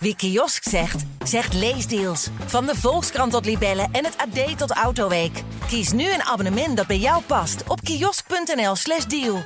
Wie 0.00 0.16
kiosk 0.16 0.68
zegt, 0.68 1.04
zegt 1.24 1.54
leesdeals. 1.54 2.28
Van 2.46 2.66
de 2.66 2.74
Volkskrant 2.74 3.32
tot 3.32 3.44
Libellen 3.44 3.88
en 3.92 4.04
het 4.04 4.16
AD 4.16 4.58
tot 4.58 4.70
Autoweek. 4.70 5.42
Kies 5.66 5.92
nu 5.92 6.12
een 6.12 6.22
abonnement 6.22 6.76
dat 6.76 6.86
bij 6.86 6.98
jou 6.98 7.22
past 7.22 7.62
op 7.68 7.80
kiosk.nl/slash 7.80 9.04
deal. 9.04 9.44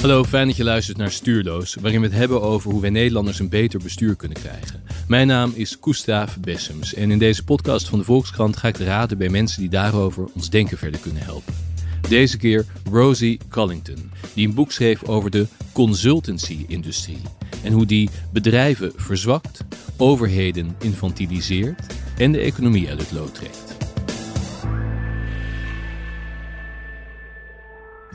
Hallo, 0.00 0.24
fijn 0.24 0.46
dat 0.46 0.56
je 0.56 0.64
luistert 0.64 0.96
naar 0.96 1.10
Stuurloos, 1.10 1.76
waarin 1.80 2.00
we 2.00 2.06
het 2.06 2.16
hebben 2.16 2.42
over 2.42 2.70
hoe 2.70 2.80
wij 2.80 2.90
Nederlanders 2.90 3.38
een 3.38 3.48
beter 3.48 3.80
bestuur 3.82 4.16
kunnen 4.16 4.38
krijgen. 4.38 4.82
Mijn 5.08 5.26
naam 5.26 5.52
is 5.54 5.78
Koestaaf 5.78 6.38
Bessems 6.38 6.94
en 6.94 7.10
in 7.10 7.18
deze 7.18 7.44
podcast 7.44 7.88
van 7.88 7.98
de 7.98 8.04
Volkskrant 8.04 8.56
ga 8.56 8.68
ik 8.68 8.76
raden 8.76 9.18
bij 9.18 9.28
mensen 9.28 9.60
die 9.60 9.70
daarover 9.70 10.24
ons 10.34 10.50
denken 10.50 10.78
verder 10.78 11.00
kunnen 11.00 11.22
helpen. 11.22 11.71
Deze 12.08 12.36
keer 12.36 12.64
Rosie 12.90 13.40
Collington, 13.50 14.10
die 14.34 14.48
een 14.48 14.54
boek 14.54 14.72
schreef 14.72 15.04
over 15.04 15.30
de 15.30 15.46
consultancy-industrie 15.72 17.22
en 17.62 17.72
hoe 17.72 17.86
die 17.86 18.10
bedrijven 18.32 18.92
verzwakt, 18.96 19.64
overheden 19.96 20.76
infantiliseert 20.80 21.86
en 22.16 22.32
de 22.32 22.38
economie 22.38 22.88
uit 22.88 23.00
het 23.00 23.12
lood 23.12 23.34
trekt. 23.34 23.81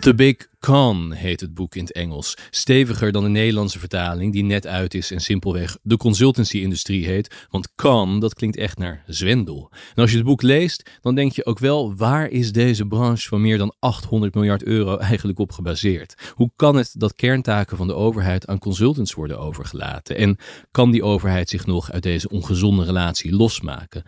The 0.08 0.16
Big 0.16 0.48
Con 0.60 1.12
heet 1.12 1.40
het 1.40 1.54
boek 1.54 1.76
in 1.76 1.84
het 1.84 1.92
Engels. 1.92 2.38
Steviger 2.50 3.12
dan 3.12 3.24
de 3.24 3.30
Nederlandse 3.30 3.80
vertaling, 3.80 4.34
die 4.34 4.44
net 4.44 4.68
uit 4.68 4.94
is 4.94 5.12
en 5.12 5.22
simpelweg 5.22 5.78
de 5.82 5.98
consultancy-industrie 5.98 7.06
heet. 7.06 7.48
Want 7.50 7.76
con, 7.76 8.20
dat 8.20 8.34
klinkt 8.34 8.58
echt 8.58 8.78
naar 8.78 9.04
zwendel. 9.08 9.72
En 9.96 10.02
als 10.02 10.12
je 10.12 10.18
het 10.18 10.26
boek 10.26 10.42
leest, 10.42 10.90
dan 11.02 11.16
denk 11.16 11.32
je 11.32 11.46
ook 11.46 11.60
wel: 11.60 11.96
waar 11.96 12.30
is 12.30 12.52
deze 12.52 12.86
branche 12.86 13.28
van 13.28 13.42
meer 13.42 13.58
dan 13.58 13.76
800 13.80 14.34
miljard 14.34 14.64
euro 14.64 14.98
eigenlijk 14.98 15.40
op 15.40 15.52
gebaseerd? 15.52 16.32
Hoe 16.34 16.52
kan 16.56 16.76
het 16.76 16.92
dat 16.94 17.16
kerntaken 17.16 17.78
van 17.78 17.88
de 17.88 17.96
overheid 17.96 18.48
aan 18.48 18.60
consultants 18.60 19.14
worden 19.14 19.40
overgelaten? 19.40 20.18
En 20.18 20.38
kan 20.72 20.92
die 20.92 21.04
overheid 21.04 21.50
zich 21.50 21.66
nog 21.66 21.92
uit 21.92 22.04
deze 22.04 22.30
ongezonde 22.30 22.84
relatie 22.84 23.36
losmaken? 23.36 24.04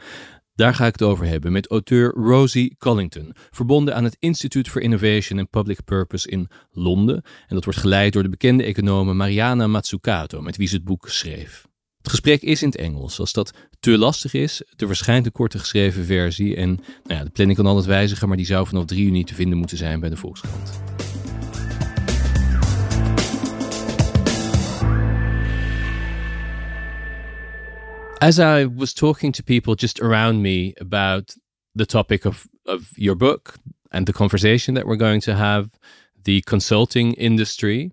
Daar 0.60 0.76
ga 0.76 0.86
ik 0.86 0.92
het 0.92 1.02
over 1.02 1.26
hebben 1.26 1.52
met 1.52 1.68
auteur 1.68 2.14
Rosie 2.14 2.76
Collington, 2.78 3.36
verbonden 3.50 3.96
aan 3.96 4.04
het 4.04 4.18
Institute 4.20 4.70
for 4.70 4.82
Innovation 4.82 5.40
and 5.40 5.50
Public 5.50 5.84
Purpose 5.86 6.30
in 6.30 6.50
Londen. 6.72 7.16
En 7.48 7.56
dat 7.56 7.64
wordt 7.64 7.80
geleid 7.80 8.14
door 8.14 8.24
de 8.24 8.30
bekende 8.30 8.64
econoom 8.64 9.18
Mariana 9.18 9.68
Mazzucato, 9.68 10.42
met 10.42 10.58
wie 10.58 10.68
ze 10.68 10.76
het 10.76 10.84
boek 10.84 11.10
schreef. 11.10 11.68
Het 11.98 12.10
gesprek 12.10 12.42
is 12.42 12.62
in 12.62 12.68
het 12.68 12.78
Engels. 12.78 13.20
Als 13.20 13.34
dat 13.34 13.54
te 13.80 13.98
lastig 13.98 14.34
is, 14.34 14.64
er 14.76 14.88
verschijnt 14.88 15.26
een 15.26 15.32
korte 15.32 15.60
geschreven 15.60 16.06
versie. 16.06 16.56
En 16.56 16.70
nou 17.04 17.20
ja, 17.20 17.24
de 17.24 17.30
planning 17.30 17.58
kan 17.58 17.68
altijd 17.68 17.86
wijzigen, 17.86 18.28
maar 18.28 18.38
die 18.38 18.46
zou 18.46 18.68
vanaf 18.68 18.86
3 18.86 19.04
juni 19.04 19.24
te 19.24 19.36
vinden 19.36 19.58
moeten 19.58 19.78
zijn 19.78 20.00
bij 20.00 20.10
de 20.10 20.18
Volkskrant. 20.18 20.82
As 28.22 28.38
I 28.38 28.66
was 28.66 28.94
talking 28.94 29.32
to 29.32 29.44
people 29.44 29.76
just 29.76 30.02
around 30.02 30.42
me 30.42 30.74
about 30.82 31.36
the 31.74 31.86
topic 31.86 32.26
of, 32.26 32.48
of 32.66 32.92
your 32.98 33.16
book 33.16 33.56
and 33.94 34.06
the 34.06 34.14
conversation 34.14 34.74
that 34.74 34.86
we're 34.86 34.98
going 34.98 35.22
to 35.22 35.36
have, 35.36 35.72
the 36.26 36.42
consulting 36.42 37.14
industry, 37.14 37.92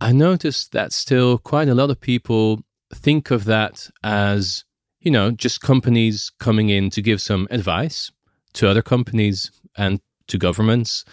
I 0.00 0.10
noticed 0.10 0.72
that 0.72 0.92
still 0.92 1.38
quite 1.38 1.68
a 1.68 1.74
lot 1.74 1.88
of 1.88 2.00
people 2.00 2.64
think 2.92 3.30
of 3.30 3.44
that 3.44 3.88
as, 4.02 4.64
you 5.00 5.12
know, 5.12 5.30
just 5.30 5.60
companies 5.60 6.32
coming 6.40 6.68
in 6.68 6.90
to 6.90 7.00
give 7.00 7.22
some 7.22 7.46
advice 7.48 8.10
to 8.54 8.68
other 8.68 8.82
companies 8.82 9.52
and 9.76 10.00
to 10.26 10.36
governments. 10.36 11.04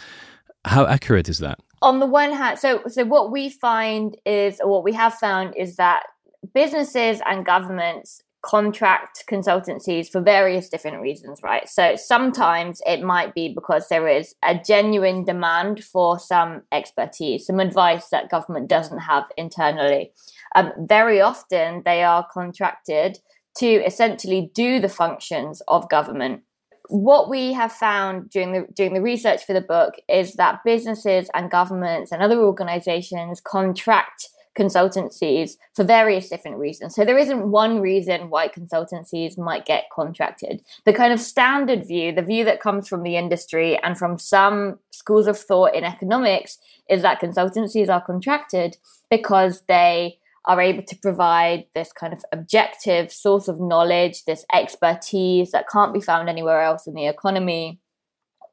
How 0.65 0.87
accurate 0.87 1.29
is 1.29 1.37
that? 1.39 1.59
On 1.83 1.99
the 1.99 2.07
one 2.07 2.33
hand, 2.33 2.57
so 2.57 2.81
so 2.87 3.05
what 3.05 3.31
we 3.31 3.49
find 3.49 4.17
is, 4.25 4.59
or 4.59 4.69
what 4.69 4.83
we 4.83 4.93
have 4.93 5.13
found 5.13 5.55
is 5.55 5.75
that 5.75 6.03
businesses 6.53 7.21
and 7.25 7.45
governments 7.45 8.23
contract 8.41 9.25
consultancies 9.29 10.09
for 10.09 10.21
various 10.21 10.69
different 10.69 11.01
reasons, 11.01 11.41
right? 11.43 11.67
So 11.67 11.95
sometimes 11.97 12.81
it 12.85 13.01
might 13.01 13.35
be 13.35 13.53
because 13.53 13.89
there 13.89 14.07
is 14.07 14.33
a 14.43 14.55
genuine 14.55 15.25
demand 15.25 15.83
for 15.83 16.17
some 16.17 16.61
expertise, 16.71 17.45
some 17.45 17.59
advice 17.59 18.09
that 18.09 18.29
government 18.29 18.69
doesn't 18.69 18.99
have 18.99 19.25
internally. 19.37 20.13
Um, 20.55 20.71
very 20.79 21.19
often 21.19 21.81
they 21.83 22.03
are 22.03 22.25
contracted 22.31 23.19
to 23.57 23.67
essentially 23.67 24.51
do 24.53 24.79
the 24.79 24.89
functions 24.89 25.61
of 25.67 25.89
government. 25.89 26.43
What 26.87 27.29
we 27.29 27.53
have 27.53 27.71
found 27.71 28.29
during 28.29 28.53
the 28.53 28.67
during 28.73 28.93
the 28.93 29.01
research 29.01 29.43
for 29.43 29.53
the 29.53 29.61
book 29.61 29.95
is 30.07 30.33
that 30.35 30.63
businesses 30.63 31.29
and 31.35 31.51
governments 31.51 32.11
and 32.11 32.23
other 32.23 32.39
organizations 32.39 33.41
contract 33.41 34.29
consultancies 34.59 35.57
for 35.75 35.83
various 35.83 36.29
different 36.29 36.57
reasons. 36.57 36.93
So 36.93 37.05
there 37.05 37.17
isn't 37.17 37.49
one 37.49 37.79
reason 37.79 38.29
why 38.29 38.49
consultancies 38.49 39.37
might 39.37 39.65
get 39.65 39.85
contracted. 39.91 40.61
The 40.85 40.93
kind 40.93 41.13
of 41.13 41.19
standard 41.19 41.87
view, 41.87 42.11
the 42.11 42.21
view 42.21 42.43
that 42.45 42.59
comes 42.59 42.87
from 42.87 43.03
the 43.03 43.15
industry 43.15 43.77
and 43.77 43.97
from 43.97 44.19
some 44.19 44.79
schools 44.91 45.27
of 45.27 45.39
thought 45.39 45.73
in 45.73 45.83
economics, 45.83 46.57
is 46.89 47.01
that 47.03 47.21
consultancies 47.21 47.89
are 47.89 48.05
contracted 48.05 48.77
because 49.09 49.61
they 49.67 50.19
are 50.45 50.59
able 50.59 50.83
to 50.83 50.95
provide 50.97 51.65
this 51.73 51.91
kind 51.91 52.11
of 52.11 52.23
objective 52.31 53.11
source 53.11 53.47
of 53.47 53.59
knowledge, 53.59 54.25
this 54.25 54.45
expertise 54.53 55.51
that 55.51 55.69
can't 55.69 55.93
be 55.93 56.01
found 56.01 56.27
anywhere 56.27 56.61
else 56.61 56.87
in 56.87 56.93
the 56.93 57.07
economy 57.07 57.79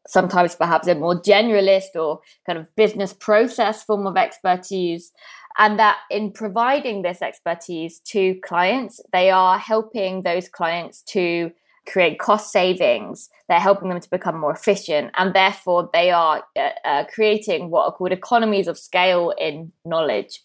sometimes 0.06 0.54
perhaps 0.54 0.86
a 0.86 0.94
more 0.94 1.20
generalist 1.20 1.94
or 1.94 2.20
kind 2.46 2.58
of 2.58 2.74
business 2.76 3.12
process 3.12 3.82
form 3.82 4.06
of 4.06 4.16
expertise 4.16 5.12
and 5.58 5.78
that 5.78 5.98
in 6.10 6.32
providing 6.32 7.02
this 7.02 7.22
expertise 7.22 8.00
to 8.00 8.34
clients, 8.44 9.00
they 9.12 9.30
are 9.30 9.58
helping 9.58 10.22
those 10.22 10.48
clients 10.48 11.02
to 11.02 11.50
create 11.86 12.18
cost 12.18 12.52
savings. 12.52 13.30
They're 13.48 13.60
helping 13.60 13.88
them 13.88 14.00
to 14.00 14.10
become 14.10 14.38
more 14.38 14.52
efficient, 14.52 15.12
and 15.16 15.34
therefore 15.34 15.88
they 15.92 16.10
are 16.10 16.44
uh, 16.56 16.68
uh, 16.84 17.04
creating 17.12 17.70
what 17.70 17.84
are 17.84 17.92
called 17.92 18.12
economies 18.12 18.68
of 18.68 18.78
scale 18.78 19.32
in 19.38 19.72
knowledge. 19.84 20.40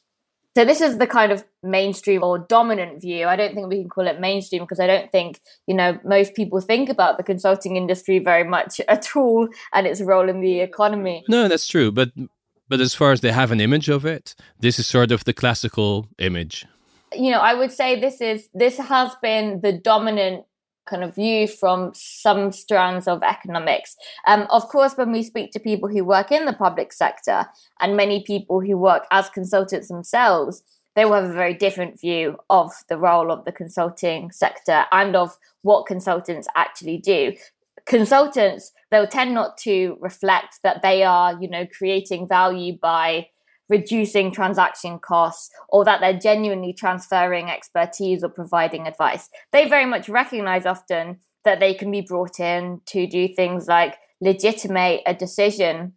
So 0.55 0.65
this 0.65 0.81
is 0.81 0.97
the 0.97 1.07
kind 1.07 1.31
of 1.31 1.45
mainstream 1.63 2.23
or 2.23 2.37
dominant 2.37 3.01
view. 3.01 3.25
I 3.27 3.37
don't 3.37 3.55
think 3.55 3.69
we 3.69 3.79
can 3.79 3.89
call 3.89 4.05
it 4.05 4.19
mainstream 4.19 4.63
because 4.63 4.81
I 4.81 4.87
don't 4.87 5.09
think, 5.09 5.39
you 5.65 5.73
know, 5.73 5.97
most 6.03 6.35
people 6.35 6.59
think 6.59 6.89
about 6.89 7.15
the 7.15 7.23
consulting 7.23 7.77
industry 7.77 8.19
very 8.19 8.43
much 8.43 8.81
at 8.89 9.15
all 9.15 9.47
and 9.73 9.87
its 9.87 10.01
role 10.01 10.27
in 10.27 10.41
the 10.41 10.59
economy. 10.59 11.23
No, 11.29 11.47
that's 11.47 11.67
true, 11.67 11.89
but 11.91 12.11
but 12.71 12.79
as 12.79 12.95
far 12.95 13.11
as 13.11 13.19
they 13.19 13.33
have 13.33 13.51
an 13.51 13.59
image 13.59 13.89
of 13.89 14.05
it, 14.05 14.33
this 14.61 14.79
is 14.79 14.87
sort 14.87 15.11
of 15.11 15.25
the 15.25 15.33
classical 15.33 16.07
image. 16.19 16.65
You 17.13 17.29
know, 17.31 17.41
I 17.41 17.53
would 17.53 17.73
say 17.73 17.99
this 17.99 18.21
is 18.21 18.47
this 18.53 18.77
has 18.77 19.13
been 19.21 19.59
the 19.59 19.73
dominant 19.73 20.45
kind 20.85 21.03
of 21.03 21.13
view 21.13 21.49
from 21.49 21.91
some 21.93 22.53
strands 22.53 23.09
of 23.09 23.23
economics. 23.23 23.97
Um, 24.25 24.47
of 24.49 24.69
course, 24.69 24.93
when 24.95 25.11
we 25.11 25.21
speak 25.21 25.51
to 25.51 25.59
people 25.59 25.89
who 25.89 26.05
work 26.05 26.31
in 26.31 26.45
the 26.45 26.53
public 26.53 26.93
sector 26.93 27.45
and 27.81 27.97
many 27.97 28.23
people 28.23 28.61
who 28.61 28.77
work 28.77 29.03
as 29.11 29.29
consultants 29.29 29.89
themselves, 29.89 30.63
they 30.95 31.03
will 31.03 31.15
have 31.15 31.29
a 31.29 31.33
very 31.33 31.53
different 31.53 31.99
view 31.99 32.37
of 32.49 32.71
the 32.87 32.97
role 32.97 33.33
of 33.33 33.43
the 33.43 33.51
consulting 33.51 34.31
sector 34.31 34.85
and 34.93 35.17
of 35.17 35.37
what 35.61 35.87
consultants 35.87 36.47
actually 36.55 36.99
do 36.99 37.33
consultants 37.85 38.71
they'll 38.89 39.07
tend 39.07 39.33
not 39.33 39.57
to 39.57 39.97
reflect 39.99 40.59
that 40.63 40.81
they 40.81 41.03
are 41.03 41.37
you 41.41 41.49
know 41.49 41.65
creating 41.77 42.27
value 42.27 42.77
by 42.81 43.27
reducing 43.69 44.31
transaction 44.31 44.99
costs 44.99 45.49
or 45.69 45.85
that 45.85 46.01
they're 46.01 46.19
genuinely 46.19 46.73
transferring 46.73 47.49
expertise 47.49 48.23
or 48.23 48.29
providing 48.29 48.87
advice 48.87 49.29
they 49.51 49.67
very 49.67 49.85
much 49.85 50.09
recognize 50.09 50.65
often 50.65 51.17
that 51.45 51.59
they 51.59 51.73
can 51.73 51.89
be 51.89 52.01
brought 52.01 52.39
in 52.39 52.79
to 52.85 53.07
do 53.07 53.27
things 53.27 53.67
like 53.67 53.95
legitimate 54.19 55.01
a 55.05 55.13
decision 55.13 55.93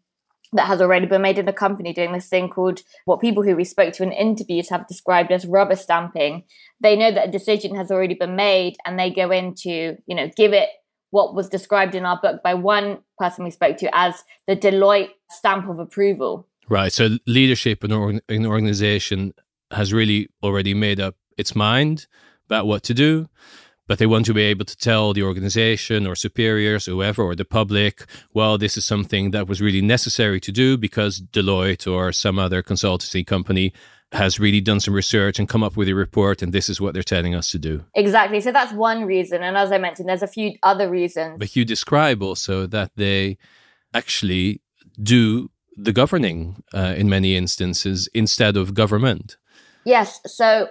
that 0.55 0.69
has 0.69 0.81
already 0.81 1.07
been 1.07 1.23
made 1.23 1.39
in 1.39 1.49
a 1.49 1.53
company 1.53 1.93
doing 1.93 2.13
this 2.13 2.29
thing 2.29 2.49
called 2.49 2.81
what 3.05 3.21
people 3.21 3.43
who 3.43 3.57
we 3.57 3.65
spoke 3.65 3.93
to 3.93 4.03
in 4.03 4.13
interviews 4.13 4.71
have 4.71 4.87
described 4.87 5.33
as 5.33 5.47
rubber 5.47 5.77
stamping. 5.77 6.45
They 6.81 6.97
know 6.97 7.11
that 7.11 7.29
a 7.29 7.33
decision 7.33 7.75
has 7.75 7.91
already 7.91 8.15
been 8.15 8.37
made 8.37 8.77
and 8.87 8.99
they 8.99 9.11
go 9.11 9.31
in 9.31 9.55
to, 9.59 9.97
you 10.07 10.15
know, 10.15 10.31
give 10.37 10.53
it 10.53 10.69
what 11.15 11.33
was 11.33 11.49
described 11.49 11.95
in 11.95 12.05
our 12.05 12.19
book 12.21 12.43
by 12.43 12.55
one 12.55 12.99
person 13.19 13.45
we 13.45 13.51
spoke 13.53 13.77
to 13.77 13.89
as 13.97 14.25
the 14.49 14.57
Deloitte 14.57 15.11
stamp 15.31 15.69
of 15.69 15.79
approval. 15.79 16.49
Right. 16.69 16.93
So 16.93 17.19
leadership 17.25 17.85
in 17.85 17.93
an 18.29 18.47
organization 18.47 19.33
has 19.71 19.93
really 19.93 20.29
already 20.43 20.75
made 20.75 20.99
up 20.99 21.15
its 21.39 21.55
mind 21.55 22.09
about 22.47 22.67
what 22.67 22.83
to 22.83 22.95
do, 22.95 23.29
but 23.87 24.01
they 24.01 24.07
want 24.07 24.27
to 24.27 24.35
be 24.35 24.43
able 24.43 24.65
to 24.65 24.77
tell 24.77 25.13
the 25.13 25.23
organization 25.23 26.05
or 26.05 26.17
superiors, 26.17 26.87
whoever, 26.87 27.23
or 27.23 27.37
the 27.37 27.45
public, 27.45 28.07
well, 28.33 28.59
this 28.59 28.77
is 28.77 28.85
something 28.85 29.31
that 29.31 29.47
was 29.47 29.63
really 29.63 29.83
necessary 29.83 30.41
to 30.41 30.51
do 30.51 30.77
because 30.77 31.21
Deloitte 31.21 31.87
or 31.87 32.11
some 32.11 32.41
other 32.41 32.61
consultancy 32.61 33.25
company 33.25 33.73
has 34.15 34.39
really 34.39 34.61
done 34.61 34.81
some 34.81 34.95
research 34.95 35.39
and 35.39 35.49
come 35.49 35.63
up 35.63 35.77
with 35.77 35.89
a 35.89 35.95
report, 35.95 36.43
and 36.43 36.53
this 36.53 36.69
is 36.69 36.81
what 36.81 36.95
they're 36.95 37.03
telling 37.03 37.35
us 37.35 37.51
to 37.51 37.59
do. 37.59 37.85
Exactly. 37.95 38.41
So 38.41 38.53
that's 38.53 38.73
one 38.73 39.05
reason. 39.05 39.43
And 39.43 39.57
as 39.57 39.73
I 39.73 39.79
mentioned, 39.79 40.09
there's 40.09 40.23
a 40.23 40.29
few 40.29 40.53
other 40.63 40.89
reasons. 40.89 41.37
But 41.39 41.57
you 41.57 41.65
describe 41.65 42.23
also 42.23 42.67
that 42.67 42.93
they 42.97 43.39
actually 43.93 44.61
do 45.03 45.51
the 45.77 45.93
governing 45.93 46.63
uh, 46.73 46.95
in 46.97 47.09
many 47.09 47.37
instances 47.37 48.09
instead 48.15 48.57
of 48.57 48.75
government. 48.75 49.37
Yes. 49.85 50.21
So, 50.27 50.69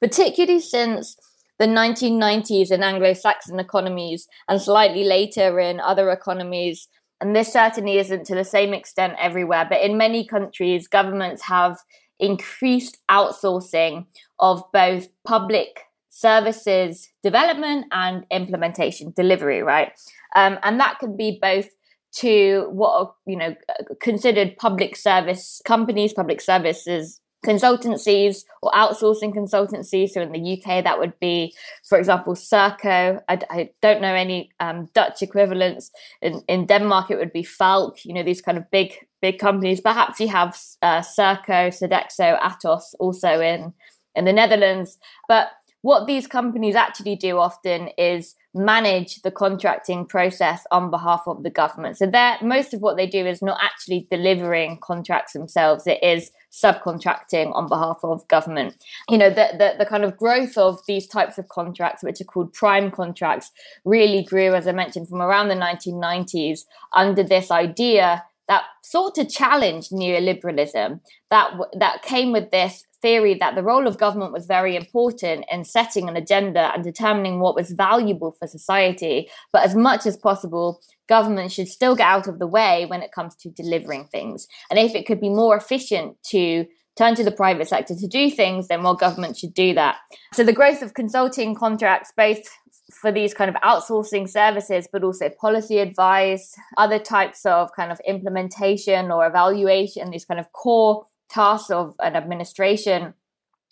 particularly 0.00 0.60
since 0.60 1.16
the 1.58 1.66
1990s 1.66 2.70
in 2.70 2.82
Anglo 2.82 3.12
Saxon 3.12 3.58
economies 3.58 4.28
and 4.48 4.62
slightly 4.62 5.04
later 5.04 5.58
in 5.58 5.80
other 5.80 6.10
economies, 6.10 6.88
and 7.20 7.36
this 7.36 7.52
certainly 7.52 7.98
isn't 7.98 8.24
to 8.26 8.34
the 8.34 8.44
same 8.44 8.72
extent 8.72 9.14
everywhere, 9.20 9.66
but 9.68 9.82
in 9.82 9.98
many 9.98 10.24
countries, 10.24 10.88
governments 10.88 11.42
have 11.42 11.78
increased 12.20 12.98
outsourcing 13.10 14.06
of 14.38 14.62
both 14.72 15.08
public 15.26 15.84
services 16.08 17.08
development 17.22 17.86
and 17.92 18.24
implementation 18.30 19.12
delivery, 19.16 19.62
right? 19.62 19.92
Um, 20.36 20.58
and 20.62 20.78
that 20.80 20.98
could 20.98 21.16
be 21.16 21.38
both 21.40 21.68
to 22.12 22.68
what 22.72 22.92
are 23.00 23.14
you 23.26 23.36
know 23.36 23.54
considered 24.00 24.56
public 24.56 24.96
service 24.96 25.62
companies, 25.64 26.12
public 26.12 26.40
services 26.40 27.20
consultancies 27.44 28.44
or 28.62 28.70
outsourcing 28.72 29.34
consultancies. 29.34 30.10
So 30.10 30.20
in 30.20 30.32
the 30.32 30.52
UK, 30.58 30.84
that 30.84 30.98
would 30.98 31.18
be, 31.20 31.54
for 31.88 31.98
example, 31.98 32.34
Serco. 32.34 33.20
I, 33.28 33.38
I 33.50 33.70
don't 33.80 34.02
know 34.02 34.14
any 34.14 34.50
um, 34.60 34.88
Dutch 34.94 35.22
equivalents. 35.22 35.90
In, 36.20 36.42
in 36.48 36.66
Denmark, 36.66 37.10
it 37.10 37.16
would 37.16 37.32
be 37.32 37.42
Falck. 37.42 38.04
You 38.04 38.14
know 38.14 38.22
these 38.22 38.42
kind 38.42 38.58
of 38.58 38.70
big 38.70 38.92
big 39.20 39.38
companies. 39.38 39.80
Perhaps 39.80 40.20
you 40.20 40.28
have 40.28 40.58
uh, 40.82 41.00
Serco, 41.00 41.68
Sodexo, 41.68 42.40
Atos 42.40 42.94
also 42.98 43.40
in 43.40 43.72
in 44.16 44.24
the 44.24 44.32
Netherlands, 44.32 44.98
but 45.28 45.50
what 45.82 46.06
these 46.06 46.26
companies 46.26 46.74
actually 46.74 47.16
do 47.16 47.38
often 47.38 47.88
is 47.96 48.34
manage 48.52 49.22
the 49.22 49.30
contracting 49.30 50.04
process 50.04 50.66
on 50.72 50.90
behalf 50.90 51.22
of 51.26 51.42
the 51.42 51.50
government. 51.50 51.96
So 51.96 52.06
that 52.06 52.44
most 52.44 52.74
of 52.74 52.80
what 52.80 52.96
they 52.96 53.06
do 53.06 53.24
is 53.24 53.40
not 53.40 53.58
actually 53.62 54.06
delivering 54.10 54.78
contracts 54.78 55.32
themselves. 55.32 55.86
It 55.86 56.02
is 56.02 56.32
subcontracting 56.50 57.54
on 57.54 57.68
behalf 57.68 58.00
of 58.02 58.26
government. 58.26 58.84
You 59.08 59.18
know, 59.18 59.30
the, 59.30 59.50
the, 59.52 59.74
the 59.78 59.86
kind 59.86 60.04
of 60.04 60.16
growth 60.16 60.58
of 60.58 60.80
these 60.86 61.06
types 61.06 61.38
of 61.38 61.48
contracts, 61.48 62.02
which 62.02 62.20
are 62.20 62.24
called 62.24 62.52
prime 62.52 62.90
contracts, 62.90 63.52
really 63.84 64.24
grew, 64.24 64.54
as 64.54 64.66
I 64.66 64.72
mentioned, 64.72 65.08
from 65.08 65.22
around 65.22 65.48
the 65.48 65.54
1990s 65.54 66.64
under 66.92 67.22
this 67.22 67.52
idea 67.52 68.24
that 68.50 68.64
sought 68.82 69.14
to 69.14 69.24
challenge 69.24 69.90
neoliberalism 69.90 71.00
that 71.30 71.52
that 71.78 72.02
came 72.02 72.32
with 72.32 72.50
this 72.50 72.84
theory 73.00 73.32
that 73.34 73.54
the 73.54 73.62
role 73.62 73.86
of 73.86 73.96
government 73.96 74.32
was 74.32 74.44
very 74.44 74.74
important 74.76 75.44
in 75.50 75.64
setting 75.64 76.08
an 76.08 76.16
agenda 76.16 76.72
and 76.74 76.82
determining 76.84 77.38
what 77.38 77.54
was 77.54 77.70
valuable 77.70 78.32
for 78.32 78.46
society. 78.46 79.30
But 79.52 79.64
as 79.64 79.74
much 79.74 80.04
as 80.04 80.16
possible, 80.16 80.80
government 81.08 81.52
should 81.52 81.68
still 81.68 81.96
get 81.96 82.08
out 82.08 82.26
of 82.26 82.40
the 82.40 82.46
way 82.46 82.86
when 82.86 83.02
it 83.02 83.12
comes 83.12 83.36
to 83.36 83.50
delivering 83.50 84.06
things. 84.06 84.46
And 84.68 84.78
if 84.78 84.94
it 84.94 85.06
could 85.06 85.20
be 85.20 85.30
more 85.30 85.56
efficient 85.56 86.16
to 86.30 86.66
turn 86.96 87.14
to 87.14 87.24
the 87.24 87.30
private 87.30 87.68
sector 87.68 87.94
to 87.94 88.06
do 88.06 88.30
things, 88.30 88.68
then 88.68 88.82
more 88.82 88.96
government 88.96 89.36
should 89.36 89.54
do 89.54 89.72
that. 89.74 89.96
So 90.34 90.44
the 90.44 90.52
growth 90.52 90.82
of 90.82 90.92
consulting 90.94 91.54
contracts, 91.54 92.12
both 92.16 92.42
for 92.90 93.12
these 93.12 93.32
kind 93.34 93.48
of 93.48 93.56
outsourcing 93.62 94.28
services, 94.28 94.88
but 94.92 95.04
also 95.04 95.28
policy 95.28 95.78
advice, 95.78 96.54
other 96.76 96.98
types 96.98 97.46
of 97.46 97.70
kind 97.74 97.92
of 97.92 98.00
implementation 98.06 99.10
or 99.10 99.26
evaluation, 99.26 100.10
these 100.10 100.24
kind 100.24 100.40
of 100.40 100.52
core 100.52 101.06
tasks 101.28 101.70
of 101.70 101.94
an 102.00 102.16
administration. 102.16 103.14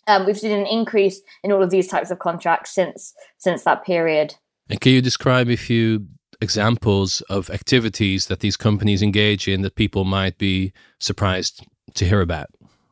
Um, 0.07 0.25
we've 0.25 0.39
seen 0.39 0.57
an 0.57 0.65
increase 0.65 1.21
in 1.43 1.51
all 1.51 1.61
of 1.61 1.69
these 1.69 1.87
types 1.87 2.09
of 2.09 2.19
contracts 2.19 2.71
since 2.71 3.13
since 3.37 3.63
that 3.63 3.85
period. 3.85 4.35
And 4.69 4.79
can 4.79 4.93
you 4.93 5.01
describe 5.01 5.49
a 5.49 5.57
few 5.57 6.07
examples 6.41 7.21
of 7.21 7.49
activities 7.49 8.27
that 8.27 8.39
these 8.39 8.55
companies 8.55 9.01
engage 9.01 9.47
in 9.47 9.61
that 9.61 9.75
people 9.75 10.05
might 10.05 10.37
be 10.37 10.71
surprised 10.99 11.65
to 11.95 12.05
hear 12.05 12.21
about? 12.21 12.47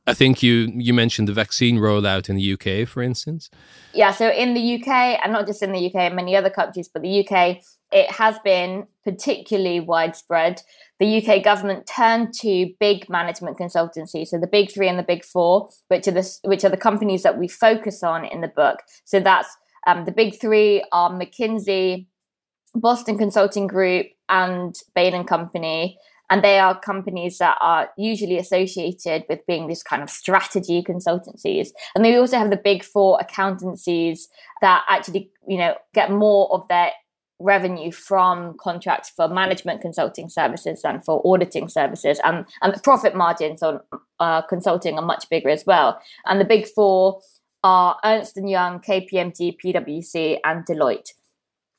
I 0.07 0.13
think 0.13 0.41
you 0.41 0.71
you 0.73 0.93
mentioned 0.93 1.27
the 1.27 1.33
vaccine 1.33 1.77
rollout 1.77 2.29
in 2.29 2.37
the 2.37 2.53
UK, 2.53 2.87
for 2.87 3.03
instance. 3.03 3.49
Yeah, 3.93 4.11
so 4.11 4.29
in 4.29 4.53
the 4.53 4.75
UK, 4.75 5.19
and 5.23 5.33
not 5.33 5.45
just 5.45 5.61
in 5.61 5.73
the 5.73 5.93
UK, 5.93 6.13
many 6.13 6.35
other 6.35 6.49
countries, 6.49 6.89
but 6.91 7.01
the 7.01 7.27
UK, 7.27 7.57
it 7.91 8.11
has 8.11 8.39
been 8.39 8.87
particularly 9.03 9.79
widespread 9.79 10.61
the 10.99 11.23
UK 11.23 11.43
government 11.43 11.85
turned 11.85 12.33
to 12.41 12.73
big 12.79 13.07
management 13.09 13.57
consultancies, 13.57 14.27
so 14.27 14.39
the 14.39 14.47
big 14.47 14.71
three 14.71 14.87
and 14.87 14.97
the 14.97 15.03
big 15.03 15.23
four, 15.23 15.69
which 15.89 16.07
are 16.07 16.11
the 16.11 16.39
which 16.43 16.63
are 16.63 16.69
the 16.69 16.77
companies 16.77 17.23
that 17.23 17.37
we 17.37 17.47
focus 17.47 18.03
on 18.03 18.25
in 18.25 18.41
the 18.41 18.47
book. 18.47 18.79
So 19.05 19.19
that's 19.19 19.55
um, 19.85 20.05
the 20.05 20.11
big 20.11 20.39
three 20.39 20.83
are 20.91 21.11
McKinsey, 21.11 22.07
Boston 22.73 23.17
Consulting 23.17 23.67
Group, 23.67 24.07
and 24.27 24.75
Bain 24.95 25.13
and 25.13 25.27
Company. 25.27 25.97
And 26.29 26.43
they 26.43 26.59
are 26.59 26.79
companies 26.79 27.37
that 27.37 27.57
are 27.61 27.89
usually 27.97 28.37
associated 28.37 29.23
with 29.29 29.45
being 29.47 29.67
this 29.67 29.83
kind 29.83 30.03
of 30.03 30.09
strategy 30.09 30.83
consultancies. 30.83 31.69
And 31.95 32.03
they 32.03 32.17
also 32.17 32.37
have 32.37 32.49
the 32.49 32.57
big 32.57 32.83
four 32.83 33.17
accountancies 33.19 34.27
that 34.61 34.83
actually, 34.89 35.31
you 35.47 35.57
know, 35.57 35.75
get 35.93 36.11
more 36.11 36.51
of 36.53 36.67
their 36.67 36.91
revenue 37.39 37.91
from 37.91 38.57
contracts 38.59 39.09
for 39.09 39.27
management 39.27 39.79
consulting 39.81 40.27
services 40.27 40.81
and 40.83 41.03
for 41.05 41.21
auditing 41.23 41.69
services. 41.69 42.19
And, 42.23 42.45
and 42.61 42.73
the 42.73 42.79
profit 42.79 43.15
margins 43.15 43.61
on 43.61 43.79
uh, 44.19 44.41
consulting 44.41 44.97
are 44.97 45.05
much 45.05 45.29
bigger 45.29 45.49
as 45.49 45.65
well. 45.65 46.01
And 46.25 46.41
the 46.41 46.45
big 46.45 46.67
four 46.67 47.21
are 47.63 47.97
ernst 48.03 48.37
& 48.37 48.43
young 48.43 48.79
kpmg 48.79 49.57
pwc 49.63 50.39
and 50.43 50.65
deloitte. 50.65 51.13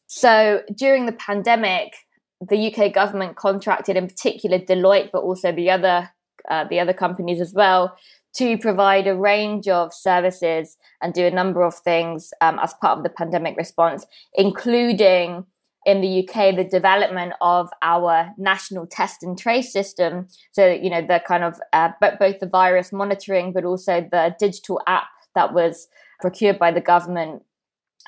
So 0.07 0.63
during 0.75 1.07
the 1.07 1.13
pandemic 1.13 1.95
the 2.41 2.73
uk 2.73 2.93
government 2.93 3.37
contracted 3.37 3.97
in 3.97 4.07
particular 4.07 4.59
deloitte 4.59 5.11
but 5.13 5.23
also 5.23 5.51
the 5.51 5.71
other 5.71 6.11
uh, 6.49 6.65
the 6.71 6.79
other 6.79 6.93
companies 6.93 7.41
as 7.41 7.53
well 7.53 7.97
to 8.35 8.57
provide 8.59 9.07
a 9.07 9.17
range 9.17 9.69
of 9.69 9.93
services 9.93 10.77
and 11.03 11.13
do 11.13 11.27
a 11.27 11.31
number 11.31 11.63
of 11.63 11.75
things 11.75 12.33
um, 12.41 12.59
as 12.63 12.75
part 12.75 12.97
of 12.99 13.03
the 13.03 13.11
pandemic 13.11 13.57
response, 13.57 14.07
including 14.35 15.45
in 15.87 16.01
the 16.01 16.21
UK 16.21 16.55
the 16.55 16.65
development 16.65 17.33
of 17.41 17.71
our 17.83 18.31
national 18.37 18.87
test 18.87 19.23
and 19.23 19.39
trace 19.39 19.73
system. 19.73 20.29
So, 20.53 20.69
you 20.69 20.91
know, 20.91 21.01
the 21.01 21.21
kind 21.27 21.43
of 21.43 21.59
uh, 21.73 21.91
both 22.01 22.41
the 22.41 22.47
virus 22.47 22.93
monitoring, 22.93 23.53
but 23.53 23.65
also 23.65 24.07
the 24.11 24.37
digital 24.39 24.81
app 24.87 25.09
that 25.35 25.55
was 25.55 25.89
procured 26.21 26.59
by 26.59 26.71
the 26.71 26.81
government, 26.81 27.43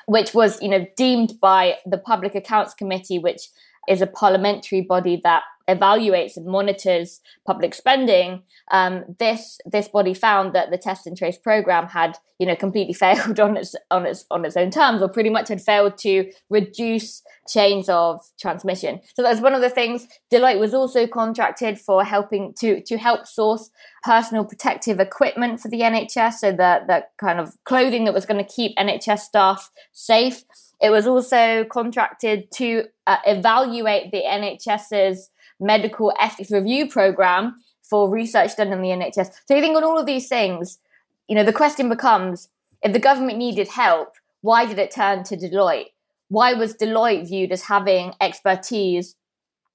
which 0.05 0.33
was, 0.33 0.61
you 0.61 0.69
know, 0.69 0.85
deemed 0.95 1.33
by 1.41 1.77
the 1.85 1.97
Public 1.97 2.35
Accounts 2.35 2.73
Committee, 2.73 3.19
which 3.19 3.49
is 3.91 4.01
a 4.01 4.07
parliamentary 4.07 4.81
body 4.81 5.19
that 5.23 5.43
evaluates 5.67 6.37
and 6.37 6.45
monitors 6.45 7.21
public 7.45 7.73
spending, 7.73 8.43
um, 8.71 9.03
this 9.19 9.59
this 9.65 9.87
body 9.87 10.13
found 10.13 10.53
that 10.53 10.71
the 10.71 10.77
test 10.77 11.07
and 11.07 11.17
trace 11.17 11.37
program 11.37 11.87
had 11.87 12.17
you 12.39 12.45
know 12.45 12.55
completely 12.55 12.93
failed 13.05 13.39
on 13.39 13.57
its 13.57 13.75
on 13.89 14.05
its 14.05 14.25
on 14.31 14.45
its 14.45 14.57
own 14.57 14.71
terms, 14.71 15.01
or 15.01 15.09
pretty 15.09 15.29
much 15.29 15.49
had 15.49 15.61
failed 15.61 15.97
to 15.99 16.31
reduce 16.49 17.21
chains 17.47 17.89
of 17.89 18.21
transmission. 18.39 19.01
So 19.15 19.23
that's 19.23 19.41
one 19.41 19.53
of 19.53 19.61
the 19.61 19.69
things. 19.69 20.07
Deloitte 20.31 20.59
was 20.59 20.73
also 20.73 21.07
contracted 21.07 21.79
for 21.79 22.03
helping 22.03 22.53
to 22.59 22.81
to 22.81 22.97
help 22.97 23.27
source 23.27 23.69
personal 24.03 24.45
protective 24.45 24.99
equipment 24.99 25.59
for 25.59 25.69
the 25.69 25.81
NHS, 25.81 26.33
so 26.33 26.51
the 26.51 26.81
the 26.87 27.05
kind 27.17 27.39
of 27.39 27.55
clothing 27.65 28.05
that 28.05 28.13
was 28.13 28.25
going 28.25 28.43
to 28.43 28.51
keep 28.51 28.75
NHS 28.77 29.19
staff 29.19 29.69
safe. 29.91 30.43
It 30.81 30.89
was 30.89 31.05
also 31.05 31.63
contracted 31.65 32.51
to 32.53 32.85
uh, 33.05 33.17
evaluate 33.25 34.11
the 34.11 34.23
NHS's 34.23 35.29
medical 35.59 36.11
ethics 36.19 36.51
review 36.51 36.89
program 36.89 37.55
for 37.83 38.09
research 38.09 38.55
done 38.57 38.73
in 38.73 38.81
the 38.81 38.89
NHS. 38.89 39.31
So 39.47 39.55
you 39.55 39.61
think 39.61 39.77
on 39.77 39.83
all 39.83 39.99
of 39.99 40.05
these 40.05 40.27
things, 40.27 40.79
you 41.27 41.35
know, 41.35 41.43
the 41.43 41.53
question 41.53 41.87
becomes 41.87 42.49
if 42.81 42.93
the 42.93 42.99
government 42.99 43.37
needed 43.37 43.67
help, 43.67 44.15
why 44.41 44.65
did 44.65 44.79
it 44.79 44.91
turn 44.91 45.23
to 45.25 45.37
Deloitte? 45.37 45.91
Why 46.29 46.53
was 46.53 46.73
Deloitte 46.73 47.27
viewed 47.27 47.51
as 47.51 47.63
having 47.63 48.13
expertise 48.19 49.15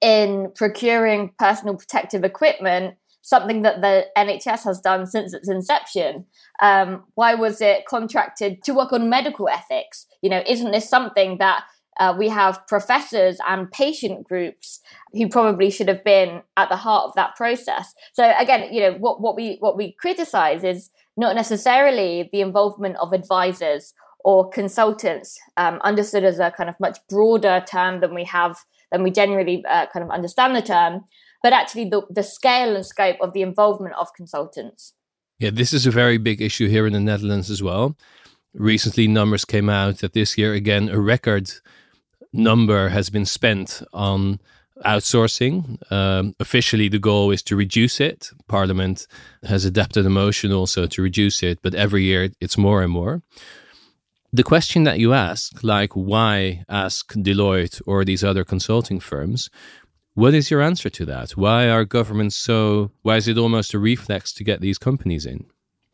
in 0.01 0.51
procuring 0.55 1.33
personal 1.39 1.77
protective 1.77 2.25
equipment, 2.25 2.97
something 3.27 3.63
that 3.63 3.81
the 3.81 4.07
NHS 4.17 4.63
has 4.63 4.81
done 4.81 5.05
since 5.05 5.35
its 5.35 5.49
inception? 5.49 6.27
Um, 6.63 7.03
why 7.17 7.35
was 7.35 7.61
it 7.61 7.85
contracted 7.87 8.63
to 8.63 8.73
work 8.73 8.93
on 8.93 9.11
medical 9.11 9.49
ethics? 9.49 10.07
You 10.23 10.31
know, 10.31 10.45
isn't 10.47 10.71
this 10.71 10.89
something 10.89 11.39
that 11.39 11.65
uh, 11.99 12.15
we 12.17 12.29
have 12.29 12.65
professors 12.69 13.39
and 13.49 13.71
patient 13.73 14.25
groups 14.29 14.81
who 15.13 15.29
probably 15.29 15.71
should 15.71 15.89
have 15.89 16.05
been 16.05 16.43
at 16.57 16.69
the 16.69 16.77
heart 16.77 17.07
of 17.07 17.15
that 17.15 17.35
process. 17.35 17.95
So 18.13 18.33
again, 18.39 18.73
you 18.73 18.81
know, 18.83 18.93
what, 18.93 19.21
what 19.21 19.35
we 19.35 19.57
what 19.61 19.79
we 19.79 19.93
criticize 19.93 20.63
is 20.63 20.91
not 21.17 21.35
necessarily 21.35 22.29
the 22.33 22.43
involvement 22.43 22.97
of 22.97 23.15
advisors 23.15 23.95
or 24.25 24.49
consultants, 24.51 25.39
um, 25.57 25.81
understood 25.85 26.23
as 26.23 26.39
a 26.39 26.51
kind 26.51 26.69
of 26.69 26.79
much 26.79 26.99
broader 27.09 27.65
term 27.67 28.01
than 28.01 28.15
we 28.15 28.25
have 28.25 28.59
than 28.93 29.03
we 29.03 29.11
generally 29.11 29.65
uh, 29.69 29.87
kind 29.93 30.05
of 30.05 30.11
understand 30.11 30.55
the 30.55 30.63
term, 30.63 31.05
but 31.47 31.53
actually 31.53 31.85
the, 31.85 32.03
the 32.11 32.25
scale 32.25 32.75
and 32.75 32.85
scope 32.85 33.19
of 33.21 33.33
the 33.33 33.41
involvement 33.41 33.95
of 34.01 34.13
consultants. 34.15 34.95
Yeah, 35.39 35.51
this 35.51 35.73
is 35.73 35.87
a 35.87 35.93
very 35.93 36.19
big 36.19 36.43
issue 36.43 36.67
here 36.67 36.89
in 36.89 36.93
the 36.93 36.99
Netherlands 36.99 37.51
as 37.51 37.63
well. 37.63 37.97
Recently, 38.53 39.07
numbers 39.07 39.45
came 39.45 39.69
out 39.71 39.99
that 39.99 40.13
this 40.13 40.37
year, 40.37 40.55
again, 40.55 40.89
a 40.89 40.99
record 40.99 41.53
number 42.33 42.89
has 42.89 43.11
been 43.11 43.27
spent 43.27 43.81
on 43.93 44.41
outsourcing. 44.85 45.79
Um, 45.93 46.35
officially, 46.41 46.89
the 46.89 46.99
goal 46.99 47.31
is 47.31 47.45
to 47.45 47.55
reduce 47.55 48.01
it. 48.01 48.31
Parliament 48.49 49.07
has 49.45 49.65
adapted 49.65 50.05
a 50.05 50.11
motion 50.11 50.51
also 50.51 50.89
to 50.89 51.01
reduce 51.01 51.45
it, 51.45 51.61
but 51.63 51.77
every 51.77 52.03
year 52.03 52.31
it's 52.41 52.59
more 52.59 52.83
and 52.83 52.91
more. 52.91 53.23
The 54.33 54.43
question 54.43 54.83
that 54.83 54.99
you 54.99 55.13
ask, 55.13 55.63
like 55.63 55.93
why 55.93 56.65
ask 56.69 57.13
Deloitte 57.13 57.81
or 57.87 58.05
these 58.05 58.25
other 58.25 58.45
consulting 58.45 58.99
firms, 58.99 59.49
what 60.17 60.33
is 60.33 60.51
your 60.51 60.63
answer 60.63 60.89
to 60.89 61.05
that? 61.05 61.33
Why 61.33 61.69
are 61.69 61.85
governments 61.85 62.37
so, 62.37 62.91
why 63.03 63.17
is 63.17 63.29
it 63.29 63.37
almost 63.37 63.75
a 63.75 63.79
reflex 63.79 64.33
to 64.33 64.45
get 64.45 64.63
these 64.63 64.79
companies 64.79 65.27
in? 65.27 65.45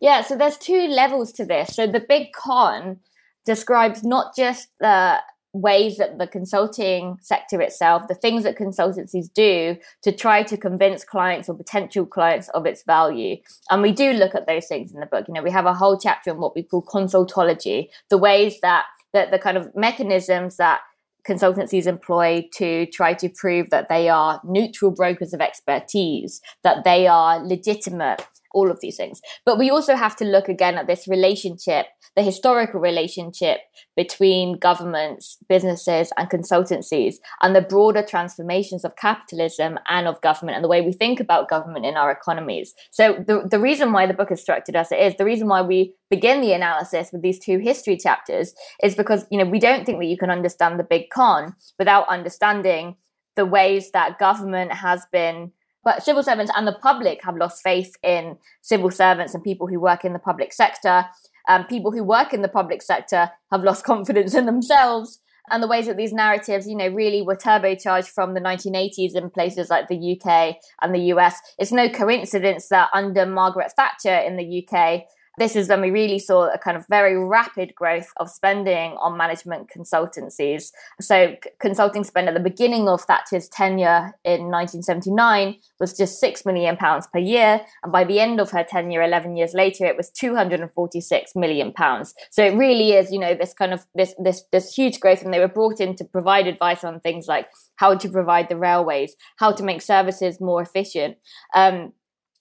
Yeah, 0.00 0.22
so 0.22 0.36
there's 0.36 0.56
two 0.56 0.86
levels 0.86 1.32
to 1.32 1.44
this. 1.44 1.74
So 1.74 1.88
the 1.88 1.98
big 1.98 2.32
con 2.32 3.00
describes 3.44 4.04
not 4.04 4.36
just 4.36 4.68
the 4.78 5.18
ways 5.52 5.96
that 5.96 6.18
the 6.18 6.28
consulting 6.28 7.18
sector 7.20 7.60
itself, 7.60 8.06
the 8.06 8.14
things 8.14 8.44
that 8.44 8.56
consultancies 8.56 9.26
do 9.34 9.76
to 10.02 10.12
try 10.12 10.44
to 10.44 10.56
convince 10.56 11.02
clients 11.04 11.48
or 11.48 11.56
potential 11.56 12.06
clients 12.06 12.48
of 12.50 12.64
its 12.64 12.84
value. 12.84 13.36
And 13.70 13.82
we 13.82 13.90
do 13.90 14.12
look 14.12 14.36
at 14.36 14.46
those 14.46 14.66
things 14.66 14.94
in 14.94 15.00
the 15.00 15.06
book. 15.06 15.26
You 15.26 15.34
know, 15.34 15.42
we 15.42 15.50
have 15.50 15.66
a 15.66 15.74
whole 15.74 15.98
chapter 15.98 16.30
on 16.30 16.38
what 16.38 16.54
we 16.54 16.62
call 16.62 16.82
consultology, 16.82 17.90
the 18.08 18.18
ways 18.18 18.60
that 18.60 18.84
that 19.12 19.30
the 19.30 19.38
kind 19.38 19.58
of 19.58 19.74
mechanisms 19.74 20.56
that 20.56 20.80
consultancies 21.28 21.86
employ 21.86 22.48
to 22.56 22.86
try 22.86 23.14
to 23.14 23.28
prove 23.28 23.70
that 23.70 23.88
they 23.88 24.08
are 24.08 24.40
neutral 24.44 24.90
brokers 24.90 25.32
of 25.32 25.40
expertise, 25.40 26.40
that 26.62 26.84
they 26.84 27.06
are 27.06 27.44
legitimate 27.44 28.26
all 28.54 28.70
of 28.70 28.80
these 28.80 28.96
things. 28.96 29.20
But 29.44 29.58
we 29.58 29.70
also 29.70 29.96
have 29.96 30.16
to 30.16 30.24
look 30.24 30.48
again 30.48 30.76
at 30.76 30.86
this 30.86 31.08
relationship, 31.08 31.86
the 32.16 32.22
historical 32.22 32.80
relationship 32.80 33.60
between 33.96 34.58
governments, 34.58 35.38
businesses, 35.48 36.12
and 36.16 36.30
consultancies, 36.30 37.16
and 37.40 37.54
the 37.54 37.62
broader 37.62 38.02
transformations 38.02 38.84
of 38.84 38.96
capitalism 38.96 39.78
and 39.88 40.06
of 40.06 40.20
government 40.20 40.56
and 40.56 40.64
the 40.64 40.68
way 40.68 40.80
we 40.80 40.92
think 40.92 41.20
about 41.20 41.48
government 41.48 41.86
in 41.86 41.96
our 41.96 42.10
economies. 42.10 42.74
So, 42.90 43.24
the, 43.26 43.46
the 43.48 43.60
reason 43.60 43.92
why 43.92 44.06
the 44.06 44.14
book 44.14 44.30
is 44.30 44.40
structured 44.40 44.76
as 44.76 44.92
it 44.92 45.00
is, 45.00 45.14
the 45.16 45.24
reason 45.24 45.48
why 45.48 45.62
we 45.62 45.94
begin 46.10 46.40
the 46.40 46.52
analysis 46.52 47.10
with 47.12 47.22
these 47.22 47.38
two 47.38 47.58
history 47.58 47.96
chapters 47.96 48.54
is 48.82 48.94
because, 48.94 49.26
you 49.30 49.38
know, 49.38 49.48
we 49.48 49.58
don't 49.58 49.84
think 49.84 49.98
that 49.98 50.06
you 50.06 50.18
can 50.18 50.30
understand 50.30 50.78
the 50.78 50.84
big 50.84 51.08
con 51.10 51.54
without 51.78 52.08
understanding 52.08 52.96
the 53.36 53.46
ways 53.46 53.90
that 53.92 54.18
government 54.18 54.72
has 54.72 55.06
been 55.10 55.52
but 55.84 56.02
civil 56.02 56.22
servants 56.22 56.52
and 56.56 56.66
the 56.66 56.72
public 56.72 57.20
have 57.24 57.36
lost 57.36 57.62
faith 57.62 57.96
in 58.02 58.36
civil 58.60 58.90
servants 58.90 59.34
and 59.34 59.42
people 59.42 59.66
who 59.66 59.80
work 59.80 60.04
in 60.04 60.12
the 60.12 60.18
public 60.18 60.52
sector. 60.52 61.06
Um, 61.48 61.64
people 61.64 61.90
who 61.90 62.04
work 62.04 62.32
in 62.32 62.42
the 62.42 62.48
public 62.48 62.82
sector 62.82 63.30
have 63.50 63.64
lost 63.64 63.84
confidence 63.92 64.34
in 64.34 64.46
themselves. 64.46 65.20
And 65.50 65.62
the 65.62 65.68
ways 65.68 65.86
that 65.86 65.96
these 65.96 66.12
narratives, 66.12 66.68
you 66.68 66.76
know, 66.76 66.88
really 66.88 67.20
were 67.20 67.36
turbocharged 67.36 68.08
from 68.08 68.34
the 68.34 68.40
1980s 68.40 69.16
in 69.16 69.28
places 69.28 69.68
like 69.68 69.88
the 69.88 70.16
UK 70.16 70.56
and 70.80 70.94
the 70.94 71.12
US. 71.14 71.36
It's 71.58 71.72
no 71.72 71.88
coincidence 71.88 72.68
that 72.68 72.90
under 72.94 73.26
Margaret 73.26 73.72
Thatcher 73.76 74.14
in 74.14 74.36
the 74.36 74.64
UK, 74.64 75.02
this 75.38 75.56
is 75.56 75.68
when 75.68 75.80
we 75.80 75.90
really 75.90 76.18
saw 76.18 76.52
a 76.52 76.58
kind 76.58 76.76
of 76.76 76.84
very 76.88 77.16
rapid 77.16 77.74
growth 77.74 78.12
of 78.18 78.30
spending 78.30 78.92
on 79.00 79.16
management 79.16 79.70
consultancies. 79.74 80.72
So, 81.00 81.36
consulting 81.58 82.04
spend 82.04 82.28
at 82.28 82.34
the 82.34 82.40
beginning 82.40 82.88
of 82.88 83.02
Thatcher's 83.02 83.48
tenure 83.48 84.12
in 84.24 84.50
1979 84.50 85.56
was 85.80 85.96
just 85.96 86.20
six 86.20 86.44
million 86.44 86.76
pounds 86.76 87.06
per 87.06 87.18
year, 87.18 87.62
and 87.82 87.92
by 87.92 88.04
the 88.04 88.20
end 88.20 88.40
of 88.40 88.50
her 88.50 88.64
tenure, 88.64 89.02
11 89.02 89.36
years 89.36 89.54
later, 89.54 89.86
it 89.86 89.96
was 89.96 90.10
246 90.10 91.34
million 91.34 91.72
pounds. 91.72 92.14
So 92.30 92.44
it 92.44 92.54
really 92.54 92.92
is, 92.92 93.10
you 93.10 93.18
know, 93.18 93.34
this 93.34 93.54
kind 93.54 93.72
of 93.72 93.86
this 93.94 94.14
this 94.18 94.44
this 94.52 94.74
huge 94.74 95.00
growth, 95.00 95.22
and 95.22 95.32
they 95.32 95.40
were 95.40 95.48
brought 95.48 95.80
in 95.80 95.96
to 95.96 96.04
provide 96.04 96.46
advice 96.46 96.84
on 96.84 97.00
things 97.00 97.26
like 97.26 97.48
how 97.76 97.94
to 97.94 98.08
provide 98.08 98.48
the 98.48 98.56
railways, 98.56 99.16
how 99.36 99.52
to 99.52 99.62
make 99.62 99.82
services 99.82 100.40
more 100.40 100.60
efficient. 100.60 101.16
Um, 101.54 101.92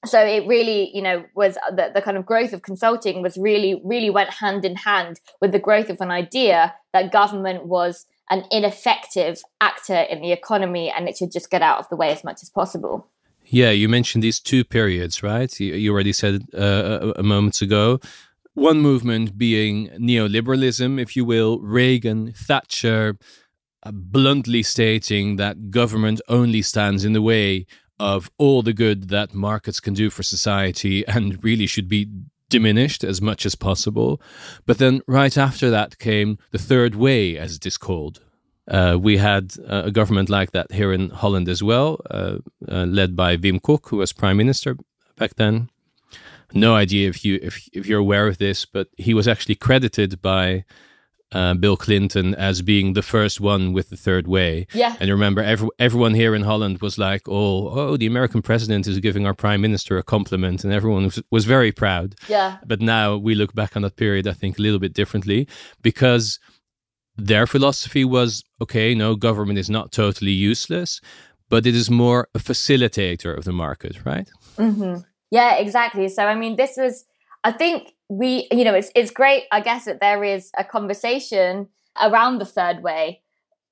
so 0.05 0.20
it 0.20 0.48
really 0.48 0.96
you 0.96 1.01
know 1.01 1.24
was 1.36 1.55
the, 1.72 1.91
the 1.93 2.01
kind 2.01 2.17
of 2.17 2.25
growth 2.25 2.53
of 2.53 2.62
consulting 2.62 3.22
was 3.22 3.38
really 3.38 3.81
really 3.84 4.10
went 4.10 4.29
hand 4.29 4.65
in 4.65 4.75
hand 4.75 5.20
with 5.39 5.51
the 5.51 5.60
growth 5.60 5.89
of 5.89 6.01
an 6.01 6.12
idea 6.12 6.74
that 6.93 7.12
government 7.12 7.65
was 7.65 8.05
an 8.29 8.46
ineffective 8.51 9.41
actor 9.60 10.01
in 10.10 10.22
the 10.22 10.31
economy 10.31 10.89
and 10.89 11.08
it 11.08 11.17
should 11.17 11.31
just 11.31 11.50
get 11.50 11.62
out 11.62 11.79
of 11.79 11.89
the 11.89 11.96
way 11.96 12.12
as 12.12 12.24
much 12.24 12.41
as 12.41 12.50
possible. 12.50 13.08
Yeah 13.46 13.72
you 13.72 13.88
mentioned 13.89 14.24
these 14.24 14.39
two 14.39 14.63
periods 14.63 15.22
right? 15.22 15.60
You, 15.60 15.75
you 15.75 15.93
already 15.93 16.13
said 16.13 16.48
uh, 16.53 17.12
a, 17.15 17.20
a 17.20 17.24
moment 17.24 17.62
ago. 17.62 18.00
One 18.53 18.81
movement 18.81 19.38
being 19.38 19.89
neoliberalism 19.89 21.00
if 21.00 21.15
you 21.15 21.25
will. 21.25 21.60
Reagan 21.60 22.34
thatcher 22.34 23.17
uh, 23.84 23.91
bluntly 23.91 24.63
stating 24.63 25.36
that 25.36 25.70
government 25.70 26.22
only 26.27 26.62
stands 26.62 27.05
in 27.05 27.13
the 27.13 27.22
way 27.22 27.65
of 28.01 28.31
all 28.39 28.63
the 28.63 28.74
good 28.74 29.10
that 29.10 29.34
markets 29.34 29.79
can 29.79 29.93
do 29.93 30.10
for 30.10 30.24
society 30.24 31.05
and 31.08 31.43
really 31.43 31.67
should 31.67 31.88
be 31.88 32.08
diminished 32.50 33.03
as 33.03 33.22
much 33.22 33.46
as 33.46 33.53
possible. 33.55 34.20
But 34.65 34.79
then 34.79 35.01
right 35.08 35.38
after 35.38 35.70
that 35.70 36.00
came 36.00 36.39
the 36.50 36.58
third 36.58 36.96
way, 36.96 37.38
as 37.38 37.55
it 37.55 37.65
is 37.65 37.77
called. 37.77 38.20
Uh, 38.67 38.98
we 39.00 39.17
had 39.17 39.53
uh, 39.67 39.84
a 39.86 39.91
government 39.91 40.29
like 40.29 40.51
that 40.51 40.72
here 40.72 40.91
in 40.91 41.10
Holland 41.10 41.48
as 41.48 41.62
well, 41.62 42.00
uh, 42.10 42.38
uh, 42.67 42.86
led 42.86 43.15
by 43.15 43.38
Wim 43.38 43.62
Kok, 43.62 43.89
who 43.89 43.98
was 43.98 44.13
prime 44.13 44.38
minister 44.38 44.77
back 45.17 45.36
then. 45.36 45.70
No 46.53 46.75
idea 46.75 47.08
if 47.08 47.24
you 47.24 47.39
if 47.41 47.70
if 47.72 47.86
you're 47.88 48.00
aware 48.00 48.27
of 48.27 48.38
this, 48.38 48.65
but 48.65 48.88
he 48.98 49.13
was 49.13 49.27
actually 49.27 49.55
credited 49.55 50.22
by 50.22 50.65
uh, 51.31 51.53
Bill 51.53 51.77
Clinton 51.77 52.35
as 52.35 52.61
being 52.61 52.93
the 52.93 53.01
first 53.01 53.39
one 53.39 53.73
with 53.73 53.89
the 53.89 53.97
third 53.97 54.27
way. 54.27 54.67
Yeah. 54.73 54.95
And 55.00 55.09
remember, 55.09 55.41
every, 55.41 55.69
everyone 55.79 56.13
here 56.13 56.35
in 56.35 56.43
Holland 56.43 56.81
was 56.81 56.97
like, 56.97 57.27
oh, 57.27 57.69
oh, 57.69 57.97
the 57.97 58.07
American 58.07 58.41
president 58.41 58.88
is 58.88 59.00
giving 59.00 59.25
our 59.25 59.33
prime 59.33 59.61
minister 59.61 59.97
a 59.97 60.03
compliment. 60.03 60.63
And 60.63 60.73
everyone 60.73 61.05
was, 61.05 61.21
was 61.31 61.45
very 61.45 61.71
proud. 61.71 62.15
Yeah. 62.27 62.57
But 62.65 62.81
now 62.81 63.15
we 63.15 63.35
look 63.35 63.53
back 63.53 63.75
on 63.75 63.83
that 63.83 63.95
period, 63.95 64.27
I 64.27 64.33
think, 64.33 64.59
a 64.59 64.61
little 64.61 64.79
bit 64.79 64.93
differently 64.93 65.47
because 65.81 66.39
their 67.15 67.47
philosophy 67.47 68.03
was 68.05 68.43
okay, 68.61 68.95
no, 68.95 69.15
government 69.15 69.59
is 69.59 69.69
not 69.69 69.91
totally 69.91 70.31
useless, 70.31 71.01
but 71.50 71.65
it 71.65 71.75
is 71.75 71.89
more 71.89 72.27
a 72.33 72.39
facilitator 72.39 73.38
of 73.38 73.43
the 73.43 73.51
market, 73.51 74.05
right? 74.05 74.29
Mm-hmm. 74.57 75.01
Yeah, 75.31 75.55
exactly. 75.55 76.09
So, 76.09 76.25
I 76.25 76.35
mean, 76.35 76.55
this 76.55 76.75
was, 76.77 77.05
I 77.43 77.51
think 77.51 77.93
we, 78.12 78.50
you 78.51 78.65
know, 78.65 78.74
it's 78.74 78.91
it's 78.94 79.10
great. 79.10 79.44
I 79.53 79.62
guess 79.62 79.86
that 79.86 80.01
there 80.01 80.22
is 80.22 80.51
a 80.58 80.65
conversation 80.65 81.70
around 82.01 82.39
the 82.39 82.46
third 82.46 82.84
way 82.84 83.22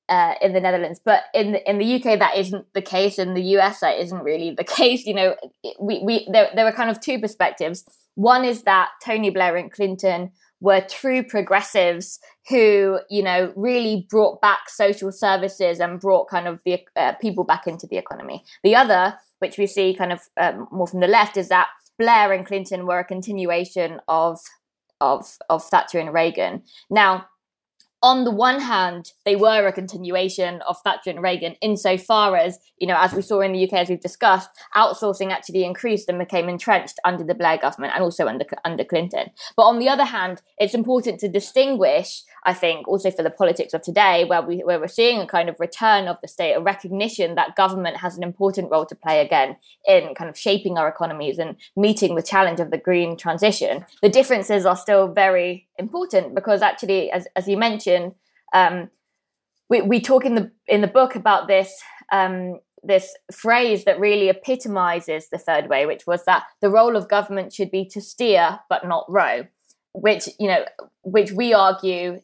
uh, 0.08 0.36
in 0.42 0.54
the 0.54 0.62
Netherlands, 0.62 1.02
but 1.04 1.24
in 1.34 1.52
the, 1.52 1.70
in 1.70 1.78
the 1.78 1.96
UK 1.96 2.18
that 2.20 2.38
isn't 2.38 2.66
the 2.74 2.82
case. 2.82 3.20
In 3.20 3.34
the 3.34 3.44
US 3.58 3.82
that 3.82 4.00
isn't 4.00 4.24
really 4.24 4.56
the 4.56 4.64
case. 4.80 5.06
You 5.06 5.14
know, 5.14 5.36
we 5.82 6.02
we 6.02 6.28
there 6.32 6.50
there 6.56 6.66
are 6.66 6.72
kind 6.72 6.90
of 6.90 7.02
two 7.02 7.20
perspectives. 7.20 7.84
One 8.16 8.46
is 8.46 8.64
that 8.64 8.92
Tony 9.04 9.30
Blair 9.30 9.58
and 9.58 9.70
Clinton 9.70 10.32
were 10.62 10.82
true 10.82 11.22
progressives 11.24 12.20
who, 12.48 13.00
you 13.10 13.24
know, 13.24 13.52
really 13.58 14.08
brought 14.10 14.42
back 14.42 14.70
social 14.70 15.12
services 15.12 15.82
and 15.82 16.00
brought 16.00 16.30
kind 16.30 16.48
of 16.48 16.62
the 16.64 16.80
uh, 16.96 17.14
people 17.22 17.44
back 17.44 17.68
into 17.68 17.88
the 17.88 17.98
economy. 17.98 18.44
The 18.64 18.76
other, 18.76 19.18
which 19.40 19.58
we 19.58 19.68
see 19.68 19.94
kind 19.94 20.14
of 20.14 20.22
um, 20.40 20.68
more 20.72 20.88
from 20.88 21.02
the 21.02 21.08
left, 21.08 21.36
is 21.36 21.50
that 21.50 21.68
Blair 22.00 22.32
and 22.34 22.46
Clinton 22.46 22.88
were 22.88 23.00
a 23.00 23.06
continuation 23.06 24.02
of 24.08 24.40
of 25.02 25.38
of 25.50 25.64
Thatcher 25.64 26.00
and 26.00 26.14
Reagan. 26.14 26.64
Now, 26.90 27.28
on 28.02 28.24
the 28.24 28.32
one 28.32 28.62
hand, 28.62 29.12
they 29.26 29.36
were 29.36 29.68
a 29.68 29.74
continuation 29.74 30.62
of 30.68 30.78
Thatcher 30.84 31.10
and 31.10 31.22
Reagan 31.22 31.56
insofar 31.62 32.36
as, 32.38 32.58
you 32.78 32.88
know, 32.88 32.98
as 32.98 33.14
we 33.14 33.22
saw 33.22 33.42
in 33.42 33.52
the 33.52 33.64
UK, 33.64 33.74
as 33.74 33.90
we've 33.90 34.00
discussed, 34.00 34.50
outsourcing 34.76 35.32
actually 35.32 35.66
increased 35.66 36.08
and 36.08 36.18
became 36.18 36.48
entrenched 36.48 37.00
under 37.04 37.24
the 37.24 37.36
Blair 37.36 37.58
government 37.58 37.94
and 37.94 38.04
also 38.04 38.28
under, 38.28 38.46
under 38.64 38.86
Clinton. 38.86 39.32
But 39.58 39.64
on 39.64 39.80
the 39.80 39.90
other 39.90 40.06
hand, 40.06 40.42
it's 40.58 40.74
important 40.74 41.20
to 41.20 41.28
distinguish, 41.28 42.24
I 42.46 42.54
think, 42.54 42.88
also 42.88 43.12
for 43.12 43.24
the 43.24 43.30
politics 43.30 43.74
of 43.74 43.82
today, 43.82 44.24
where, 44.24 44.42
we, 44.42 44.60
where 44.60 44.80
we're 44.80 44.88
seeing 44.88 45.20
a 45.20 45.28
kind 45.28 45.50
of 45.50 45.60
return 45.60 46.08
of 46.08 46.18
the 46.22 46.28
state, 46.28 46.54
a 46.54 46.62
recognition 46.62 47.36
that 47.36 47.56
government 47.56 47.98
has 47.98 48.16
an 48.16 48.24
important 48.24 48.72
role 48.72 48.86
to 48.86 48.96
play 48.96 49.20
again 49.20 49.58
in 49.86 50.16
kind 50.16 50.30
of 50.30 50.38
shaping 50.38 50.78
our 50.78 50.88
economies 50.88 51.38
and 51.38 51.58
meeting 51.76 52.16
the 52.16 52.24
challenge 52.24 52.60
of 52.60 52.72
the 52.72 52.78
green 52.78 53.18
transition. 53.18 53.86
The 54.02 54.10
differences 54.10 54.66
are 54.66 54.78
still 54.78 55.10
very 55.10 55.68
important 55.80 56.36
because 56.36 56.62
actually, 56.62 57.10
as, 57.12 57.28
as 57.36 57.48
you 57.48 57.58
mentioned, 57.58 58.14
um, 58.54 58.90
we, 59.70 59.82
we 59.82 60.02
talk 60.02 60.26
in 60.26 60.36
the 60.36 60.52
in 60.68 60.82
the 60.82 60.88
book 60.88 61.16
about 61.16 61.48
this 61.48 61.82
um, 62.12 62.60
this 62.84 63.16
phrase 63.32 63.86
that 63.86 64.00
really 64.00 64.30
epitomizes 64.30 65.30
the 65.30 65.38
third 65.38 65.70
way, 65.70 65.86
which 65.86 66.06
was 66.08 66.26
that 66.26 66.44
the 66.62 66.70
role 66.70 66.96
of 66.96 67.10
government 67.10 67.54
should 67.54 67.72
be 67.72 67.86
to 67.86 68.02
steer 68.02 68.60
but 68.70 68.88
not 68.88 69.06
row, 69.10 69.46
which 69.94 70.30
you 70.40 70.48
know, 70.48 70.66
which 71.04 71.32
we 71.32 71.54
argue 71.54 72.22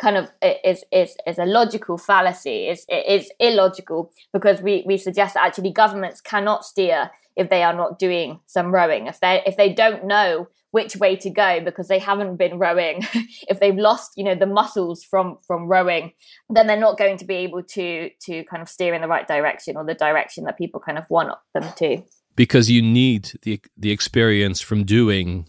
kind 0.00 0.16
of 0.16 0.30
is 0.42 0.84
is 0.92 1.16
is 1.26 1.38
a 1.38 1.46
logical 1.46 1.98
fallacy. 1.98 2.68
is 2.68 2.86
is 2.88 3.30
illogical 3.38 4.10
because 4.32 4.60
we 4.62 4.84
we 4.86 4.96
suggest 4.96 5.34
that 5.34 5.44
actually 5.44 5.72
governments 5.72 6.20
cannot 6.20 6.64
steer 6.64 7.10
if 7.36 7.50
they 7.50 7.62
are 7.62 7.74
not 7.74 7.98
doing 7.98 8.40
some 8.46 8.72
rowing. 8.72 9.06
If 9.06 9.20
they 9.20 9.42
if 9.46 9.56
they 9.56 9.72
don't 9.72 10.06
know 10.06 10.48
which 10.70 10.96
way 10.96 11.14
to 11.14 11.30
go 11.30 11.60
because 11.60 11.86
they 11.86 12.00
haven't 12.00 12.36
been 12.36 12.58
rowing 12.58 13.00
if 13.48 13.60
they've 13.60 13.76
lost 13.76 14.10
you 14.16 14.24
know 14.24 14.34
the 14.34 14.46
muscles 14.46 15.04
from 15.04 15.36
from 15.46 15.68
rowing 15.68 16.10
then 16.50 16.66
they're 16.66 16.76
not 16.76 16.98
going 16.98 17.16
to 17.16 17.24
be 17.24 17.36
able 17.36 17.62
to 17.62 18.10
to 18.20 18.42
kind 18.46 18.60
of 18.60 18.68
steer 18.68 18.92
in 18.92 19.00
the 19.00 19.06
right 19.06 19.28
direction 19.28 19.76
or 19.76 19.84
the 19.84 19.94
direction 19.94 20.42
that 20.42 20.58
people 20.58 20.80
kind 20.80 20.98
of 20.98 21.04
want 21.08 21.30
them 21.54 21.64
to. 21.76 22.02
Because 22.34 22.70
you 22.70 22.82
need 22.82 23.30
the 23.42 23.60
the 23.76 23.92
experience 23.92 24.60
from 24.60 24.84
doing 24.84 25.48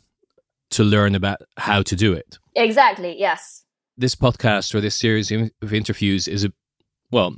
to 0.72 0.84
learn 0.84 1.15
about 1.15 1.42
how 1.58 1.82
to 1.82 1.96
do 1.96 2.13
it. 2.13 2.38
Exactly 2.56 3.20
yes. 3.20 3.63
This 3.98 4.15
podcast 4.15 4.75
or 4.75 4.82
this 4.82 4.96
series 4.96 5.32
of 5.32 5.74
interviews 5.74 6.27
is 6.27 6.44
a 6.46 6.54
well 7.12 7.36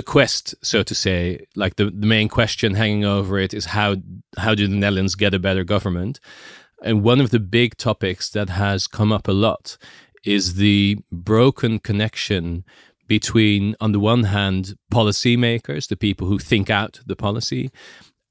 a 0.00 0.02
quest 0.02 0.54
so 0.62 0.82
to 0.82 0.94
say 0.94 1.20
like 1.62 1.74
the, 1.76 1.86
the 1.86 2.06
main 2.16 2.28
question 2.28 2.74
hanging 2.74 3.04
over 3.04 3.38
it 3.38 3.52
is 3.54 3.66
how 3.76 3.96
how 4.44 4.52
do 4.54 4.66
the 4.66 4.80
netherlands 4.82 5.14
get 5.14 5.34
a 5.34 5.38
better 5.38 5.64
government 5.64 6.20
and 6.82 7.02
one 7.02 7.20
of 7.20 7.30
the 7.30 7.40
big 7.40 7.76
topics 7.76 8.30
that 8.30 8.48
has 8.48 8.86
come 8.86 9.12
up 9.12 9.28
a 9.28 9.32
lot 9.32 9.76
is 10.24 10.54
the 10.54 10.98
broken 11.10 11.78
connection 11.78 12.64
between, 13.06 13.74
on 13.80 13.92
the 13.92 14.00
one 14.00 14.24
hand, 14.24 14.76
policymakers, 14.92 15.88
the 15.88 15.96
people 15.96 16.26
who 16.28 16.38
think 16.38 16.70
out 16.70 17.00
the 17.06 17.16
policy, 17.16 17.70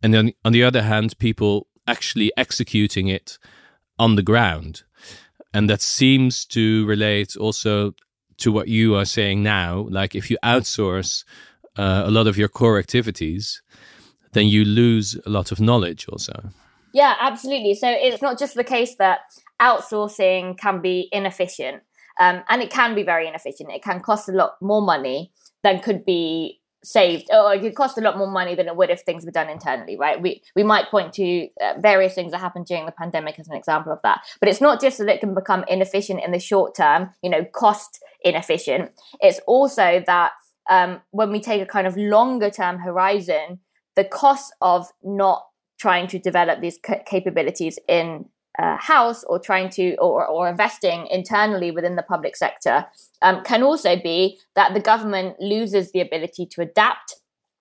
and 0.01 0.13
then 0.13 0.31
on 0.45 0.53
the 0.53 0.63
other 0.63 0.83
hand, 0.83 1.17
people 1.19 1.67
actually 1.85 2.31
executing 2.38 3.07
it 3.07 3.38
on 3.97 4.15
the 4.15 4.23
ground. 4.23 4.83
And 5.53 5.69
that 5.69 5.81
seems 5.81 6.45
to 6.45 6.85
relate 6.85 7.35
also 7.35 7.93
to 8.38 8.51
what 8.51 8.69
you 8.69 8.95
are 8.95 9.05
saying 9.05 9.43
now. 9.43 9.88
Like 9.89 10.15
if 10.15 10.31
you 10.31 10.38
outsource 10.43 11.25
uh, 11.79 12.03
a 12.05 12.12
lot 12.12 12.27
of 12.27 12.38
your 12.38 12.50
core 12.50 12.77
activities, 12.77 13.62
then 14.33 14.48
you 14.48 14.65
lose 14.65 15.17
a 15.25 15.29
lot 15.29 15.51
of 15.51 15.59
knowledge 15.59 16.07
also. 16.09 16.33
Yeah, 16.93 17.15
absolutely. 17.19 17.74
So 17.75 17.88
it's 17.89 18.21
not 18.21 18.38
just 18.38 18.55
the 18.55 18.63
case 18.63 18.95
that 18.98 19.19
outsourcing 19.62 20.57
can 20.57 20.81
be 20.81 21.07
inefficient, 21.12 21.83
um, 22.19 22.43
and 22.50 22.62
it 22.62 22.69
can 22.69 22.95
be 22.95 23.03
very 23.03 23.27
inefficient. 23.27 23.71
It 23.71 23.83
can 23.83 24.01
cost 24.01 24.27
a 24.27 24.33
lot 24.33 24.53
more 24.62 24.81
money 24.81 25.31
than 25.63 25.79
could 25.79 26.03
be 26.03 26.59
saved, 26.83 27.27
or 27.31 27.53
it 27.53 27.62
could 27.62 27.75
cost 27.75 27.98
a 27.98 28.01
lot 28.01 28.17
more 28.17 28.31
money 28.31 28.55
than 28.55 28.67
it 28.67 28.75
would 28.75 28.89
if 28.89 29.01
things 29.01 29.25
were 29.25 29.31
done 29.31 29.50
internally, 29.50 29.98
right? 29.98 30.21
We 30.21 30.41
we 30.55 30.63
might 30.63 30.89
point 30.89 31.13
to 31.13 31.48
uh, 31.62 31.74
various 31.79 32.13
things 32.13 32.31
that 32.31 32.39
happened 32.39 32.65
during 32.65 32.86
the 32.88 32.91
pandemic 32.91 33.39
as 33.39 33.48
an 33.48 33.55
example 33.55 33.93
of 33.93 34.01
that. 34.03 34.19
But 34.39 34.50
it's 34.50 34.62
not 34.62 34.81
just 34.81 34.98
that 34.98 35.09
it 35.09 35.21
can 35.21 35.33
become 35.33 35.63
inefficient 35.67 36.21
in 36.25 36.31
the 36.31 36.39
short 36.39 36.75
term, 36.75 37.12
you 37.21 37.29
know, 37.29 37.45
cost 37.45 38.00
inefficient. 38.21 38.91
It's 39.21 39.39
also 39.48 40.03
that 40.05 40.31
um, 40.69 41.01
when 41.11 41.31
we 41.31 41.39
take 41.41 41.61
a 41.61 41.65
kind 41.65 41.88
of 41.88 41.97
longer 41.97 42.49
term 42.49 42.79
horizon, 42.79 43.59
the 43.95 44.03
cost 44.03 44.53
of 44.61 44.88
not 45.03 45.45
trying 45.79 46.07
to 46.07 46.19
develop 46.19 46.61
these 46.61 46.79
capabilities 47.05 47.79
in 47.88 48.25
uh, 48.59 48.77
house 48.77 49.23
or 49.23 49.39
trying 49.39 49.69
to 49.69 49.95
or, 49.95 50.25
or 50.25 50.49
investing 50.49 51.07
internally 51.07 51.71
within 51.71 51.95
the 51.95 52.03
public 52.03 52.35
sector 52.35 52.85
um, 53.21 53.43
can 53.43 53.63
also 53.63 53.95
be 53.95 54.38
that 54.55 54.73
the 54.73 54.79
government 54.79 55.35
loses 55.39 55.91
the 55.91 56.01
ability 56.01 56.45
to 56.45 56.61
adapt 56.61 57.15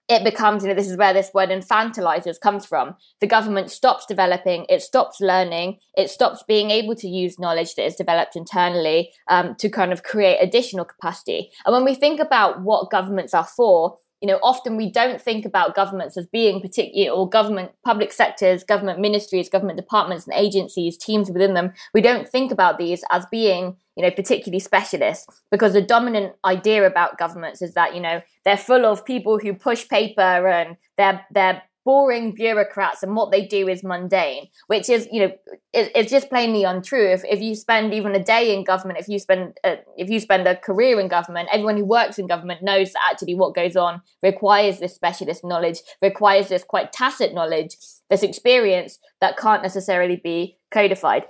it 0.09 0.25
becomes 0.25 0.63
you 0.63 0.69
know 0.69 0.75
this 0.75 0.91
is 0.91 0.97
where 0.97 1.13
this 1.13 1.31
word 1.35 1.51
infantilizers 1.51 2.41
comes 2.41 2.65
from 2.65 2.95
the 3.21 3.27
government 3.27 3.71
stops 3.71 4.07
developing 4.07 4.65
it 4.69 4.83
stops 4.83 5.21
learning 5.21 5.79
it 5.97 6.11
stops 6.11 6.43
being 6.47 6.71
able 6.71 6.95
to 6.95 7.09
use 7.09 7.39
knowledge 7.39 7.75
that 7.75 7.85
is 7.85 7.95
developed 7.95 8.37
internally 8.37 9.13
um, 9.29 9.55
to 9.57 9.69
kind 9.69 9.93
of 9.93 10.03
create 10.03 10.39
additional 10.41 10.85
capacity 10.85 11.51
and 11.65 11.73
when 11.73 11.85
we 11.85 11.95
think 11.95 12.21
about 12.21 12.63
what 12.63 12.91
governments 12.91 13.35
are 13.35 13.47
for 13.47 13.99
you 14.21 14.27
know, 14.27 14.41
often 14.43 14.77
we 14.77 14.91
don't 14.91 15.23
think 15.23 15.45
about 15.45 15.77
governments 15.77 16.17
as 16.17 16.27
being 16.27 16.61
particular 16.61 17.11
or 17.11 17.29
government, 17.29 17.71
public 17.85 18.13
sectors, 18.13 18.65
government 18.65 18.99
ministries, 18.99 19.49
government 19.49 19.77
departments 19.77 20.27
and 20.27 20.35
agencies, 20.35 20.97
teams 20.97 21.31
within 21.31 21.55
them. 21.55 21.73
We 21.95 22.01
don't 22.01 22.29
think 22.29 22.51
about 22.51 22.79
these 22.79 23.05
as 23.13 23.27
being, 23.31 23.77
you 23.99 24.05
know, 24.05 24.13
particularly 24.13 24.61
specialist 24.61 25.29
because 25.51 25.73
the 25.73 25.83
dominant 25.83 26.33
idea 26.45 26.87
about 26.87 27.19
governments 27.19 27.61
is 27.61 27.75
that, 27.75 27.97
you 27.97 28.01
know, 28.01 28.23
they're 28.45 28.57
full 28.57 28.87
of 28.87 29.05
people 29.05 29.41
who 29.41 29.53
push 29.53 29.89
paper 29.89 30.47
and 30.47 30.77
they're, 30.97 31.27
they're 31.33 31.65
boring 31.85 32.31
bureaucrats 32.33 33.03
and 33.03 33.17
what 33.17 33.33
they 33.33 33.45
do 33.45 33.67
is 33.67 33.83
mundane, 33.83 34.47
which 34.69 34.89
is, 34.89 35.09
you 35.11 35.19
know, 35.19 35.33
it, 35.73 35.91
it's 35.97 36.13
just 36.13 36.29
plainly 36.29 36.63
untrue. 36.63 37.09
If, 37.09 37.25
if 37.25 37.41
you 37.41 37.57
spend 37.57 37.93
even 37.93 38.15
a 38.15 38.23
day 38.23 38.55
in 38.55 38.63
government, 38.63 39.01
if 39.01 39.09
you 39.09 39.19
spend 39.19 39.59
a, 39.65 39.79
if 39.97 40.09
you 40.09 40.21
spend 40.21 40.47
a 40.47 40.55
career 40.55 41.01
in 41.01 41.09
government, 41.09 41.49
everyone 41.51 41.77
who 41.77 41.85
works 41.85 42.21
in 42.21 42.29
government 42.29 42.63
knows 42.63 42.93
that 42.93 43.03
actually 43.11 43.35
what 43.35 43.53
goes 43.53 43.75
on 43.75 44.01
requires 44.23 44.79
this 44.79 44.95
specialist 44.95 45.43
knowledge, 45.43 45.79
requires 46.01 46.51
this 46.51 46.63
quite 46.63 46.93
tacit 46.93 47.35
knowledge, 47.35 47.77
this 48.11 48.23
experience 48.23 49.01
that 49.21 49.37
can't 49.37 49.65
necessarily 49.65 50.21
be 50.23 50.57
codified. 50.71 51.25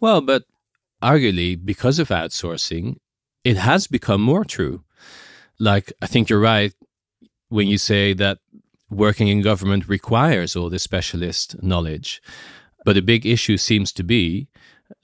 Well, 0.00 0.22
but 0.22 0.44
arguably 1.04 1.52
because 1.72 1.98
of 1.98 2.08
outsourcing, 2.08 2.96
it 3.44 3.56
has 3.56 3.86
become 3.86 4.22
more 4.22 4.44
true. 4.44 4.82
Like 5.58 5.92
I 6.02 6.06
think 6.06 6.28
you're 6.28 6.40
right 6.40 6.72
when 7.48 7.68
you 7.68 7.78
say 7.78 8.14
that 8.14 8.38
working 8.90 9.28
in 9.28 9.42
government 9.42 9.88
requires 9.88 10.56
all 10.56 10.70
this 10.70 10.82
specialist 10.82 11.62
knowledge. 11.62 12.22
But 12.84 12.96
a 12.96 13.02
big 13.02 13.26
issue 13.26 13.56
seems 13.56 13.92
to 13.92 14.04
be 14.04 14.48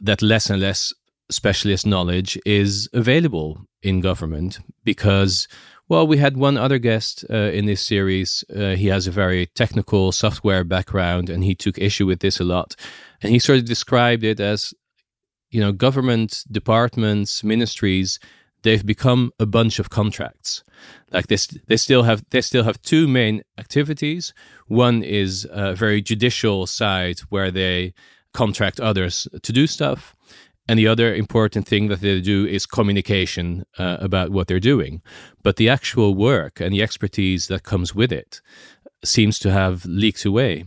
that 0.01 0.23
less 0.23 0.51
and 0.51 0.61
less 0.61 0.93
specialist 1.31 1.87
knowledge 1.87 2.39
is 2.45 2.89
available 2.93 3.67
in 3.83 4.01
government 4.01 4.59
because, 4.85 5.49
well, 5.89 6.07
we 6.07 6.19
had 6.19 6.37
one 6.37 6.57
other 6.59 6.79
guest 6.79 7.25
uh, 7.31 7.51
in 7.59 7.67
this 7.67 7.81
series. 7.81 8.45
Uh, 8.55 8.75
he 8.75 8.89
has 8.89 9.07
a 9.07 9.13
very 9.13 9.47
technical 9.47 10.13
software 10.13 10.65
background 10.65 11.31
and 11.31 11.45
he 11.45 11.55
took 11.55 11.79
issue 11.79 12.07
with 12.07 12.21
this 12.21 12.41
a 12.41 12.45
lot. 12.45 12.77
And 13.23 13.33
he 13.33 13.39
sort 13.39 13.59
of 13.61 13.65
described 13.65 14.25
it 14.25 14.41
as, 14.41 14.75
you 15.51 15.61
know, 15.61 15.73
government 15.73 16.45
departments, 16.51 17.45
ministries 17.45 18.19
they've 18.63 18.85
become 18.85 19.33
a 19.39 19.47
bunch 19.47 19.79
of 19.79 19.91
contracts. 19.91 20.63
Like 21.13 21.27
this, 21.27 21.47
they 21.67 21.77
still 21.77 22.05
have 22.05 22.25
they 22.31 22.41
still 22.41 22.65
have 22.65 22.81
two 22.83 23.09
main 23.09 23.43
activities. 23.59 24.33
One 24.69 25.03
is 25.03 25.47
a 25.51 25.75
very 25.75 26.03
judicial 26.03 26.67
side 26.67 27.21
where 27.29 27.51
they 27.51 27.95
contract 28.33 28.81
others 28.81 29.27
to 29.43 29.53
do 29.53 29.67
stuff, 29.67 30.15
and 30.69 30.79
the 30.79 30.87
other 30.87 31.15
important 31.15 31.67
thing 31.67 31.89
that 31.89 32.01
they 32.01 32.21
do 32.21 32.47
is 32.47 32.65
communication 32.67 33.65
uh, 33.79 33.97
about 34.01 34.31
what 34.31 34.47
they're 34.47 34.61
doing. 34.61 35.03
But 35.43 35.57
the 35.57 35.69
actual 35.69 36.15
work 36.15 36.61
and 36.61 36.73
the 36.73 36.83
expertise 36.83 37.49
that 37.49 37.65
comes 37.65 37.95
with 37.95 38.13
it 38.13 38.41
seems 39.05 39.39
to 39.41 39.51
have 39.51 39.85
leaked 39.85 40.25
away. 40.25 40.67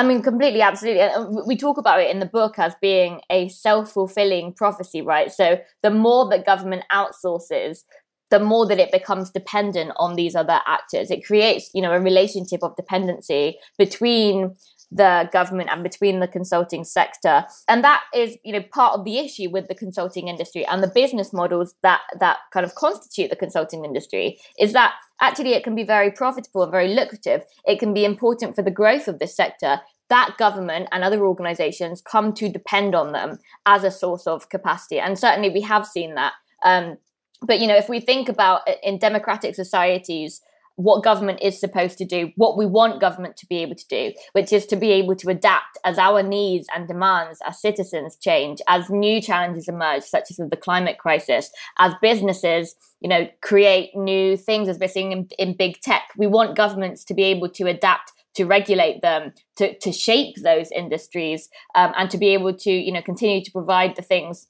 I 0.00 0.02
mean, 0.02 0.22
completely, 0.22 0.62
absolutely. 0.62 1.42
We 1.46 1.58
talk 1.58 1.76
about 1.76 2.00
it 2.00 2.10
in 2.10 2.20
the 2.20 2.26
book 2.26 2.58
as 2.58 2.74
being 2.80 3.20
a 3.28 3.50
self 3.50 3.92
fulfilling 3.92 4.54
prophecy, 4.54 5.02
right? 5.02 5.30
So 5.30 5.58
the 5.82 5.90
more 5.90 6.26
that 6.30 6.46
government 6.46 6.84
outsources, 6.90 7.84
the 8.30 8.40
more 8.40 8.66
that 8.66 8.78
it 8.78 8.92
becomes 8.92 9.28
dependent 9.28 9.92
on 9.98 10.16
these 10.16 10.34
other 10.34 10.60
actors. 10.66 11.10
It 11.10 11.26
creates, 11.26 11.68
you 11.74 11.82
know, 11.82 11.92
a 11.92 12.00
relationship 12.00 12.62
of 12.62 12.76
dependency 12.76 13.58
between 13.76 14.56
the 14.92 15.28
government 15.32 15.70
and 15.70 15.82
between 15.82 16.20
the 16.20 16.28
consulting 16.28 16.84
sector. 16.84 17.44
And 17.68 17.84
that 17.84 18.02
is 18.14 18.36
you 18.44 18.52
know 18.52 18.62
part 18.72 18.98
of 18.98 19.04
the 19.04 19.18
issue 19.18 19.48
with 19.50 19.68
the 19.68 19.74
consulting 19.74 20.28
industry 20.28 20.66
and 20.66 20.82
the 20.82 20.88
business 20.94 21.32
models 21.32 21.74
that 21.82 22.00
that 22.18 22.38
kind 22.52 22.66
of 22.66 22.74
constitute 22.74 23.30
the 23.30 23.36
consulting 23.36 23.84
industry 23.84 24.38
is 24.58 24.72
that 24.72 24.94
actually 25.20 25.52
it 25.52 25.64
can 25.64 25.74
be 25.74 25.84
very 25.84 26.10
profitable 26.10 26.62
and 26.62 26.72
very 26.72 26.88
lucrative. 26.88 27.44
It 27.64 27.78
can 27.78 27.94
be 27.94 28.04
important 28.04 28.56
for 28.56 28.62
the 28.62 28.70
growth 28.70 29.06
of 29.06 29.18
this 29.18 29.36
sector. 29.36 29.80
That 30.08 30.34
government 30.38 30.88
and 30.90 31.04
other 31.04 31.24
organizations 31.24 32.02
come 32.02 32.32
to 32.34 32.48
depend 32.48 32.96
on 32.96 33.12
them 33.12 33.38
as 33.66 33.84
a 33.84 33.92
source 33.92 34.26
of 34.26 34.48
capacity. 34.48 34.98
And 34.98 35.16
certainly 35.16 35.50
we 35.50 35.60
have 35.60 35.86
seen 35.86 36.16
that. 36.16 36.32
Um, 36.64 36.98
but 37.42 37.60
you 37.60 37.66
know 37.66 37.76
if 37.76 37.88
we 37.88 38.00
think 38.00 38.28
about 38.28 38.62
in 38.82 38.98
democratic 38.98 39.54
societies 39.54 40.42
what 40.80 41.04
government 41.04 41.40
is 41.42 41.60
supposed 41.60 41.98
to 41.98 42.04
do, 42.04 42.30
what 42.36 42.56
we 42.56 42.64
want 42.64 43.00
government 43.00 43.36
to 43.36 43.46
be 43.46 43.58
able 43.58 43.74
to 43.74 43.86
do, 43.88 44.12
which 44.32 44.52
is 44.52 44.64
to 44.66 44.76
be 44.76 44.90
able 44.92 45.14
to 45.14 45.28
adapt 45.28 45.76
as 45.84 45.98
our 45.98 46.22
needs 46.22 46.66
and 46.74 46.88
demands 46.88 47.38
as 47.46 47.60
citizens 47.60 48.16
change, 48.16 48.60
as 48.66 48.88
new 48.88 49.20
challenges 49.20 49.68
emerge, 49.68 50.02
such 50.02 50.30
as 50.30 50.36
the 50.38 50.56
climate 50.56 50.98
crisis, 50.98 51.50
as 51.78 51.92
businesses, 52.00 52.74
you 53.00 53.08
know, 53.08 53.28
create 53.42 53.94
new 53.94 54.36
things 54.36 54.68
as 54.68 54.78
we're 54.78 54.88
seeing 54.88 55.12
in, 55.12 55.28
in 55.38 55.56
big 55.56 55.80
tech. 55.80 56.04
We 56.16 56.26
want 56.26 56.56
governments 56.56 57.04
to 57.04 57.14
be 57.14 57.24
able 57.24 57.50
to 57.50 57.66
adapt 57.66 58.12
to 58.32 58.44
regulate 58.44 59.02
them, 59.02 59.32
to, 59.56 59.76
to 59.80 59.92
shape 59.92 60.36
those 60.42 60.70
industries, 60.70 61.48
um, 61.74 61.92
and 61.98 62.08
to 62.10 62.16
be 62.16 62.28
able 62.28 62.54
to, 62.54 62.70
you 62.70 62.92
know, 62.92 63.02
continue 63.02 63.42
to 63.44 63.50
provide 63.50 63.96
the 63.96 64.02
things 64.02 64.46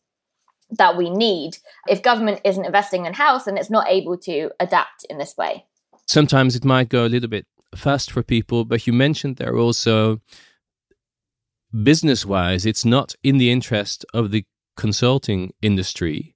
that 0.70 0.96
we 0.96 1.08
need. 1.08 1.56
If 1.88 2.02
government 2.02 2.42
isn't 2.44 2.64
investing 2.64 3.06
in 3.06 3.14
house, 3.14 3.46
and 3.46 3.58
it's 3.58 3.70
not 3.70 3.88
able 3.88 4.18
to 4.18 4.50
adapt 4.60 5.04
in 5.08 5.16
this 5.16 5.34
way 5.36 5.64
sometimes 6.11 6.57
it 6.57 6.64
might 6.64 6.88
go 6.88 7.07
a 7.07 7.09
little 7.09 7.29
bit 7.29 7.46
fast 7.75 8.11
for 8.11 8.23
people, 8.23 8.64
but 8.64 8.87
you 8.87 8.92
mentioned 8.92 9.37
there 9.37 9.57
also 9.57 10.20
business 11.83 12.27
wise, 12.27 12.66
it's 12.66 12.85
not 12.85 13.14
in 13.23 13.38
the 13.38 13.51
interest 13.51 14.05
of 14.12 14.31
the 14.31 14.44
consulting 14.77 15.53
industry 15.62 16.35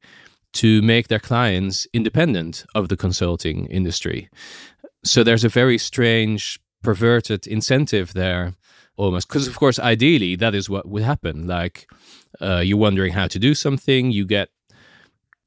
to 0.52 0.80
make 0.82 1.08
their 1.08 1.18
clients 1.18 1.86
independent 1.92 2.64
of 2.74 2.88
the 2.88 2.96
consulting 2.96 3.66
industry. 3.66 4.28
So 5.04 5.24
there's 5.24 5.44
a 5.44 5.48
very 5.48 5.78
strange, 5.78 6.60
perverted 6.84 7.46
incentive 7.46 8.12
there 8.12 8.54
almost 8.96 9.26
because 9.26 9.48
of 9.48 9.56
course 9.56 9.78
ideally 9.80 10.36
that 10.36 10.54
is 10.54 10.70
what 10.70 10.86
would 10.86 11.02
happen 11.02 11.46
like 11.46 11.88
uh, 12.40 12.60
you're 12.60 12.76
wondering 12.78 13.12
how 13.12 13.26
to 13.26 13.38
do 13.38 13.54
something 13.54 14.10
you 14.10 14.24
get 14.24 14.50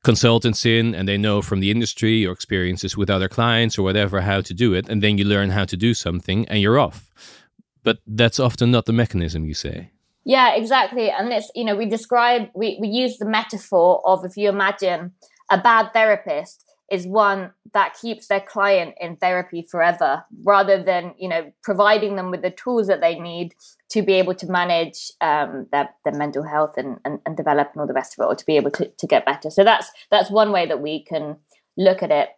consultants 0.04 0.66
in 0.66 0.96
and 0.96 1.08
they 1.08 1.18
know 1.18 1.42
from 1.42 1.60
the 1.60 1.72
industry 1.72 2.26
or 2.26 2.32
experiences 2.32 2.96
with 2.96 3.10
other 3.10 3.28
clients 3.28 3.78
or 3.78 3.84
whatever 3.84 4.22
how 4.22 4.42
to 4.42 4.54
do 4.54 4.74
it 4.74 4.88
and 4.90 5.02
then 5.02 5.18
you 5.18 5.26
learn 5.26 5.50
how 5.50 5.66
to 5.66 5.76
do 5.76 5.94
something 5.94 6.48
and 6.48 6.62
you're 6.62 6.80
off. 6.80 7.12
But 7.84 8.00
that's 8.06 8.40
often 8.40 8.72
not 8.72 8.86
the 8.86 8.94
mechanism 8.94 9.46
you 9.46 9.54
say. 9.54 9.92
Yeah 10.24 10.56
exactly. 10.56 11.10
And 11.10 11.32
it's 11.32 11.52
you 11.56 11.64
know 11.64 11.76
we 11.76 11.86
describe 11.86 12.50
we, 12.54 12.78
we 12.80 12.88
use 12.88 13.18
the 13.18 13.26
metaphor 13.26 14.02
of 14.06 14.26
if 14.26 14.38
you 14.38 14.50
imagine 14.50 15.14
a 15.50 15.58
bad 15.58 15.94
therapist 15.94 16.67
is 16.90 17.06
one 17.06 17.52
that 17.74 17.98
keeps 18.00 18.28
their 18.28 18.40
client 18.40 18.96
in 19.00 19.18
therapy 19.18 19.62
forever 19.62 20.24
rather 20.44 20.82
than 20.82 21.14
you 21.18 21.28
know 21.28 21.52
providing 21.64 22.16
them 22.16 22.32
with 22.32 22.42
the 22.42 22.52
tools 22.52 22.88
that 22.88 23.02
they 23.02 23.20
need 23.20 23.54
to 23.90 24.02
be 24.02 24.14
able 24.14 24.36
to 24.36 24.48
manage 24.48 25.12
um, 25.22 25.68
their, 25.72 25.90
their 26.04 26.14
mental 26.14 26.44
health 26.44 26.78
and, 26.78 26.98
and, 27.06 27.20
and 27.26 27.38
develop 27.38 27.70
and 27.74 27.82
all 27.82 27.88
the 27.88 27.94
rest 27.94 28.18
of 28.18 28.24
it 28.24 28.28
or 28.28 28.36
to 28.36 28.46
be 28.46 28.58
able 28.58 28.72
to, 28.72 28.88
to 28.88 29.08
get 29.08 29.26
better. 29.26 29.50
So 29.50 29.64
that's 29.64 29.92
that's 30.10 30.32
one 30.32 30.52
way 30.52 30.66
that 30.66 30.82
we 30.82 31.04
can 31.04 31.38
look 31.78 32.02
at 32.02 32.12
it. 32.12 32.30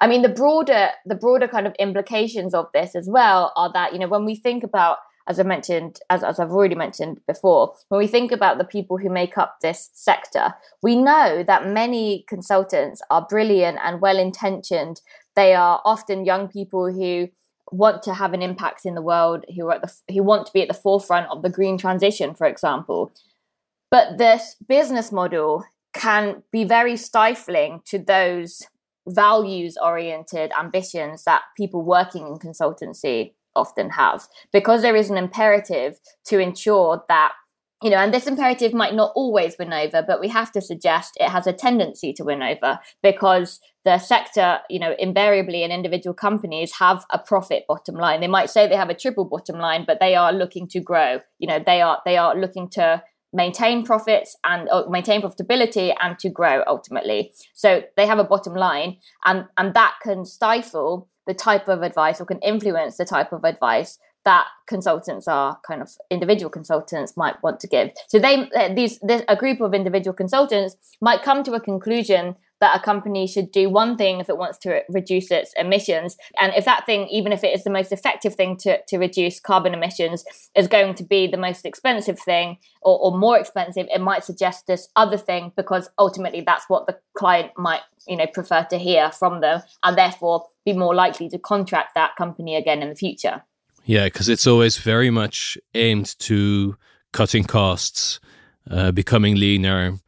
I 0.00 0.06
mean 0.06 0.22
the 0.22 0.28
broader 0.28 0.88
the 1.06 1.14
broader 1.14 1.48
kind 1.48 1.66
of 1.66 1.74
implications 1.78 2.54
of 2.54 2.66
this 2.72 2.94
as 2.94 3.08
well 3.08 3.52
are 3.56 3.72
that 3.72 3.92
you 3.92 3.98
know 3.98 4.08
when 4.08 4.24
we 4.24 4.36
think 4.36 4.62
about 4.62 4.98
as 5.28 5.38
I 5.38 5.44
mentioned, 5.44 6.00
as, 6.10 6.22
as 6.22 6.38
I've 6.38 6.50
already 6.50 6.74
mentioned 6.74 7.20
before, 7.26 7.74
when 7.88 7.98
we 7.98 8.06
think 8.06 8.32
about 8.32 8.58
the 8.58 8.64
people 8.64 8.98
who 8.98 9.08
make 9.08 9.38
up 9.38 9.58
this 9.60 9.90
sector, 9.92 10.54
we 10.82 10.96
know 10.96 11.42
that 11.46 11.68
many 11.68 12.24
consultants 12.28 13.02
are 13.10 13.26
brilliant 13.28 13.78
and 13.82 14.00
well 14.00 14.18
intentioned. 14.18 15.00
They 15.36 15.54
are 15.54 15.80
often 15.84 16.24
young 16.24 16.48
people 16.48 16.92
who 16.92 17.28
want 17.70 18.02
to 18.02 18.14
have 18.14 18.34
an 18.34 18.42
impact 18.42 18.84
in 18.84 18.94
the 18.94 19.02
world, 19.02 19.44
who 19.56 19.68
are 19.68 19.74
at 19.74 19.82
the, 19.82 20.12
who 20.12 20.22
want 20.22 20.46
to 20.46 20.52
be 20.52 20.62
at 20.62 20.68
the 20.68 20.74
forefront 20.74 21.30
of 21.30 21.42
the 21.42 21.50
green 21.50 21.78
transition, 21.78 22.34
for 22.34 22.46
example. 22.46 23.12
But 23.90 24.18
this 24.18 24.56
business 24.68 25.12
model 25.12 25.64
can 25.94 26.42
be 26.50 26.64
very 26.64 26.96
stifling 26.96 27.82
to 27.86 27.98
those 27.98 28.62
values 29.06 29.76
oriented 29.82 30.52
ambitions 30.58 31.24
that 31.24 31.42
people 31.56 31.82
working 31.82 32.26
in 32.26 32.38
consultancy 32.38 33.32
often 33.54 33.90
have 33.90 34.26
because 34.52 34.82
there 34.82 34.96
is 34.96 35.10
an 35.10 35.16
imperative 35.16 35.98
to 36.24 36.38
ensure 36.38 37.04
that 37.08 37.32
you 37.82 37.90
know 37.90 37.96
and 37.96 38.14
this 38.14 38.26
imperative 38.26 38.72
might 38.72 38.94
not 38.94 39.12
always 39.14 39.56
win 39.58 39.72
over 39.72 40.02
but 40.06 40.20
we 40.20 40.28
have 40.28 40.52
to 40.52 40.60
suggest 40.60 41.16
it 41.16 41.28
has 41.28 41.46
a 41.46 41.52
tendency 41.52 42.12
to 42.12 42.24
win 42.24 42.42
over 42.42 42.78
because 43.02 43.60
the 43.84 43.98
sector 43.98 44.60
you 44.70 44.78
know 44.78 44.94
invariably 44.98 45.62
in 45.62 45.72
individual 45.72 46.14
companies 46.14 46.72
have 46.78 47.04
a 47.10 47.18
profit 47.18 47.64
bottom 47.66 47.96
line. 47.96 48.20
They 48.20 48.28
might 48.28 48.50
say 48.50 48.68
they 48.68 48.76
have 48.76 48.90
a 48.90 48.94
triple 48.94 49.24
bottom 49.24 49.58
line 49.58 49.84
but 49.86 50.00
they 50.00 50.14
are 50.14 50.32
looking 50.32 50.68
to 50.68 50.80
grow. 50.80 51.20
You 51.38 51.48
know 51.48 51.58
they 51.64 51.80
are 51.80 52.00
they 52.04 52.16
are 52.16 52.36
looking 52.36 52.68
to 52.70 53.02
maintain 53.32 53.82
profits 53.82 54.36
and 54.44 54.68
maintain 54.90 55.22
profitability 55.22 55.94
and 56.00 56.18
to 56.18 56.28
grow 56.28 56.62
ultimately. 56.66 57.32
So 57.54 57.82
they 57.96 58.06
have 58.06 58.18
a 58.18 58.24
bottom 58.24 58.54
line 58.54 58.98
and 59.24 59.46
and 59.56 59.74
that 59.74 59.94
can 60.02 60.24
stifle 60.24 61.08
the 61.26 61.34
type 61.34 61.68
of 61.68 61.82
advice 61.82 62.20
or 62.20 62.26
can 62.26 62.40
influence 62.40 62.96
the 62.96 63.04
type 63.04 63.32
of 63.32 63.44
advice 63.44 63.98
that 64.24 64.46
consultants 64.66 65.26
are 65.26 65.58
kind 65.66 65.82
of 65.82 65.90
individual 66.10 66.50
consultants 66.50 67.16
might 67.16 67.42
want 67.42 67.58
to 67.60 67.66
give. 67.66 67.90
So 68.08 68.18
they 68.18 68.48
uh, 68.50 68.72
these 68.74 68.98
this, 69.00 69.22
a 69.28 69.36
group 69.36 69.60
of 69.60 69.74
individual 69.74 70.14
consultants 70.14 70.76
might 71.00 71.22
come 71.22 71.42
to 71.44 71.54
a 71.54 71.60
conclusion 71.60 72.36
that 72.62 72.74
a 72.76 72.82
company 72.82 73.26
should 73.26 73.52
do 73.52 73.68
one 73.68 73.96
thing 73.96 74.20
if 74.20 74.30
it 74.30 74.38
wants 74.38 74.56
to 74.58 74.82
reduce 74.88 75.30
its 75.30 75.52
emissions 75.58 76.16
and 76.40 76.54
if 76.54 76.64
that 76.64 76.86
thing 76.86 77.06
even 77.08 77.32
if 77.32 77.44
it 77.44 77.54
is 77.54 77.64
the 77.64 77.70
most 77.70 77.92
effective 77.92 78.34
thing 78.34 78.56
to, 78.56 78.78
to 78.88 78.96
reduce 78.96 79.38
carbon 79.38 79.74
emissions 79.74 80.24
is 80.54 80.68
going 80.68 80.94
to 80.94 81.02
be 81.02 81.26
the 81.26 81.36
most 81.36 81.66
expensive 81.66 82.18
thing 82.18 82.56
or, 82.80 82.98
or 83.00 83.18
more 83.18 83.38
expensive 83.38 83.86
it 83.92 84.00
might 84.00 84.24
suggest 84.24 84.66
this 84.66 84.88
other 84.96 85.18
thing 85.18 85.52
because 85.56 85.90
ultimately 85.98 86.40
that's 86.40 86.64
what 86.68 86.86
the 86.86 86.96
client 87.14 87.50
might 87.58 87.82
you 88.06 88.16
know 88.16 88.26
prefer 88.26 88.64
to 88.70 88.78
hear 88.78 89.10
from 89.10 89.40
them 89.40 89.60
and 89.82 89.98
therefore 89.98 90.46
be 90.64 90.72
more 90.72 90.94
likely 90.94 91.28
to 91.28 91.38
contract 91.38 91.94
that 91.94 92.16
company 92.16 92.56
again 92.56 92.82
in 92.82 92.88
the 92.88 92.94
future. 92.94 93.42
Yeah, 93.84 94.04
because 94.04 94.28
it's 94.28 94.46
always 94.46 94.78
very 94.78 95.10
much 95.10 95.58
aimed 95.74 96.18
to 96.20 96.76
cutting 97.12 97.44
costs, 97.44 98.20
uh, 98.70 98.92
becoming 98.92 99.34
leaner, 99.36 99.98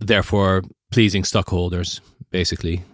therefore 0.00 0.62
pleasing 0.92 1.24
stockholders, 1.24 2.00
basically. 2.30 2.84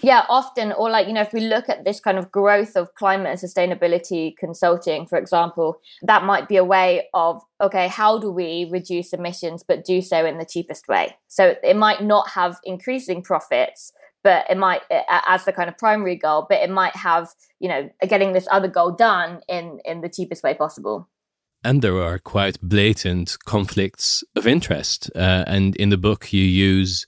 Yeah, 0.00 0.24
often, 0.28 0.72
or 0.72 0.88
like, 0.90 1.08
you 1.08 1.12
know, 1.12 1.22
if 1.22 1.32
we 1.32 1.40
look 1.40 1.68
at 1.68 1.84
this 1.84 1.98
kind 1.98 2.18
of 2.18 2.30
growth 2.30 2.76
of 2.76 2.94
climate 2.94 3.26
and 3.26 3.38
sustainability 3.38 4.36
consulting, 4.36 5.06
for 5.06 5.18
example, 5.18 5.80
that 6.02 6.22
might 6.22 6.48
be 6.48 6.56
a 6.56 6.64
way 6.64 7.08
of, 7.14 7.42
okay, 7.60 7.88
how 7.88 8.18
do 8.18 8.30
we 8.30 8.68
reduce 8.70 9.12
emissions, 9.12 9.64
but 9.66 9.84
do 9.84 10.00
so 10.00 10.24
in 10.24 10.38
the 10.38 10.44
cheapest 10.44 10.86
way? 10.86 11.16
So 11.26 11.56
it 11.64 11.76
might 11.76 12.02
not 12.02 12.30
have 12.30 12.58
increasing 12.62 13.22
profits, 13.22 13.92
but 14.22 14.46
it 14.50 14.56
might 14.56 14.82
as 15.08 15.44
the 15.44 15.52
kind 15.52 15.68
of 15.68 15.78
primary 15.78 16.16
goal 16.16 16.46
but 16.48 16.58
it 16.58 16.70
might 16.70 16.94
have 16.96 17.30
you 17.60 17.68
know 17.68 17.88
getting 18.08 18.32
this 18.32 18.48
other 18.50 18.68
goal 18.68 18.90
done 18.90 19.40
in 19.48 19.78
in 19.84 20.00
the 20.00 20.08
cheapest 20.08 20.42
way 20.42 20.54
possible 20.54 21.08
and 21.64 21.82
there 21.82 22.00
are 22.00 22.18
quite 22.18 22.60
blatant 22.60 23.36
conflicts 23.44 24.22
of 24.36 24.46
interest 24.46 25.10
uh, 25.16 25.44
and 25.46 25.76
in 25.76 25.88
the 25.88 25.96
book 25.96 26.32
you 26.32 26.42
use 26.42 27.06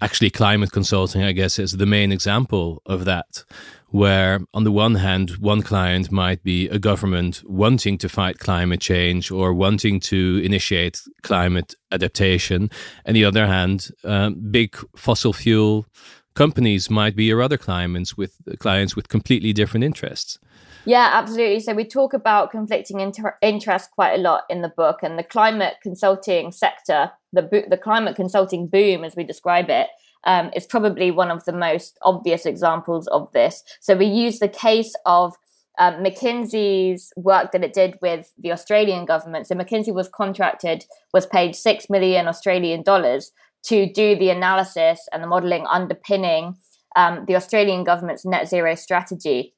actually 0.00 0.30
climate 0.30 0.72
consulting 0.72 1.22
i 1.22 1.32
guess 1.32 1.58
is 1.58 1.72
the 1.72 1.86
main 1.86 2.12
example 2.12 2.82
of 2.86 3.04
that 3.04 3.44
where 3.88 4.40
on 4.52 4.64
the 4.64 4.72
one 4.72 4.96
hand 4.96 5.30
one 5.38 5.62
client 5.62 6.10
might 6.10 6.42
be 6.42 6.68
a 6.68 6.78
government 6.78 7.42
wanting 7.46 7.96
to 7.96 8.08
fight 8.08 8.38
climate 8.38 8.80
change 8.80 9.30
or 9.30 9.54
wanting 9.54 10.00
to 10.00 10.40
initiate 10.44 11.00
climate 11.22 11.74
adaptation 11.92 12.68
and 13.04 13.16
the 13.16 13.24
other 13.24 13.46
hand 13.46 13.88
um, 14.04 14.34
big 14.50 14.76
fossil 14.96 15.32
fuel 15.32 15.86
companies 16.34 16.90
might 16.90 17.16
be 17.16 17.24
your 17.24 17.40
other 17.40 17.56
clients 17.56 18.16
with 18.16 18.38
clients 18.58 18.96
with 18.96 19.08
completely 19.08 19.52
different 19.52 19.84
interests. 19.84 20.38
Yeah, 20.86 21.10
absolutely. 21.12 21.60
So 21.60 21.72
we 21.72 21.84
talk 21.84 22.12
about 22.12 22.50
conflicting 22.50 23.00
inter- 23.00 23.38
interests 23.40 23.88
quite 23.94 24.14
a 24.18 24.22
lot 24.22 24.44
in 24.50 24.60
the 24.60 24.68
book, 24.68 24.98
and 25.02 25.18
the 25.18 25.22
climate 25.22 25.76
consulting 25.82 26.52
sector, 26.52 27.10
the 27.32 27.42
bo- 27.42 27.68
the 27.68 27.78
climate 27.78 28.16
consulting 28.16 28.66
boom, 28.66 29.02
as 29.02 29.16
we 29.16 29.24
describe 29.24 29.70
it, 29.70 29.88
um, 30.24 30.50
is 30.54 30.66
probably 30.66 31.10
one 31.10 31.30
of 31.30 31.44
the 31.44 31.52
most 31.52 31.98
obvious 32.02 32.44
examples 32.44 33.06
of 33.08 33.32
this. 33.32 33.62
So 33.80 33.96
we 33.96 34.06
use 34.06 34.38
the 34.40 34.48
case 34.48 34.94
of 35.06 35.34
um, 35.78 35.94
McKinsey's 36.04 37.12
work 37.16 37.52
that 37.52 37.64
it 37.64 37.72
did 37.72 37.98
with 38.02 38.32
the 38.38 38.52
Australian 38.52 39.06
government. 39.06 39.46
So 39.46 39.54
McKinsey 39.54 39.92
was 39.92 40.08
contracted, 40.08 40.84
was 41.12 41.26
paid 41.26 41.56
six 41.56 41.88
million 41.88 42.28
Australian 42.28 42.82
dollars 42.82 43.32
to 43.64 43.90
do 43.90 44.16
the 44.16 44.28
analysis 44.28 45.08
and 45.12 45.22
the 45.22 45.26
modeling 45.26 45.66
underpinning 45.66 46.56
um, 46.96 47.24
the 47.26 47.36
Australian 47.36 47.84
government's 47.84 48.24
net 48.24 48.48
zero 48.48 48.74
strategy. 48.74 49.54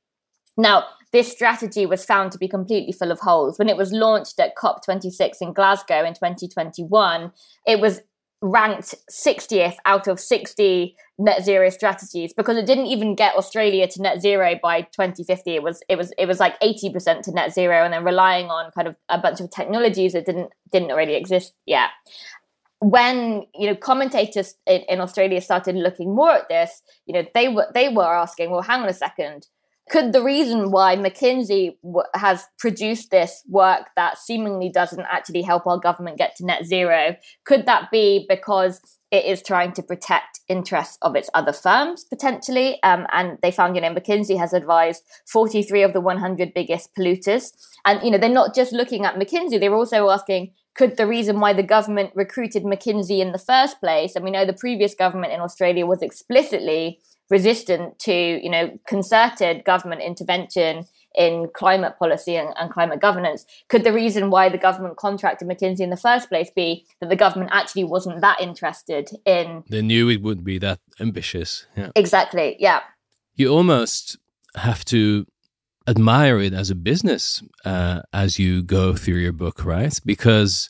Now, 0.57 0.85
this 1.17 1.33
strategy 1.33 1.87
was 1.87 2.05
found 2.05 2.31
to 2.31 2.37
be 2.37 2.47
completely 2.47 2.93
full 2.93 3.11
of 3.11 3.21
holes. 3.21 3.59
When 3.59 3.71
it 3.71 3.77
was 3.79 3.91
launched 3.91 4.39
at 4.39 4.55
COP26 4.55 5.41
in 5.41 5.55
Glasgow 5.55 6.05
in 6.05 6.13
2021, 6.13 7.33
it 7.67 7.81
was 7.81 8.03
ranked 8.43 8.95
60th 9.11 9.77
out 9.87 10.07
of 10.09 10.21
60 10.21 10.95
net 11.19 11.43
zero 11.43 11.71
strategies 11.71 12.35
because 12.35 12.59
it 12.59 12.67
didn't 12.67 12.85
even 12.85 13.15
get 13.15 13.35
Australia 13.35 13.89
to 13.89 14.03
net 14.03 14.21
zero 14.21 14.61
by 14.63 14.83
2050 14.83 15.55
it 15.55 15.63
was 15.63 15.83
it 15.89 15.97
was 15.97 16.13
it 16.19 16.27
was 16.27 16.39
like 16.39 16.61
80% 16.61 17.23
to 17.23 17.33
net 17.33 17.55
zero 17.55 17.83
and 17.83 17.95
then 17.95 18.05
relying 18.05 18.51
on 18.51 18.71
kind 18.73 18.87
of 18.87 18.95
a 19.09 19.17
bunch 19.17 19.41
of 19.41 19.51
technologies 19.51 20.13
that 20.13 20.27
didn't 20.27 20.51
didn't 20.71 20.91
already 20.91 21.15
exist 21.15 21.55
yet 21.65 21.89
when 22.81 23.47
you 23.55 23.69
know 23.69 23.75
commentators 23.75 24.57
in, 24.67 24.83
in, 24.83 25.01
Australia 25.01 25.41
started 25.41 25.75
looking 25.77 26.15
more 26.15 26.33
at 26.33 26.49
this, 26.49 26.83
you 27.07 27.15
know 27.15 27.25
they 27.35 27.49
were 27.49 27.67
they 27.73 27.89
were 27.89 28.15
asking, 28.15 28.51
well, 28.51 28.63
hang 28.63 28.83
on 28.83 28.89
a 28.89 28.93
second, 28.93 29.47
could 29.89 30.13
the 30.13 30.23
reason 30.23 30.71
why 30.71 30.97
McKinsey 30.97 31.77
w- 31.83 32.03
has 32.15 32.47
produced 32.59 33.11
this 33.11 33.43
work 33.49 33.91
that 33.95 34.19
seemingly 34.19 34.69
doesn't 34.69 35.07
actually 35.11 35.43
help 35.43 35.67
our 35.67 35.79
government 35.79 36.19
get 36.19 36.35
to 36.37 36.45
net 36.45 36.65
zero, 36.65 37.17
could 37.45 37.67
that 37.67 37.91
be 37.91 38.27
because 38.29 38.81
it 39.13 39.25
is 39.25 39.43
trying 39.43 39.73
to 39.73 39.83
protect 39.83 40.41
interests 40.49 40.99
of 41.03 41.15
its 41.15 41.31
other 41.35 41.53
firms 41.53 42.05
potentially? 42.05 42.83
Um, 42.83 43.07
and 43.13 43.39
they 43.43 43.53
found, 43.53 43.77
you 43.77 43.83
know, 43.83 43.95
McKinsey 43.95 44.37
has 44.39 44.53
advised 44.53 45.05
43 45.27 45.83
of 45.83 45.93
the 45.93 46.01
100 46.01 46.53
biggest 46.53 46.95
polluters, 46.97 47.53
and 47.85 48.03
you 48.03 48.11
know 48.11 48.19
they're 48.19 48.29
not 48.29 48.55
just 48.55 48.73
looking 48.73 49.05
at 49.05 49.15
McKinsey; 49.15 49.61
they're 49.61 49.75
also 49.75 50.11
asking 50.11 50.53
could 50.75 50.99
the 50.99 51.07
reason 51.07 51.41
why 51.41 51.55
the 51.55 51.63
government 51.63 52.11
recruited 52.15 52.63
McKinsey 52.63 53.21
in 53.21 53.33
the 53.33 53.39
first 53.39 53.81
place, 53.81 54.15
and 54.15 54.25
we 54.25 54.31
know 54.31 54.45
the 54.45 54.53
previous 54.53 54.95
government 54.95 55.33
in 55.33 55.41
Australia 55.41 55.87
was 55.87 56.03
explicitly 56.03 57.01
resistant 57.31 57.99
to, 58.01 58.13
you 58.13 58.51
know, 58.51 58.79
concerted 58.87 59.65
government 59.65 60.03
intervention 60.03 60.85
in 61.15 61.49
climate 61.55 61.95
policy 61.99 62.37
and, 62.37 62.53
and, 62.59 62.71
climate 62.71 63.01
governance. 63.01 63.47
Could 63.69 63.85
the 63.85 63.93
reason 63.93 64.31
why 64.31 64.51
the 64.51 64.59
government 64.59 64.99
contracted 64.99 65.49
McKinsey 65.49 65.81
in 65.81 65.91
the 65.91 65.97
first 65.97 66.29
place 66.29 66.51
be 66.55 66.87
that 67.01 67.09
the 67.09 67.17
government 67.17 67.51
actually 67.55 67.85
wasn't 67.85 68.21
that 68.21 68.41
interested 68.41 69.11
in? 69.25 69.65
They 69.71 69.83
knew 69.83 70.11
it 70.11 70.21
wouldn't 70.21 70.45
be 70.45 70.59
that 70.59 70.79
ambitious. 71.01 71.67
Yeah. 71.77 71.91
Exactly. 71.97 72.57
Yeah. 72.59 72.81
You 73.35 73.49
almost 73.49 74.19
have 74.57 74.85
to 74.87 75.27
admire 75.89 76.39
it 76.39 76.53
as 76.53 76.71
a 76.71 76.75
business 76.75 77.43
uh, 77.65 78.03
as 78.13 78.39
you 78.39 78.63
go 78.63 78.95
through 78.95 79.19
your 79.19 79.33
book, 79.33 79.65
right? 79.65 79.99
Because 80.05 80.69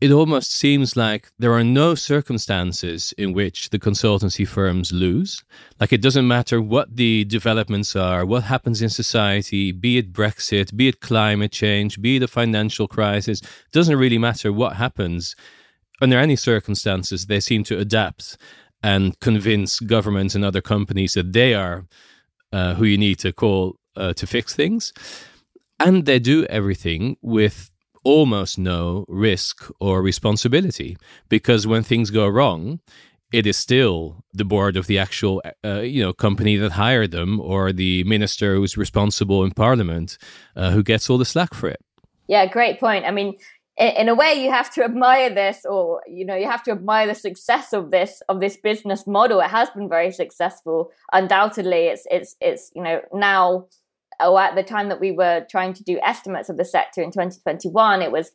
it 0.00 0.12
almost 0.12 0.52
seems 0.52 0.96
like 0.96 1.32
there 1.38 1.52
are 1.52 1.64
no 1.64 1.96
circumstances 1.96 3.12
in 3.18 3.32
which 3.32 3.70
the 3.70 3.80
consultancy 3.80 4.46
firms 4.46 4.92
lose. 4.92 5.42
Like 5.80 5.92
it 5.92 6.00
doesn't 6.00 6.28
matter 6.28 6.62
what 6.62 6.94
the 6.94 7.24
developments 7.24 7.96
are, 7.96 8.24
what 8.24 8.44
happens 8.44 8.80
in 8.80 8.90
society, 8.90 9.72
be 9.72 9.98
it 9.98 10.12
Brexit, 10.12 10.76
be 10.76 10.86
it 10.88 11.00
climate 11.00 11.50
change, 11.50 12.00
be 12.00 12.16
it 12.16 12.22
a 12.22 12.28
financial 12.28 12.86
crisis, 12.86 13.40
doesn't 13.72 13.98
really 13.98 14.18
matter 14.18 14.52
what 14.52 14.76
happens. 14.76 15.34
Under 16.00 16.18
any 16.18 16.36
circumstances, 16.36 17.26
they 17.26 17.40
seem 17.40 17.64
to 17.64 17.78
adapt 17.78 18.36
and 18.84 19.18
convince 19.18 19.80
governments 19.80 20.36
and 20.36 20.44
other 20.44 20.60
companies 20.60 21.14
that 21.14 21.32
they 21.32 21.54
are 21.54 21.86
uh, 22.52 22.74
who 22.74 22.84
you 22.84 22.98
need 22.98 23.18
to 23.18 23.32
call 23.32 23.74
uh, 23.96 24.12
to 24.12 24.28
fix 24.28 24.54
things. 24.54 24.92
And 25.80 26.06
they 26.06 26.20
do 26.20 26.44
everything 26.44 27.16
with 27.20 27.72
almost 28.04 28.58
no 28.58 29.04
risk 29.08 29.70
or 29.80 30.02
responsibility 30.02 30.96
because 31.28 31.66
when 31.66 31.82
things 31.82 32.10
go 32.10 32.26
wrong, 32.26 32.80
it 33.32 33.46
is 33.46 33.56
still 33.56 34.24
the 34.32 34.44
board 34.44 34.76
of 34.76 34.86
the 34.86 34.98
actual 34.98 35.42
uh, 35.64 35.80
you 35.80 36.02
know 36.02 36.12
company 36.12 36.56
that 36.56 36.72
hired 36.72 37.10
them 37.10 37.40
or 37.40 37.72
the 37.72 38.04
minister 38.04 38.54
who's 38.54 38.76
responsible 38.76 39.44
in 39.44 39.50
parliament 39.50 40.16
uh, 40.56 40.70
who 40.70 40.82
gets 40.82 41.10
all 41.10 41.18
the 41.18 41.24
slack 41.24 41.54
for 41.54 41.68
it. 41.68 41.80
Yeah, 42.26 42.46
great 42.46 42.78
point. 42.78 43.06
I 43.06 43.10
mean, 43.10 43.36
in 43.78 44.08
a 44.08 44.14
way 44.14 44.34
you 44.34 44.50
have 44.50 44.70
to 44.74 44.84
admire 44.84 45.30
this 45.30 45.64
or 45.64 46.02
you 46.06 46.24
know 46.24 46.34
you 46.34 46.46
have 46.46 46.62
to 46.64 46.72
admire 46.72 47.06
the 47.06 47.14
success 47.14 47.72
of 47.72 47.90
this 47.90 48.20
of 48.28 48.40
this 48.40 48.56
business 48.56 49.06
model 49.06 49.40
it 49.40 49.48
has 49.48 49.70
been 49.70 49.88
very 49.88 50.10
successful 50.10 50.90
undoubtedly 51.12 51.86
it's 51.86 52.04
it's 52.10 52.34
it's 52.40 52.72
you 52.74 52.82
know 52.82 53.00
now 53.12 53.66
or 54.20 54.40
at 54.40 54.54
the 54.54 54.62
time 54.62 54.88
that 54.88 55.00
we 55.00 55.12
were 55.12 55.46
trying 55.50 55.72
to 55.74 55.84
do 55.84 55.98
estimates 56.02 56.48
of 56.48 56.56
the 56.56 56.64
sector 56.64 57.02
in 57.02 57.10
2021 57.10 58.02
it 58.02 58.12
was 58.12 58.32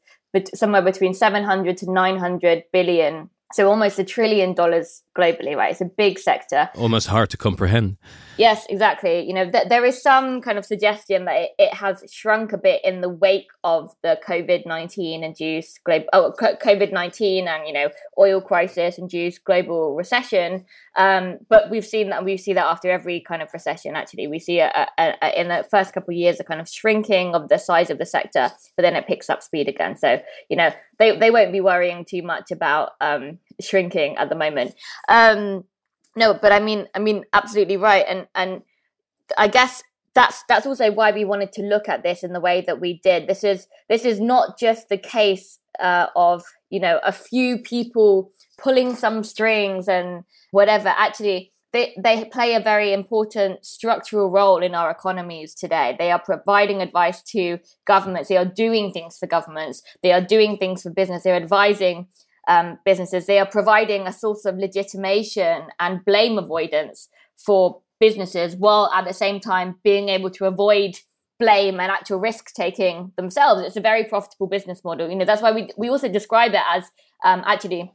somewhere 0.54 0.82
between 0.82 1.14
700 1.14 1.78
to 1.78 1.92
900 1.92 2.64
billion 2.72 3.30
so 3.54 3.70
almost 3.70 4.00
a 4.00 4.04
trillion 4.04 4.54
dollars 4.54 5.04
globally, 5.18 5.56
right? 5.56 5.72
It's 5.72 5.82
a 5.82 5.86
big 5.86 6.20
sector. 6.20 6.70
Almost 6.76 7.08
hard 7.08 7.30
to 7.32 7.38
comprehend. 7.38 7.98
Yes, 8.38 8.66
exactly. 8.68 9.26
You 9.28 9.34
know, 9.34 9.50
th- 9.50 9.68
there 9.70 9.86
is 9.86 10.02
some 10.02 10.42
kind 10.42 10.58
of 10.58 10.66
suggestion 10.66 11.26
that 11.26 11.36
it, 11.36 11.50
it, 11.60 11.74
has 11.74 12.04
shrunk 12.12 12.52
a 12.52 12.58
bit 12.58 12.82
in 12.84 13.02
the 13.02 13.10
wake 13.10 13.50
of 13.64 13.96
the 14.02 14.20
COVID 14.28 14.66
nineteen 14.66 15.24
induced 15.24 15.84
global 15.84 16.08
oh, 16.14 16.34
COVID 16.40 16.92
nineteen 16.92 17.48
and 17.48 17.68
you 17.68 17.74
know 17.74 17.90
oil 18.18 18.42
crisis 18.42 18.98
induced 18.98 19.44
global 19.44 19.96
recession. 19.96 20.66
Um, 20.96 21.40
but 21.48 21.70
we've 21.70 21.86
seen 21.86 22.10
that 22.10 22.26
we 22.26 22.38
see 22.38 22.54
that 22.54 22.66
after 22.66 22.90
every 22.90 23.20
kind 23.20 23.42
of 23.42 23.50
recession. 23.54 23.96
Actually, 23.96 24.28
we 24.28 24.40
see 24.40 24.60
a, 24.60 24.90
a, 24.98 25.14
a, 25.22 25.40
in 25.40 25.50
the 25.50 25.66
first 25.70 25.94
couple 25.94 26.12
of 26.12 26.18
years 26.18 26.40
a 26.40 26.44
kind 26.44 26.62
of 26.62 26.68
shrinking 26.68 27.36
of 27.36 27.50
the 27.50 27.60
size 27.60 27.92
of 27.92 28.00
the 28.00 28.06
sector, 28.06 28.50
but 28.76 28.82
then 28.82 28.96
it 28.96 29.08
picks 29.08 29.30
up 29.30 29.44
speed 29.44 29.68
again. 29.68 29.96
So 29.96 30.20
you 30.50 30.58
know 30.58 30.72
they 30.98 31.16
they 31.18 31.30
won't 31.30 31.52
be 31.52 31.62
worrying 31.62 32.04
too 32.04 32.24
much 32.24 32.52
about 32.52 32.92
um, 33.00 33.38
shrinking 33.62 34.18
at 34.18 34.30
the 34.30 34.36
moment. 34.36 34.74
Um, 35.08 35.66
no, 36.16 36.34
but 36.34 36.52
I 36.52 36.60
mean, 36.60 36.88
I 36.94 37.00
mean, 37.00 37.24
absolutely 37.34 37.78
right, 37.78 38.06
and 38.08 38.28
and 38.36 38.62
I 39.38 39.48
guess 39.48 39.84
that's 40.14 40.44
that's 40.48 40.66
also 40.66 40.92
why 40.92 41.12
we 41.12 41.26
wanted 41.26 41.52
to 41.54 41.64
look 41.64 41.90
at 41.90 42.04
this 42.04 42.24
in 42.24 42.34
the 42.34 42.40
way 42.40 42.62
that 42.62 42.80
we 42.80 43.00
did. 43.04 43.28
This 43.28 43.44
is 43.44 43.68
this 43.90 44.06
is 44.06 44.20
not 44.20 44.60
just 44.60 44.90
the 44.90 44.98
case 44.98 45.60
uh, 45.80 46.08
of 46.16 46.44
you 46.70 46.80
know 46.80 47.00
a 47.04 47.12
few 47.12 47.58
people 47.58 48.32
pulling 48.58 48.96
some 48.96 49.24
strings 49.24 49.88
and 49.88 50.24
whatever. 50.52 50.90
Actually, 50.90 51.52
they 51.72 51.96
they 51.98 52.26
play 52.26 52.54
a 52.54 52.60
very 52.60 52.94
important 52.94 53.66
structural 53.66 54.30
role 54.30 54.62
in 54.62 54.76
our 54.76 54.92
economies 54.92 55.56
today. 55.56 55.96
They 55.98 56.12
are 56.12 56.20
providing 56.20 56.82
advice 56.82 57.24
to 57.32 57.58
governments. 57.86 58.30
They 58.30 58.38
are 58.38 58.46
doing 58.46 58.92
things 58.92 59.18
for 59.18 59.26
governments. 59.26 59.82
They 60.04 60.14
are 60.14 60.22
doing 60.22 60.58
things 60.58 60.84
for 60.84 60.92
business. 60.92 61.24
They're 61.24 61.36
advising 61.36 62.08
um, 62.48 62.80
businesses. 62.86 63.26
They 63.26 63.40
are 63.40 63.46
providing 63.46 64.08
a 64.08 64.14
source 64.14 64.46
of 64.46 64.58
legitimation 64.58 65.68
and 65.80 66.04
blame 66.06 66.38
avoidance 66.38 67.10
for 67.38 67.82
businesses, 68.00 68.56
while 68.56 68.92
at 68.94 69.06
the 69.06 69.14
same 69.14 69.40
time 69.40 69.76
being 69.84 70.10
able 70.10 70.30
to 70.32 70.46
avoid 70.46 71.00
blame 71.40 71.80
and 71.80 71.92
actual 71.92 72.20
risk 72.20 72.54
taking 72.54 73.12
themselves. 73.16 73.64
It's 73.64 73.76
a 73.76 73.82
very 73.82 74.04
profitable 74.04 74.48
business 74.48 74.84
model. 74.84 75.10
You 75.10 75.16
know, 75.16 75.26
that's 75.26 75.42
why 75.42 75.52
we 75.52 75.70
we 75.78 75.90
also 75.90 76.10
describe 76.10 76.54
it 76.54 76.62
as 76.70 76.84
um, 77.24 77.44
actually, 77.46 77.92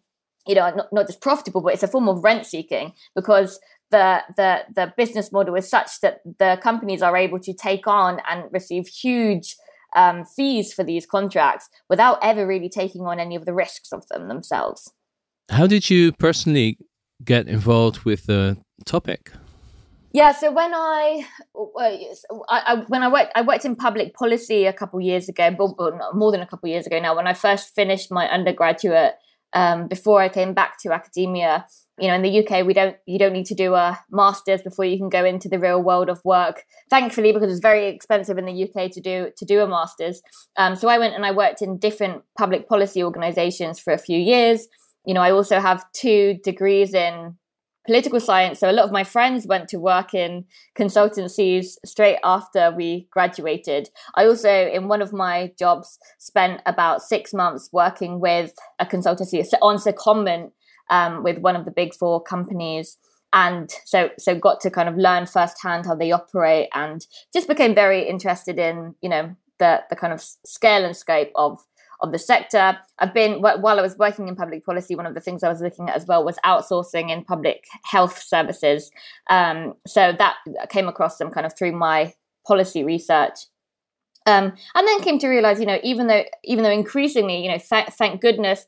you 0.47 0.55
know, 0.55 0.71
not, 0.75 0.93
not 0.93 1.07
just 1.07 1.21
profitable, 1.21 1.61
but 1.61 1.75
it's 1.75 1.83
a 1.83 1.89
form 1.89 2.09
of 2.09 2.25
rent 2.25 2.47
seeking 2.47 2.93
because 3.15 3.61
the 3.91 4.23
the 4.37 4.65
the 4.75 4.93
business 4.97 5.33
model 5.33 5.55
is 5.55 5.69
such 5.69 6.01
that 6.01 6.21
the 6.39 6.59
companies 6.63 7.03
are 7.03 7.17
able 7.17 7.41
to 7.41 7.53
take 7.53 7.87
on 7.87 8.21
and 8.29 8.45
receive 8.53 8.87
huge 8.87 9.57
um, 9.97 10.25
fees 10.25 10.73
for 10.73 10.85
these 10.85 11.07
contracts 11.07 11.69
without 11.89 12.19
ever 12.23 12.47
really 12.47 12.69
taking 12.69 13.03
on 13.03 13.19
any 13.19 13.35
of 13.35 13.45
the 13.45 13.55
risks 13.55 13.93
of 13.93 14.07
them 14.09 14.29
themselves. 14.29 14.93
How 15.51 15.67
did 15.67 15.89
you 15.89 16.13
personally 16.13 16.79
get 17.25 17.49
involved 17.49 18.05
with 18.05 18.27
the 18.27 18.57
topic? 18.85 19.33
Yeah, 20.13 20.33
so 20.33 20.51
when 20.51 20.73
I, 20.75 21.27
I, 22.49 22.85
when 22.89 23.03
I 23.03 23.09
worked, 23.09 23.33
I 23.35 23.43
worked 23.43 23.65
in 23.65 23.77
public 23.77 24.15
policy 24.15 24.65
a 24.65 24.73
couple 24.73 25.01
years 25.01 25.29
ago, 25.29 25.51
but 25.51 26.15
more 26.15 26.33
than 26.33 26.41
a 26.41 26.47
couple 26.47 26.69
years 26.69 26.87
ago 26.87 26.99
now. 26.99 27.15
When 27.15 27.27
I 27.27 27.35
first 27.35 27.75
finished 27.75 28.11
my 28.11 28.27
undergraduate, 28.29 29.15
um, 29.53 29.87
before 29.87 30.21
I 30.21 30.29
came 30.29 30.55
back 30.55 30.81
to 30.83 30.93
academia, 30.93 31.67
you 32.01 32.09
know 32.09 32.15
in 32.15 32.23
the 32.23 32.39
uk 32.41 32.67
we 32.67 32.75
don't 32.75 32.97
you 33.07 33.19
don't 33.19 33.33
need 33.33 33.47
to 33.47 33.55
do 33.55 33.75
a 33.75 33.99
masters 34.11 34.63
before 34.63 34.85
you 34.85 34.99
can 34.99 35.09
go 35.09 35.25
into 35.25 35.49
the 35.49 35.59
real 35.59 35.83
world 35.83 36.09
of 36.09 36.25
work. 36.25 36.65
Thankfully 36.91 37.33
because 37.33 37.51
it's 37.51 37.61
very 37.61 37.89
expensive 37.89 38.39
in 38.39 38.47
the 38.47 38.65
uk 38.65 38.91
to 38.93 39.01
do 39.01 39.31
to 39.37 39.45
do 39.45 39.61
a 39.61 39.67
masters. 39.67 40.23
Um, 40.57 40.77
so 40.77 40.89
i 40.89 40.99
went 40.99 41.15
and 41.15 41.27
i 41.27 41.31
worked 41.31 41.63
in 41.63 41.79
different 41.79 42.23
public 42.37 42.69
policy 42.69 43.03
organizations 43.03 43.79
for 43.79 43.93
a 43.93 43.99
few 43.99 44.19
years. 44.19 44.67
You 45.05 45.15
know 45.15 45.23
i 45.23 45.31
also 45.31 45.61
have 45.61 45.85
two 45.93 46.39
degrees 46.45 46.95
in 46.95 47.37
political 47.89 48.21
science. 48.21 48.61
So 48.61 48.71
a 48.71 48.73
lot 48.73 48.85
of 48.85 48.93
my 48.93 49.03
friends 49.03 49.47
went 49.47 49.67
to 49.71 49.79
work 49.79 50.13
in 50.13 50.45
consultancies 50.79 51.77
straight 51.87 52.19
after 52.23 52.71
we 52.71 53.09
graduated. 53.11 53.89
I 54.15 54.27
also 54.27 54.51
in 54.51 54.89
one 54.89 55.01
of 55.01 55.15
my 55.15 55.53
jobs 55.59 55.99
spent 56.19 56.61
about 56.67 57.01
six 57.01 57.33
months 57.33 57.71
working 57.73 58.21
with 58.21 58.53
a 58.79 58.85
consultancy 58.85 59.43
on 59.63 59.79
secondment 59.79 60.51
um, 60.91 61.23
with 61.23 61.39
one 61.39 61.57
of 61.57 61.65
the 61.65 61.71
big 61.71 61.95
four 61.95 62.23
companies 62.23 62.97
and 63.33 63.71
so 63.85 64.09
so 64.19 64.35
got 64.35 64.61
to 64.61 64.71
kind 64.71 64.89
of 64.89 64.97
learn 64.97 65.27
firsthand 65.27 65.85
how 65.85 65.95
they 65.95 66.13
operate 66.13 66.69
and 66.75 67.07
just 67.33 67.47
became 67.47 67.75
very 67.75 68.09
interested 68.09 68.59
in 68.59 68.95
you 69.03 69.09
know 69.09 69.35
the 69.59 69.83
the 69.91 69.97
kind 69.97 70.13
of 70.13 70.23
scale 70.45 70.85
and 70.85 70.97
scope 70.97 71.31
of 71.35 71.63
of 72.01 72.13
the 72.13 72.19
sector. 72.19 72.79
I've 72.99 73.13
been 73.13 73.41
while 73.43 73.79
I 73.79 73.83
was 73.83 73.99
working 73.99 74.29
in 74.29 74.37
public 74.37 74.65
policy, 74.65 74.95
one 74.95 75.07
of 75.07 75.15
the 75.15 75.21
things 75.21 75.43
I 75.43 75.49
was 75.49 75.61
looking 75.61 75.89
at 75.89 75.97
as 75.97 76.07
well 76.07 76.25
was 76.25 76.39
outsourcing 76.45 77.11
in 77.11 77.25
public 77.25 77.65
health 77.85 78.23
services. 78.23 78.91
Um, 79.31 79.75
so 79.87 80.13
that 80.17 80.37
came 80.71 80.89
across 80.89 81.19
them 81.19 81.31
kind 81.31 81.47
of 81.47 81.57
through 81.57 81.73
my 81.73 82.15
policy 82.47 82.85
research. 82.85 83.39
Um, 84.27 84.53
and 84.75 84.87
then 84.87 85.01
came 85.01 85.19
to 85.21 85.29
realize, 85.29 85.59
you 85.59 85.67
know, 85.67 85.79
even 85.83 86.07
though 86.07 86.25
even 86.45 86.63
though 86.63 86.71
increasingly, 86.71 87.43
you 87.43 87.51
know, 87.51 87.59
th- 87.59 87.89
thank 87.91 88.21
goodness 88.21 88.67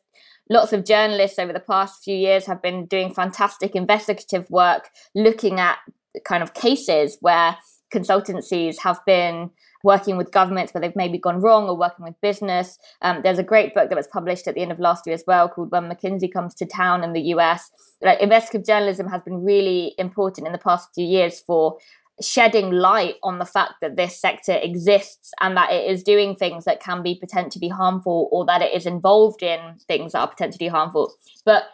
lots 0.50 0.72
of 0.72 0.84
journalists 0.84 1.38
over 1.38 1.52
the 1.52 1.60
past 1.60 2.04
few 2.04 2.16
years 2.16 2.44
have 2.44 2.60
been 2.60 2.84
doing 2.86 3.14
fantastic 3.14 3.74
investigative 3.74 4.50
work 4.50 4.90
looking 5.14 5.60
at 5.60 5.78
kind 6.24 6.42
of 6.42 6.52
cases 6.52 7.16
where 7.20 7.56
consultancies 7.94 8.80
have 8.80 9.00
been 9.06 9.50
working 9.82 10.16
with 10.16 10.30
governments 10.30 10.74
where 10.74 10.80
they've 10.80 10.96
maybe 10.96 11.18
gone 11.18 11.40
wrong 11.40 11.68
or 11.68 11.76
working 11.76 12.04
with 12.04 12.20
business. 12.20 12.78
Um, 13.00 13.20
there's 13.22 13.38
a 13.38 13.44
great 13.44 13.74
book 13.74 13.88
that 13.88 13.96
was 13.96 14.08
published 14.08 14.46
at 14.46 14.54
the 14.54 14.60
end 14.60 14.72
of 14.72 14.78
last 14.78 15.06
year 15.06 15.14
as 15.14 15.24
well 15.26 15.48
called 15.48 15.72
When 15.72 15.88
McKinsey 15.88 16.30
Comes 16.30 16.54
to 16.56 16.66
Town 16.66 17.02
in 17.02 17.12
the 17.12 17.22
US. 17.34 17.70
Like, 18.02 18.20
investigative 18.20 18.66
journalism 18.66 19.08
has 19.08 19.22
been 19.22 19.42
really 19.42 19.94
important 19.98 20.46
in 20.46 20.52
the 20.52 20.58
past 20.58 20.90
few 20.94 21.06
years 21.06 21.40
for 21.40 21.78
shedding 22.20 22.70
light 22.70 23.16
on 23.22 23.38
the 23.38 23.44
fact 23.44 23.74
that 23.80 23.96
this 23.96 24.20
sector 24.20 24.52
exists 24.52 25.32
and 25.40 25.56
that 25.56 25.72
it 25.72 25.90
is 25.90 26.02
doing 26.02 26.36
things 26.36 26.64
that 26.64 26.80
can 26.80 27.02
be 27.02 27.14
potentially 27.14 27.68
harmful 27.68 28.28
or 28.30 28.44
that 28.46 28.62
it 28.62 28.74
is 28.74 28.86
involved 28.86 29.42
in 29.42 29.76
things 29.88 30.12
that 30.12 30.20
are 30.20 30.28
potentially 30.28 30.68
harmful. 30.68 31.14
But 31.44 31.64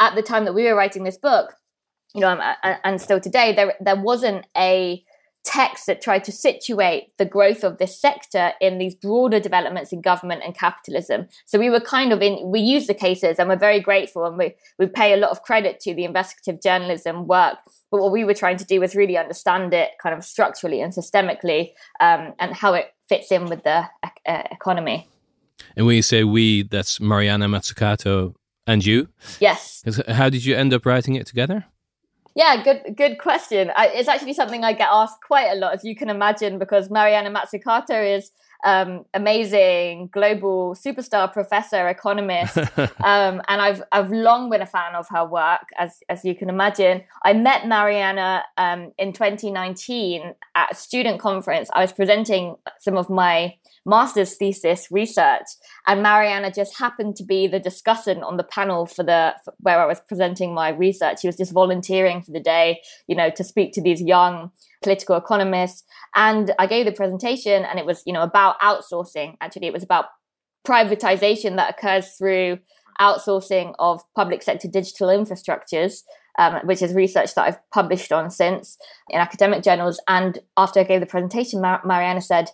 at 0.00 0.14
the 0.14 0.22
time 0.22 0.44
that 0.44 0.54
we 0.54 0.64
were 0.64 0.74
writing 0.74 1.04
this 1.04 1.18
book, 1.18 1.54
you 2.14 2.20
know, 2.20 2.28
uh, 2.28 2.54
uh, 2.62 2.76
and 2.84 3.00
still 3.00 3.20
today, 3.20 3.52
there 3.52 3.74
there 3.80 4.00
wasn't 4.00 4.46
a 4.56 5.02
text 5.44 5.86
that 5.86 6.00
tried 6.00 6.24
to 6.24 6.32
situate 6.32 7.16
the 7.18 7.24
growth 7.24 7.62
of 7.64 7.76
this 7.76 8.00
sector 8.00 8.52
in 8.60 8.78
these 8.78 8.94
broader 8.94 9.38
developments 9.38 9.92
in 9.92 10.00
government 10.00 10.42
and 10.42 10.56
capitalism. 10.56 11.28
So 11.44 11.58
we 11.58 11.68
were 11.68 11.80
kind 11.80 12.12
of 12.12 12.22
in, 12.22 12.50
we 12.50 12.60
use 12.60 12.86
the 12.86 12.94
cases 12.94 13.38
and 13.38 13.48
we're 13.48 13.56
very 13.56 13.78
grateful 13.78 14.24
and 14.24 14.38
we, 14.38 14.54
we 14.78 14.86
pay 14.86 15.12
a 15.12 15.18
lot 15.18 15.30
of 15.30 15.42
credit 15.42 15.80
to 15.80 15.94
the 15.94 16.04
investigative 16.04 16.62
journalism 16.62 17.26
work. 17.26 17.58
But 17.94 18.02
what 18.02 18.10
we 18.10 18.24
were 18.24 18.34
trying 18.34 18.56
to 18.56 18.64
do 18.64 18.80
was 18.80 18.96
really 18.96 19.16
understand 19.16 19.72
it 19.72 19.90
kind 20.02 20.18
of 20.18 20.24
structurally 20.24 20.80
and 20.80 20.92
systemically 20.92 21.74
um, 22.00 22.34
and 22.40 22.52
how 22.52 22.74
it 22.74 22.92
fits 23.08 23.30
in 23.30 23.44
with 23.44 23.62
the 23.62 23.84
uh, 24.26 24.42
economy. 24.50 25.08
And 25.76 25.86
when 25.86 25.94
you 25.94 26.02
say 26.02 26.24
we, 26.24 26.64
that's 26.64 26.98
Mariana 26.98 27.46
Mazzucato 27.46 28.34
and 28.66 28.84
you? 28.84 29.10
Yes. 29.38 29.84
How 30.08 30.28
did 30.28 30.44
you 30.44 30.56
end 30.56 30.74
up 30.74 30.84
writing 30.84 31.14
it 31.14 31.28
together? 31.28 31.66
Yeah, 32.34 32.64
good 32.64 32.96
good 32.96 33.18
question. 33.18 33.70
I, 33.76 33.86
it's 33.94 34.08
actually 34.08 34.34
something 34.34 34.64
I 34.64 34.72
get 34.72 34.88
asked 34.90 35.18
quite 35.24 35.52
a 35.52 35.54
lot, 35.54 35.74
as 35.74 35.84
you 35.84 35.94
can 35.94 36.10
imagine, 36.10 36.58
because 36.58 36.90
Mariana 36.90 37.30
Mazzucato 37.30 38.16
is 38.16 38.32
um, 38.64 39.04
amazing 39.12 40.08
global 40.12 40.74
superstar 40.74 41.32
professor, 41.32 41.88
economist, 41.88 42.56
um, 42.78 43.42
and 43.48 43.60
I've 43.60 43.82
I've 43.92 44.10
long 44.10 44.50
been 44.50 44.62
a 44.62 44.66
fan 44.66 44.94
of 44.94 45.06
her 45.10 45.24
work, 45.26 45.68
as 45.78 46.02
as 46.08 46.24
you 46.24 46.34
can 46.34 46.48
imagine. 46.48 47.02
I 47.24 47.32
met 47.32 47.66
Mariana 47.66 48.44
um, 48.56 48.92
in 48.98 49.12
2019 49.12 50.34
at 50.54 50.72
a 50.72 50.74
student 50.74 51.20
conference. 51.20 51.68
I 51.74 51.80
was 51.80 51.92
presenting 51.92 52.56
some 52.78 52.96
of 52.96 53.10
my 53.10 53.54
master's 53.86 54.36
thesis 54.36 54.88
research, 54.90 55.46
and 55.86 56.02
Mariana 56.02 56.52
just 56.52 56.78
happened 56.78 57.16
to 57.16 57.24
be 57.24 57.46
the 57.46 57.60
discussant 57.60 58.22
on 58.22 58.36
the 58.36 58.44
panel 58.44 58.86
for 58.86 59.02
the 59.02 59.34
for 59.44 59.54
where 59.58 59.80
I 59.80 59.86
was 59.86 60.00
presenting 60.00 60.54
my 60.54 60.70
research. 60.70 61.20
She 61.20 61.28
was 61.28 61.36
just 61.36 61.52
volunteering 61.52 62.22
for 62.22 62.32
the 62.32 62.40
day, 62.40 62.80
you 63.06 63.16
know, 63.16 63.30
to 63.30 63.44
speak 63.44 63.72
to 63.74 63.82
these 63.82 64.00
young 64.00 64.50
political 64.84 65.16
economist. 65.16 65.84
And 66.14 66.54
I 66.62 66.66
gave 66.66 66.86
the 66.86 66.92
presentation, 66.92 67.64
and 67.64 67.78
it 67.80 67.86
was, 67.86 68.02
you 68.06 68.12
know, 68.12 68.22
about 68.22 68.60
outsourcing. 68.60 69.34
Actually, 69.40 69.66
it 69.66 69.72
was 69.72 69.82
about 69.82 70.06
privatization 70.64 71.56
that 71.56 71.70
occurs 71.74 72.06
through 72.16 72.58
outsourcing 73.00 73.74
of 73.78 74.02
public 74.14 74.40
sector 74.42 74.68
digital 74.68 75.08
infrastructures. 75.08 76.02
Um, 76.36 76.54
which 76.64 76.82
is 76.82 76.92
research 76.94 77.30
that 77.34 77.46
I've 77.46 77.70
published 77.70 78.10
on 78.10 78.28
since 78.28 78.76
in 79.08 79.20
academic 79.20 79.62
journals. 79.62 80.00
And 80.08 80.32
after 80.56 80.80
I 80.80 80.82
gave 80.82 80.98
the 80.98 81.06
presentation, 81.06 81.60
Mar- 81.60 81.84
Mariana 81.84 82.20
said, 82.20 82.50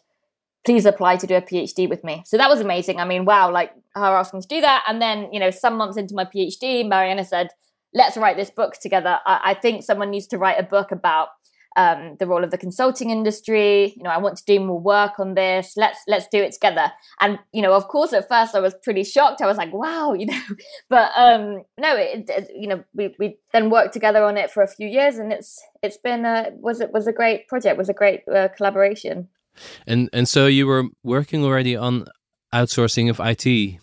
please 0.66 0.84
apply 0.84 1.16
to 1.16 1.26
do 1.26 1.34
a 1.34 1.40
PhD 1.40 1.88
with 1.88 2.04
me. 2.04 2.22
So 2.26 2.36
that 2.36 2.50
was 2.50 2.60
amazing. 2.60 3.00
I 3.00 3.06
mean, 3.06 3.24
wow, 3.24 3.50
like 3.50 3.72
her 3.94 4.12
asking 4.20 4.42
to 4.42 4.48
do 4.48 4.60
that. 4.60 4.84
And 4.86 5.00
then, 5.00 5.32
you 5.32 5.40
know, 5.40 5.50
some 5.50 5.78
months 5.78 5.96
into 5.96 6.14
my 6.14 6.26
PhD, 6.26 6.86
Mariana 6.86 7.24
said, 7.24 7.48
let's 7.94 8.18
write 8.18 8.36
this 8.36 8.50
book 8.50 8.74
together. 8.74 9.14
I, 9.24 9.40
I 9.50 9.54
think 9.54 9.82
someone 9.82 10.10
needs 10.10 10.26
to 10.26 10.36
write 10.36 10.60
a 10.60 10.62
book 10.62 10.92
about 10.92 11.28
um, 11.76 12.16
the 12.18 12.26
role 12.26 12.44
of 12.44 12.50
the 12.50 12.58
consulting 12.58 13.10
industry. 13.10 13.94
You 13.96 14.02
know, 14.02 14.10
I 14.10 14.18
want 14.18 14.36
to 14.38 14.44
do 14.44 14.60
more 14.60 14.80
work 14.80 15.18
on 15.18 15.34
this. 15.34 15.74
Let's 15.76 15.98
let's 16.08 16.26
do 16.28 16.38
it 16.38 16.52
together. 16.52 16.92
And 17.20 17.38
you 17.52 17.62
know, 17.62 17.74
of 17.74 17.88
course, 17.88 18.12
at 18.12 18.28
first 18.28 18.54
I 18.54 18.60
was 18.60 18.74
pretty 18.82 19.04
shocked. 19.04 19.40
I 19.40 19.46
was 19.46 19.56
like, 19.56 19.72
wow, 19.72 20.12
you 20.18 20.26
know, 20.26 20.42
but 20.88 21.12
um, 21.16 21.62
no, 21.78 21.96
it, 21.96 22.28
it, 22.28 22.50
you 22.54 22.68
know, 22.68 22.84
we 22.94 23.14
we 23.18 23.38
then 23.52 23.70
worked 23.70 23.92
together 23.92 24.24
on 24.24 24.36
it 24.36 24.50
for 24.50 24.62
a 24.62 24.68
few 24.68 24.88
years, 24.88 25.16
and 25.16 25.32
it's 25.32 25.60
it's 25.82 25.98
been 25.98 26.24
a 26.24 26.50
was 26.54 26.80
it 26.80 26.92
was 26.92 27.06
a 27.06 27.12
great 27.12 27.48
project, 27.48 27.78
was 27.78 27.88
a 27.88 27.94
great 27.94 28.22
uh, 28.28 28.48
collaboration. 28.48 29.28
And 29.86 30.08
and 30.12 30.28
so 30.28 30.46
you 30.46 30.66
were 30.66 30.84
working 31.02 31.44
already 31.44 31.76
on 31.76 32.06
outsourcing 32.52 33.10
of 33.10 33.20
IT 33.20 33.80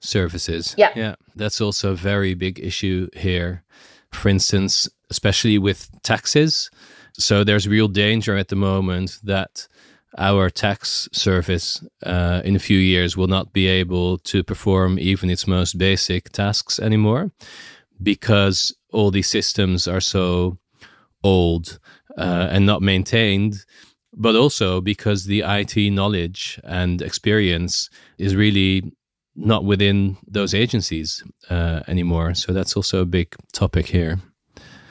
services. 0.00 0.74
Yeah. 0.76 0.92
Yeah. 0.94 1.14
That's 1.34 1.60
also 1.60 1.92
a 1.92 1.96
very 1.96 2.34
big 2.34 2.58
issue 2.58 3.08
here. 3.14 3.64
For 4.12 4.28
instance, 4.28 4.88
especially 5.10 5.58
with 5.58 5.90
taxes. 6.02 6.70
So 7.18 7.44
there's 7.44 7.68
real 7.68 7.88
danger 7.88 8.36
at 8.36 8.48
the 8.48 8.56
moment 8.56 9.18
that 9.24 9.68
our 10.18 10.48
tax 10.50 11.08
service 11.12 11.84
uh, 12.04 12.40
in 12.44 12.56
a 12.56 12.60
few 12.60 12.78
years 12.78 13.16
will 13.16 13.26
not 13.26 13.52
be 13.52 13.66
able 13.66 14.18
to 14.18 14.42
perform 14.42 14.98
even 14.98 15.30
its 15.30 15.46
most 15.46 15.76
basic 15.78 16.30
tasks 16.30 16.78
anymore 16.78 17.30
because 18.02 18.74
all 18.92 19.10
these 19.10 19.28
systems 19.28 19.86
are 19.86 20.00
so 20.00 20.58
old 21.22 21.78
uh, 22.16 22.48
and 22.50 22.64
not 22.64 22.80
maintained 22.82 23.64
but 24.16 24.34
also 24.34 24.80
because 24.80 25.26
the 25.26 25.42
IT 25.44 25.76
knowledge 25.92 26.58
and 26.64 27.02
experience 27.02 27.90
is 28.18 28.34
really 28.34 28.82
not 29.36 29.64
within 29.64 30.16
those 30.26 30.54
agencies 30.54 31.22
uh, 31.50 31.80
anymore. 31.86 32.34
So 32.34 32.52
that's 32.52 32.74
also 32.74 33.02
a 33.02 33.06
big 33.06 33.36
topic 33.52 33.86
here. 33.86 34.18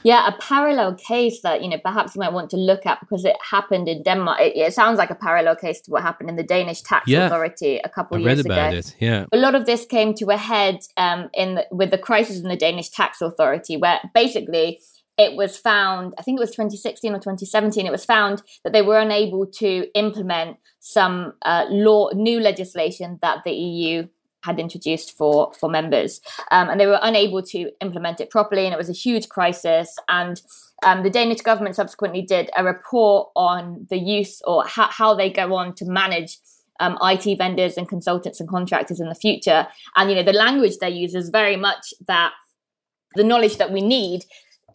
Yeah, 0.06 0.28
a 0.28 0.40
parallel 0.40 0.94
case 0.94 1.40
that 1.42 1.64
you 1.64 1.68
know 1.68 1.78
perhaps 1.82 2.14
you 2.14 2.20
might 2.20 2.32
want 2.32 2.48
to 2.50 2.56
look 2.56 2.86
at 2.86 3.00
because 3.00 3.24
it 3.24 3.34
happened 3.50 3.88
in 3.88 4.04
Denmark. 4.04 4.40
It, 4.40 4.56
it 4.56 4.72
sounds 4.72 4.98
like 4.98 5.10
a 5.10 5.16
parallel 5.16 5.56
case 5.56 5.80
to 5.80 5.90
what 5.90 6.02
happened 6.02 6.30
in 6.30 6.36
the 6.36 6.44
Danish 6.44 6.82
tax 6.82 7.08
yeah, 7.08 7.26
authority 7.26 7.80
a 7.82 7.88
couple 7.88 8.16
I 8.16 8.20
years 8.20 8.36
read 8.36 8.46
about 8.46 8.68
ago. 8.68 8.78
It. 8.78 8.94
Yeah, 9.00 9.26
a 9.32 9.36
lot 9.36 9.56
of 9.56 9.66
this 9.66 9.84
came 9.84 10.14
to 10.14 10.26
a 10.26 10.36
head 10.36 10.78
um, 10.96 11.28
in 11.34 11.56
the, 11.56 11.66
with 11.72 11.90
the 11.90 11.98
crisis 11.98 12.36
in 12.36 12.48
the 12.48 12.56
Danish 12.56 12.90
tax 12.90 13.20
authority, 13.20 13.76
where 13.76 13.98
basically 14.14 14.78
it 15.18 15.34
was 15.34 15.56
found, 15.56 16.14
I 16.18 16.22
think 16.22 16.38
it 16.38 16.40
was 16.40 16.50
2016 16.50 17.12
or 17.12 17.18
2017, 17.18 17.84
it 17.84 17.90
was 17.90 18.04
found 18.04 18.42
that 18.62 18.72
they 18.72 18.82
were 18.82 19.00
unable 19.00 19.44
to 19.58 19.88
implement 19.94 20.58
some 20.78 21.32
uh, 21.42 21.64
law, 21.68 22.10
new 22.14 22.38
legislation 22.38 23.18
that 23.22 23.42
the 23.44 23.50
EU 23.52 24.06
had 24.46 24.58
introduced 24.58 25.16
for 25.18 25.52
for 25.58 25.68
members, 25.68 26.20
um, 26.50 26.68
and 26.70 26.80
they 26.80 26.86
were 26.86 27.00
unable 27.02 27.42
to 27.54 27.58
implement 27.80 28.20
it 28.20 28.30
properly, 28.30 28.64
and 28.64 28.72
it 28.72 28.78
was 28.78 28.88
a 28.88 29.00
huge 29.06 29.28
crisis. 29.28 29.88
And 30.08 30.40
um, 30.84 31.02
the 31.02 31.10
Danish 31.10 31.40
government 31.40 31.76
subsequently 31.76 32.22
did 32.22 32.50
a 32.56 32.64
report 32.64 33.30
on 33.34 33.86
the 33.90 33.98
use 33.98 34.42
or 34.46 34.64
ha- 34.64 34.92
how 34.92 35.14
they 35.14 35.30
go 35.30 35.54
on 35.54 35.74
to 35.74 35.84
manage 35.84 36.38
um, 36.80 36.98
IT 37.02 37.38
vendors 37.38 37.76
and 37.76 37.88
consultants 37.88 38.40
and 38.40 38.48
contractors 38.48 39.00
in 39.00 39.08
the 39.08 39.14
future. 39.14 39.66
And 39.96 40.10
you 40.10 40.16
know, 40.16 40.22
the 40.22 40.32
language 40.32 40.78
they 40.78 40.90
use 40.90 41.14
is 41.14 41.30
very 41.30 41.56
much 41.56 41.94
that 42.06 42.32
the 43.14 43.24
knowledge 43.24 43.56
that 43.56 43.72
we 43.72 43.80
need 43.80 44.24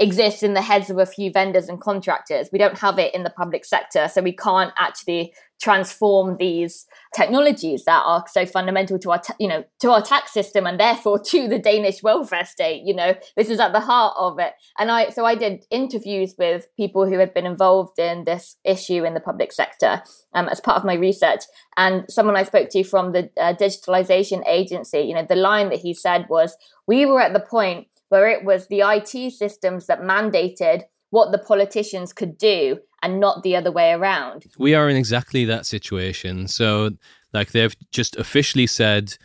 exists 0.01 0.41
in 0.41 0.55
the 0.55 0.61
heads 0.61 0.89
of 0.89 0.97
a 0.97 1.05
few 1.05 1.31
vendors 1.31 1.69
and 1.69 1.79
contractors. 1.79 2.49
We 2.51 2.57
don't 2.57 2.79
have 2.79 2.97
it 2.97 3.13
in 3.13 3.23
the 3.23 3.29
public 3.29 3.63
sector, 3.63 4.07
so 4.07 4.21
we 4.21 4.35
can't 4.35 4.73
actually 4.77 5.33
transform 5.61 6.37
these 6.37 6.87
technologies 7.15 7.85
that 7.85 8.01
are 8.03 8.25
so 8.27 8.47
fundamental 8.47 8.97
to 8.97 9.11
our 9.11 9.19
ta- 9.19 9.35
you 9.39 9.47
know 9.47 9.63
to 9.79 9.91
our 9.91 10.01
tax 10.01 10.33
system 10.33 10.65
and 10.65 10.79
therefore 10.79 11.19
to 11.23 11.47
the 11.47 11.59
Danish 11.59 12.01
welfare 12.01 12.45
state 12.45 12.81
you 12.83 12.95
know? 12.95 13.13
This 13.37 13.49
is 13.49 13.59
at 13.59 13.71
the 13.71 13.79
heart 13.79 14.15
of 14.17 14.39
it. 14.39 14.53
And 14.79 14.89
I 14.89 15.09
so 15.09 15.23
I 15.23 15.35
did 15.35 15.65
interviews 15.69 16.33
with 16.37 16.67
people 16.75 17.05
who 17.05 17.19
had 17.19 17.33
been 17.33 17.45
involved 17.45 17.99
in 17.99 18.23
this 18.23 18.57
issue 18.65 19.03
in 19.03 19.13
the 19.13 19.19
public 19.19 19.53
sector 19.53 20.01
um, 20.33 20.49
as 20.49 20.59
part 20.59 20.77
of 20.77 20.83
my 20.83 20.95
research. 20.95 21.41
And 21.77 22.05
someone 22.09 22.35
I 22.35 22.43
spoke 22.43 22.69
to 22.69 22.83
from 22.83 23.11
the 23.11 23.29
uh, 23.39 23.53
digitalization 23.53 24.41
agency 24.47 25.01
you 25.01 25.13
know 25.13 25.25
the 25.29 25.35
line 25.35 25.69
that 25.69 25.79
he 25.79 25.93
said 25.93 26.25
was 26.27 26.57
we 26.87 27.05
were 27.05 27.21
at 27.21 27.33
the 27.33 27.39
point 27.39 27.87
where 28.11 28.27
it 28.27 28.43
was 28.43 28.67
the 28.67 28.81
IT 28.81 29.31
systems 29.31 29.87
that 29.87 30.01
mandated 30.01 30.83
what 31.11 31.31
the 31.31 31.37
politicians 31.37 32.11
could 32.11 32.37
do 32.37 32.77
and 33.01 33.21
not 33.21 33.41
the 33.41 33.55
other 33.55 33.71
way 33.71 33.93
around. 33.93 34.43
We 34.59 34.75
are 34.75 34.89
in 34.89 34.97
exactly 34.97 35.45
that 35.45 35.65
situation. 35.65 36.49
So, 36.49 36.91
like, 37.33 37.51
they've 37.51 37.75
just 37.91 38.17
officially 38.17 38.67
said 38.67 39.15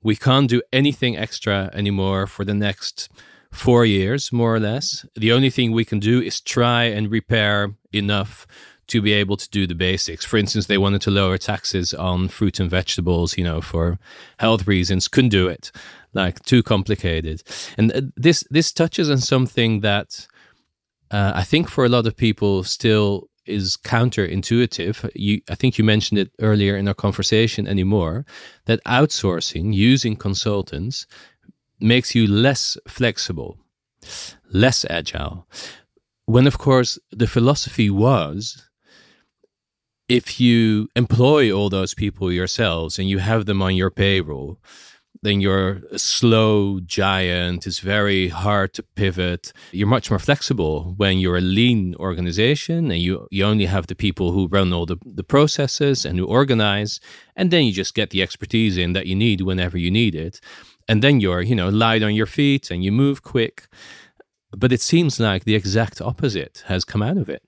we 0.00 0.14
can't 0.14 0.48
do 0.48 0.62
anything 0.72 1.16
extra 1.16 1.70
anymore 1.72 2.28
for 2.28 2.44
the 2.44 2.54
next 2.54 3.08
four 3.50 3.84
years, 3.84 4.32
more 4.32 4.54
or 4.54 4.60
less. 4.60 5.04
The 5.16 5.32
only 5.32 5.50
thing 5.50 5.72
we 5.72 5.84
can 5.84 5.98
do 5.98 6.20
is 6.20 6.40
try 6.40 6.84
and 6.84 7.10
repair 7.10 7.74
enough 7.92 8.46
to 8.88 9.02
be 9.02 9.12
able 9.12 9.36
to 9.36 9.50
do 9.50 9.66
the 9.66 9.74
basics. 9.74 10.24
For 10.24 10.36
instance, 10.36 10.66
they 10.66 10.78
wanted 10.78 11.02
to 11.02 11.10
lower 11.10 11.38
taxes 11.38 11.92
on 11.92 12.28
fruit 12.28 12.60
and 12.60 12.70
vegetables, 12.70 13.36
you 13.36 13.42
know, 13.42 13.60
for 13.60 13.98
health 14.38 14.66
reasons, 14.68 15.08
couldn't 15.08 15.30
do 15.30 15.48
it. 15.48 15.72
Like 16.16 16.42
too 16.44 16.62
complicated. 16.62 17.42
And 17.76 17.92
uh, 17.92 18.00
this 18.16 18.42
this 18.50 18.72
touches 18.72 19.10
on 19.10 19.18
something 19.18 19.82
that 19.82 20.26
uh, 21.10 21.32
I 21.34 21.44
think 21.44 21.68
for 21.68 21.84
a 21.84 21.88
lot 21.88 22.06
of 22.06 22.16
people 22.16 22.64
still 22.64 23.28
is 23.44 23.76
counterintuitive. 23.76 25.10
You, 25.14 25.40
I 25.48 25.54
think 25.54 25.78
you 25.78 25.84
mentioned 25.84 26.18
it 26.18 26.30
earlier 26.40 26.76
in 26.76 26.88
our 26.88 26.94
conversation 26.94 27.68
anymore 27.68 28.24
that 28.64 28.80
outsourcing 28.84 29.74
using 29.74 30.16
consultants 30.16 31.06
makes 31.80 32.14
you 32.14 32.26
less 32.26 32.78
flexible, 32.88 33.58
less 34.52 34.86
agile. 34.88 35.46
When, 36.24 36.46
of 36.46 36.56
course, 36.58 36.98
the 37.10 37.26
philosophy 37.26 37.90
was 37.90 38.68
if 40.08 40.40
you 40.40 40.88
employ 40.96 41.52
all 41.52 41.68
those 41.68 41.94
people 41.94 42.32
yourselves 42.32 42.98
and 42.98 43.08
you 43.08 43.18
have 43.18 43.44
them 43.44 43.62
on 43.62 43.76
your 43.76 43.90
payroll, 43.90 44.58
then 45.26 45.40
you're 45.40 45.82
a 45.90 45.98
slow 45.98 46.80
giant. 46.80 47.66
It's 47.66 47.80
very 47.80 48.28
hard 48.28 48.72
to 48.74 48.82
pivot. 48.82 49.52
You're 49.72 49.88
much 49.88 50.10
more 50.10 50.18
flexible 50.18 50.94
when 50.96 51.18
you're 51.18 51.38
a 51.38 51.40
lean 51.40 51.94
organization 51.96 52.90
and 52.90 53.00
you, 53.00 53.26
you 53.30 53.44
only 53.44 53.66
have 53.66 53.88
the 53.88 53.94
people 53.94 54.32
who 54.32 54.46
run 54.46 54.72
all 54.72 54.86
the, 54.86 54.96
the 55.04 55.24
processes 55.24 56.04
and 56.04 56.18
who 56.18 56.26
organize. 56.26 57.00
And 57.34 57.50
then 57.50 57.64
you 57.64 57.72
just 57.72 57.94
get 57.94 58.10
the 58.10 58.22
expertise 58.22 58.76
in 58.76 58.92
that 58.92 59.06
you 59.06 59.16
need 59.16 59.40
whenever 59.40 59.76
you 59.76 59.90
need 59.90 60.14
it. 60.14 60.40
And 60.88 61.02
then 61.02 61.20
you're, 61.20 61.42
you 61.42 61.56
know, 61.56 61.68
light 61.68 62.02
on 62.02 62.14
your 62.14 62.26
feet 62.26 62.70
and 62.70 62.84
you 62.84 62.92
move 62.92 63.22
quick. 63.22 63.66
But 64.52 64.72
it 64.72 64.80
seems 64.80 65.18
like 65.18 65.44
the 65.44 65.56
exact 65.56 66.00
opposite 66.00 66.62
has 66.66 66.84
come 66.84 67.02
out 67.02 67.16
of 67.16 67.28
it. 67.28 67.42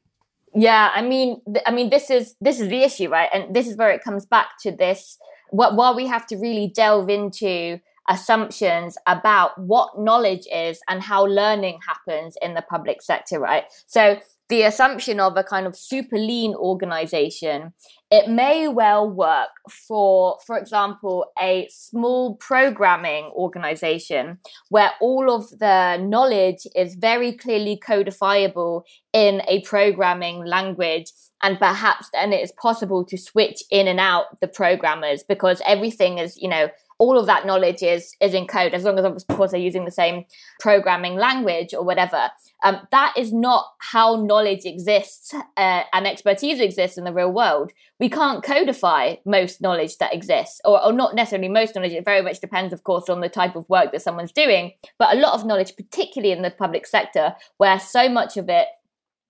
Yeah, 0.55 0.91
I 0.93 1.03
mean, 1.03 1.41
I 1.67 1.71
mean, 1.71 1.91
this 1.91 2.11
is 2.11 2.35
this 2.41 2.59
is 2.59 2.69
the 2.69 2.83
issue, 2.83 3.09
right? 3.09 3.29
And 3.33 3.55
this 3.55 3.69
is 3.69 3.77
where 3.77 3.91
it 3.91 4.03
comes 4.03 4.27
back 4.27 4.49
to 4.63 4.73
this. 4.73 5.17
What 5.51 5.77
while 5.77 5.95
we 5.95 6.07
have 6.07 6.27
to 6.29 6.37
really 6.37 6.73
delve 6.75 7.09
into 7.09 7.81
assumptions 8.09 8.97
about 9.07 9.59
what 9.59 9.99
knowledge 9.99 10.47
is 10.53 10.81
and 10.89 11.03
how 11.03 11.27
learning 11.27 11.79
happens 11.87 12.37
in 12.41 12.55
the 12.55 12.63
public 12.63 13.03
sector, 13.03 13.39
right? 13.39 13.65
So 13.87 14.19
the 14.49 14.63
assumption 14.63 15.21
of 15.21 15.37
a 15.37 15.45
kind 15.45 15.67
of 15.67 15.77
super 15.77 16.17
lean 16.17 16.55
organization, 16.55 17.75
it 18.11 18.31
may 18.31 18.67
well 18.67 19.09
work 19.09 19.51
for, 19.87 20.39
for 20.47 20.57
example, 20.57 21.27
a 21.39 21.69
small 21.71 22.37
programming 22.37 23.27
organization 23.35 24.39
where 24.71 24.93
all 25.03 25.31
of 25.31 25.51
the 25.59 25.99
knowledge 25.99 26.67
is 26.75 26.95
very 26.95 27.33
clearly 27.33 27.77
codifiable 27.77 28.85
in 29.13 29.43
a 29.47 29.61
programming 29.63 30.47
language. 30.47 31.13
And 31.43 31.59
perhaps 31.59 32.09
then 32.13 32.33
it 32.33 32.43
is 32.43 32.53
possible 32.53 33.05
to 33.05 33.17
switch 33.17 33.63
in 33.71 33.87
and 33.87 34.01
out 34.01 34.41
the 34.41 34.49
programmers 34.49 35.23
because 35.23 35.63
everything 35.67 36.19
is, 36.19 36.37
you 36.37 36.49
know, 36.49 36.69
all 36.99 37.17
of 37.17 37.27
that 37.27 37.47
knowledge 37.47 37.83
is 37.83 38.15
is 38.21 38.35
in 38.35 38.47
code 38.47 38.75
as 38.75 38.83
long 38.83 38.99
as 38.99 39.05
of 39.05 39.37
course 39.37 39.53
they're 39.53 39.61
using 39.61 39.85
the 39.85 39.91
same 39.91 40.25
programming 40.59 41.17
language 41.17 41.73
or 41.73 41.85
whatever. 41.85 42.31
Um, 42.65 42.81
that 42.91 43.15
is 43.17 43.33
not 43.33 43.67
how 43.79 44.17
knowledge 44.17 44.65
exists 44.65 45.33
uh, 45.33 45.83
and 45.93 46.07
expertise 46.07 46.59
exists 46.59 46.99
in 46.99 47.05
the 47.05 47.13
real 47.13 47.33
world. 47.33 47.73
We 48.01 48.09
can't 48.09 48.43
codify 48.43 49.17
most 49.25 49.61
knowledge 49.61 49.99
that 49.99 50.13
exists 50.13 50.61
or, 50.65 50.85
or 50.85 50.93
not 50.93 51.15
necessarily 51.15 51.49
most 51.49 51.77
knowledge. 51.77 51.93
It 51.93 52.05
very 52.05 52.23
much 52.23 52.41
depends 52.41 52.73
of 52.73 52.83
course 52.83 53.09
on 53.09 53.21
the 53.21 53.29
type 53.29 53.55
of 53.55 53.69
work 53.69 53.93
that 53.93 54.03
someone's 54.03 54.33
doing 54.33 54.73
but 54.99 55.17
a 55.17 55.21
lot 55.21 55.35
of 55.35 55.47
knowledge 55.47 55.77
particularly 55.77 56.33
in 56.33 56.43
the 56.43 56.51
public 56.51 56.87
sector 56.87 57.37
where 57.59 57.79
so 57.79 58.09
much 58.09 58.37
of 58.37 58.49
it 58.49 58.67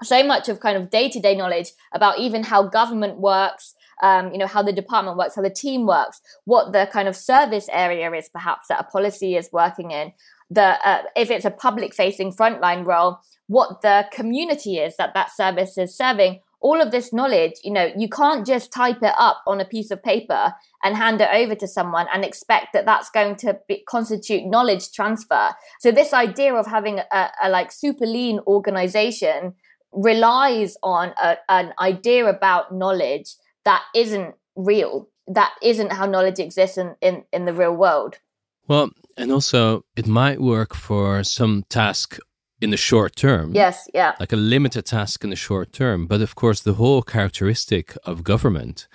so 0.03 0.23
much 0.23 0.49
of 0.49 0.61
kind 0.61 0.77
of 0.77 0.91
day-to-day 0.91 1.35
knowledge 1.35 1.73
about 1.93 2.19
even 2.19 2.45
how 2.45 2.63
government 2.63 3.19
works 3.19 3.75
um, 4.03 4.33
you 4.33 4.39
know, 4.39 4.47
how 4.47 4.63
the 4.63 4.73
department 4.73 5.17
works, 5.17 5.35
how 5.35 5.43
the 5.43 5.51
team 5.51 5.87
works, 5.87 6.21
what 6.45 6.73
the 6.73 6.89
kind 6.93 7.09
of 7.09 7.17
service 7.17 7.69
area 7.73 8.13
is 8.13 8.29
perhaps 8.29 8.69
that 8.69 8.81
a 8.81 8.85
policy 8.85 9.37
is 9.37 9.51
working 9.53 9.91
in, 9.91 10.13
the 10.51 10.77
uh, 10.89 11.03
if 11.17 11.31
it's 11.31 11.45
a 11.45 11.51
public 11.51 11.95
facing 11.95 12.33
frontline 12.33 12.85
role, 12.87 13.19
what 13.49 13.83
the 13.83 14.07
community 14.13 14.79
is 14.79 14.97
that 14.97 15.15
that 15.15 15.35
service 15.35 15.77
is 15.77 15.97
serving. 15.97 16.41
All 16.61 16.81
of 16.81 16.91
this 16.91 17.13
knowledge, 17.13 17.53
you 17.63 17.73
know, 17.73 17.93
you 17.97 18.09
can't 18.09 18.45
just 18.45 18.73
type 18.73 19.01
it 19.03 19.15
up 19.17 19.45
on 19.47 19.61
a 19.61 19.65
piece 19.65 19.93
of 19.93 20.03
paper 20.03 20.55
and 20.83 20.97
hand 20.97 21.21
it 21.21 21.29
over 21.33 21.55
to 21.55 21.69
someone 21.69 22.07
and 22.13 22.25
expect 22.25 22.73
that 22.73 22.85
that's 22.85 23.11
going 23.11 23.37
to 23.37 23.61
be, 23.69 23.85
constitute 23.89 24.45
knowledge 24.45 24.91
transfer. 24.91 25.51
So 25.79 25.93
this 25.93 26.13
idea 26.13 26.55
of 26.55 26.67
having 26.67 26.99
a, 26.99 27.31
a 27.45 27.49
like 27.49 27.71
super 27.71 28.07
lean 28.07 28.41
organization 28.45 29.55
relies 29.93 30.77
on 30.83 31.13
a, 31.23 31.37
an 31.49 31.73
idea 31.79 32.27
about 32.27 32.75
knowledge 32.75 33.35
that 33.65 33.83
isn't 33.95 34.35
real. 34.57 35.09
That 35.27 35.53
isn't 35.63 35.93
how 35.93 36.07
knowledge 36.07 36.39
exists 36.39 36.79
in, 36.79 36.97
in, 37.01 37.25
in 37.33 37.45
the 37.45 37.53
real 37.53 37.75
world. 37.75 38.19
Well, 38.67 38.91
and 39.17 39.33
also 39.33 39.85
it 39.97 40.07
might 40.07 40.41
work 40.41 40.75
for 40.75 41.25
some 41.25 41.65
task 41.69 42.19
in 42.61 42.71
the 42.71 42.77
short 42.77 43.17
term. 43.17 43.55
Yes, 43.55 43.89
yeah. 43.95 44.15
Like 44.21 44.33
a 44.33 44.37
limited 44.37 44.87
task 44.87 45.25
in 45.25 45.31
the 45.31 45.37
short 45.37 45.73
term. 45.73 46.07
But 46.07 46.21
of 46.21 46.35
course, 46.35 46.61
the 46.61 46.75
whole 46.75 47.03
characteristic 47.03 47.97
of 48.05 48.25
government 48.25 48.89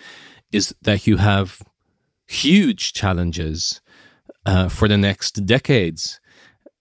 is 0.51 0.75
that 0.81 1.07
you 1.07 1.17
have 1.17 1.61
huge 2.27 2.93
challenges 2.93 3.81
uh, 4.45 4.69
for 4.69 4.87
the 4.87 4.97
next 4.97 5.45
decades. 5.45 6.19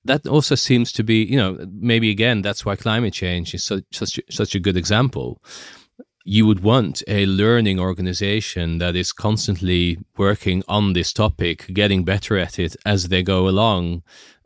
That 0.05 0.27
also 0.27 0.55
seems 0.57 0.91
to 0.93 1.05
be, 1.05 1.23
you 1.23 1.37
know, 1.37 1.59
maybe 1.71 2.11
again, 2.11 2.43
that's 2.43 2.65
why 2.65 2.77
climate 2.77 3.13
change 3.13 3.55
is 3.55 3.65
such, 3.65 3.85
such, 3.93 4.19
such 4.31 4.55
a 4.55 4.61
good 4.61 4.77
example 4.77 5.41
you 6.25 6.47
would 6.47 6.61
want 6.61 7.03
a 7.09 7.27
learning 7.27 7.81
organization 7.81 8.79
that 8.79 8.95
is 8.95 9.13
constantly 9.13 9.99
working 10.17 10.63
on 10.69 10.93
this 10.93 11.13
topic, 11.13 11.67
getting 11.73 12.05
better 12.05 12.39
at 12.39 12.59
it 12.59 12.77
as 12.87 13.09
they 13.09 13.23
go 13.23 13.49
along, 13.49 14.03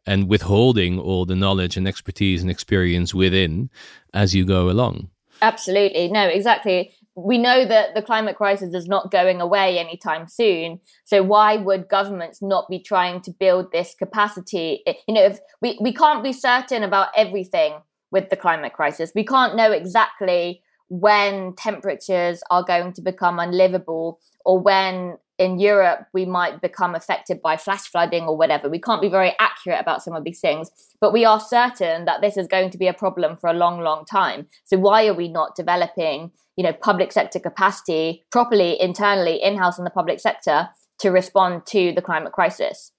and 0.07 0.28
withholding 0.28 0.98
all 0.98 1.24
the 1.26 1.36
knowledge 1.36 1.76
and 1.76 1.86
expertise 1.86 2.40
and 2.40 2.50
experience 2.50 3.12
within 3.12 3.68
as 4.14 4.34
you 4.34 4.44
go 4.44 4.70
along. 4.70 5.11
Absolutely. 5.42 6.09
No, 6.11 6.26
exactly. 6.26 6.92
We 7.17 7.39
know 7.39 7.64
that 7.64 7.95
the 7.95 8.03
climate 8.03 8.37
crisis 8.37 8.75
is 8.75 8.87
not 8.87 9.11
going 9.11 9.41
away 9.41 9.79
anytime 9.79 10.29
soon. 10.29 10.81
So 11.05 11.23
why 11.23 11.57
would 11.57 11.89
governments 11.89 12.43
not 12.43 12.69
be 12.69 12.79
trying 12.79 13.23
to 13.23 13.31
build 13.31 13.73
this 13.73 13.95
capacity? 13.95 14.83
You 15.09 15.14
know, 15.14 15.25
if 15.25 15.39
we, 15.62 15.79
we 15.81 15.93
can't 15.93 16.23
be 16.23 16.33
certain 16.33 16.83
about 16.83 17.09
everything 17.17 17.79
with 18.11 18.29
the 18.31 18.37
climate 18.37 18.75
crisis. 18.75 19.12
We 19.14 19.25
can't 19.25 19.57
know 19.57 19.73
exactly 19.73 20.62
when 20.89 21.55
temperatures 21.57 22.43
are 22.51 22.62
going 22.62 22.93
to 22.93 23.03
become 23.03 23.39
unlivable 23.39 24.21
or 24.45 24.61
when 24.61 25.17
in 25.39 25.59
Europe 25.59 26.07
we 26.12 26.24
might 26.24 26.61
become 26.61 26.95
affected 26.95 27.43
by 27.43 27.57
flash 27.57 27.82
flooding 27.82 28.24
or 28.24 28.37
whatever. 28.37 28.68
We 28.68 28.80
can't 28.80 29.03
be 29.03 29.09
very 29.09 29.34
accurate 29.39 29.80
about 29.80 30.03
some 30.03 30.14
of 30.14 30.24
these 30.24 30.41
things, 30.41 30.70
but 31.01 31.12
we 31.12 31.24
are 31.24 31.41
certain 31.41 32.05
that 32.07 32.20
this 32.20 32.37
is 32.37 32.47
going 32.47 32.70
to 32.70 32.78
be 32.78 32.87
a 32.87 32.95
problem 32.95 33.37
for 33.37 33.49
a 33.49 33.55
long, 33.55 33.80
long 33.80 34.05
time. 34.05 34.47
So 34.64 34.78
why 34.78 35.07
are 35.07 35.14
we 35.14 35.28
not 35.28 35.55
developing, 35.55 36.30
you 36.57 36.64
know, 36.64 36.72
public 36.72 37.12
sector 37.12 37.39
capacity 37.39 38.24
properly 38.30 38.80
internally 38.80 39.43
in-house 39.43 39.78
in 39.78 39.84
the 39.84 39.91
public 39.91 40.20
sector 40.20 40.68
to 41.01 41.11
respond 41.11 41.66
to 41.66 41.93
the 41.93 42.03
climate 42.03 42.32
crisis? 42.32 42.93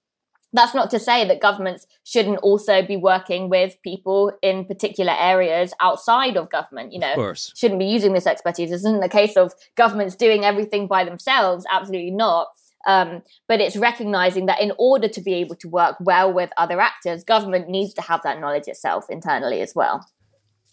That's 0.52 0.74
not 0.74 0.90
to 0.90 0.98
say 0.98 1.26
that 1.26 1.40
governments 1.40 1.86
shouldn't 2.04 2.38
also 2.38 2.82
be 2.82 2.96
working 2.96 3.48
with 3.48 3.76
people 3.82 4.32
in 4.42 4.64
particular 4.64 5.14
areas 5.18 5.74
outside 5.80 6.36
of 6.36 6.50
government 6.50 6.92
you 6.92 6.98
know. 6.98 7.14
shouldn't 7.56 7.78
be 7.78 7.86
using 7.86 8.14
this 8.14 8.26
expertise. 8.26 8.70
This 8.70 8.80
isn't 8.80 9.00
the 9.00 9.08
case 9.08 9.36
of 9.36 9.52
governments 9.76 10.14
doing 10.14 10.44
everything 10.44 10.86
by 10.86 11.04
themselves 11.04 11.66
absolutely 11.70 12.10
not. 12.10 12.48
Um, 12.86 13.22
but 13.48 13.60
it's 13.60 13.76
recognizing 13.76 14.46
that 14.46 14.60
in 14.60 14.72
order 14.78 15.08
to 15.08 15.20
be 15.20 15.34
able 15.34 15.56
to 15.56 15.68
work 15.68 15.96
well 16.00 16.32
with 16.32 16.50
other 16.56 16.80
actors 16.80 17.24
government 17.24 17.68
needs 17.68 17.92
to 17.94 18.02
have 18.02 18.22
that 18.22 18.40
knowledge 18.40 18.68
itself 18.68 19.10
internally 19.10 19.60
as 19.60 19.74
well. 19.74 20.08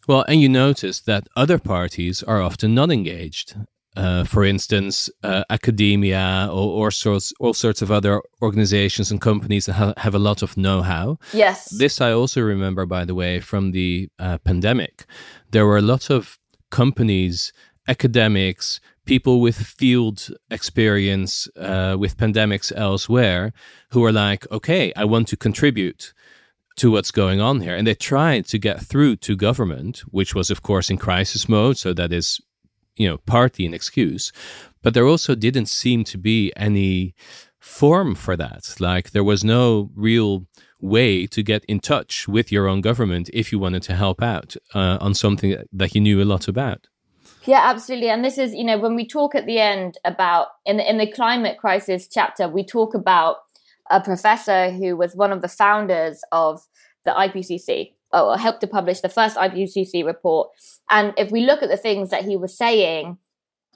Well, 0.08 0.24
and 0.28 0.40
you 0.40 0.48
notice 0.48 1.02
that 1.02 1.28
other 1.36 1.58
parties 1.58 2.22
are 2.22 2.42
often 2.42 2.76
not 2.76 2.92
engaged. 2.92 3.56
Uh, 3.96 4.24
for 4.26 4.44
instance, 4.44 5.10
uh, 5.24 5.44
academia 5.50 6.50
or, 6.52 6.88
or 6.88 6.92
sorts, 6.92 7.34
all 7.40 7.54
sorts 7.54 7.82
of 7.82 7.90
other 7.92 8.22
organizations 8.42 9.12
and 9.12 9.22
companies 9.22 9.66
that 9.66 9.74
ha- 9.74 9.94
have 9.98 10.16
a 10.16 10.20
lot 10.20 10.42
of 10.42 10.58
know-how. 10.58 11.18
Yes. 11.34 11.70
This 11.70 12.02
I 12.02 12.12
also 12.12 12.42
remember, 12.42 12.86
by 12.86 13.06
the 13.06 13.16
way, 13.16 13.40
from 13.40 13.72
the 13.72 14.10
uh, 14.20 14.38
pandemic. 14.40 15.06
There 15.52 15.66
were 15.66 15.78
a 15.78 15.82
lot 15.82 16.10
of 16.10 16.38
companies, 16.72 17.54
academics, 17.88 18.82
people 19.06 19.40
with 19.40 19.56
field 19.56 20.30
experience 20.50 21.48
uh, 21.56 21.96
with 21.98 22.18
pandemics 22.18 22.74
elsewhere 22.76 23.54
who 23.92 24.02
were 24.02 24.12
like, 24.12 24.46
okay, 24.52 24.92
I 24.96 25.06
want 25.06 25.28
to 25.30 25.38
contribute 25.38 26.14
to 26.78 26.92
what's 26.92 27.12
going 27.12 27.40
on 27.40 27.62
here. 27.62 27.76
And 27.76 27.88
they 27.88 27.96
tried 27.96 28.46
to 28.48 28.58
get 28.58 28.82
through 28.82 29.16
to 29.18 29.36
government, 29.36 30.00
which 30.12 30.36
was, 30.36 30.52
of 30.52 30.62
course, 30.62 30.90
in 30.90 30.98
crisis 30.98 31.48
mode. 31.48 31.78
So 31.78 31.94
that 31.94 32.12
is 32.12 32.42
you 32.96 33.08
know, 33.08 33.18
partly 33.26 33.66
an 33.66 33.74
excuse. 33.74 34.32
But 34.82 34.94
there 34.94 35.06
also 35.06 35.36
didn't 35.36 35.68
seem 35.68 36.04
to 36.06 36.18
be 36.18 36.54
any 36.56 37.16
form 37.60 38.16
for 38.16 38.38
that. 38.38 38.76
Like 38.80 39.12
there 39.12 39.24
was 39.24 39.44
no 39.44 39.90
real 39.96 40.46
way 40.80 41.26
to 41.28 41.42
get 41.42 41.66
in 41.66 41.80
touch 41.80 42.28
with 42.28 42.52
your 42.52 42.68
own 42.68 42.82
government 42.82 43.30
if 43.34 43.52
you 43.52 43.60
wanted 43.60 43.82
to 43.84 43.96
help 43.96 44.22
out 44.22 44.56
uh, 44.74 44.98
on 45.02 45.14
something 45.14 45.58
that 45.74 45.96
you 45.96 46.02
knew 46.02 46.22
a 46.22 46.26
lot 46.26 46.48
about. 46.48 46.88
Yeah, 47.46 47.62
absolutely. 47.64 48.10
And 48.10 48.24
this 48.24 48.38
is, 48.38 48.54
you 48.54 48.64
know, 48.64 48.78
when 48.78 48.96
we 48.96 49.08
talk 49.08 49.36
at 49.36 49.46
the 49.46 49.60
end 49.60 49.98
about 50.04 50.48
in 50.66 50.78
the 50.78 50.90
in 50.90 50.98
the 50.98 51.12
climate 51.12 51.58
crisis 51.58 52.08
chapter, 52.08 52.48
we 52.48 52.64
talk 52.64 52.94
about 52.94 53.38
a 53.90 54.02
professor 54.02 54.72
who 54.72 54.98
was 54.98 55.16
one 55.16 55.32
of 55.32 55.42
the 55.42 55.48
founders 55.48 56.22
of 56.32 56.62
the 57.06 57.12
IPCC, 57.12 57.94
or 58.24 58.38
helped 58.38 58.62
to 58.62 58.68
publish 58.68 59.02
the 59.02 59.10
first 59.10 59.36
IPCC 59.36 60.06
report. 60.06 60.50
And 60.90 61.14
if 61.18 61.32
we 61.32 61.42
look 61.42 61.62
at 61.62 61.70
the 61.70 61.78
things 61.78 62.10
that 62.10 62.24
he 62.26 62.38
was 62.38 62.58
saying, 62.58 63.18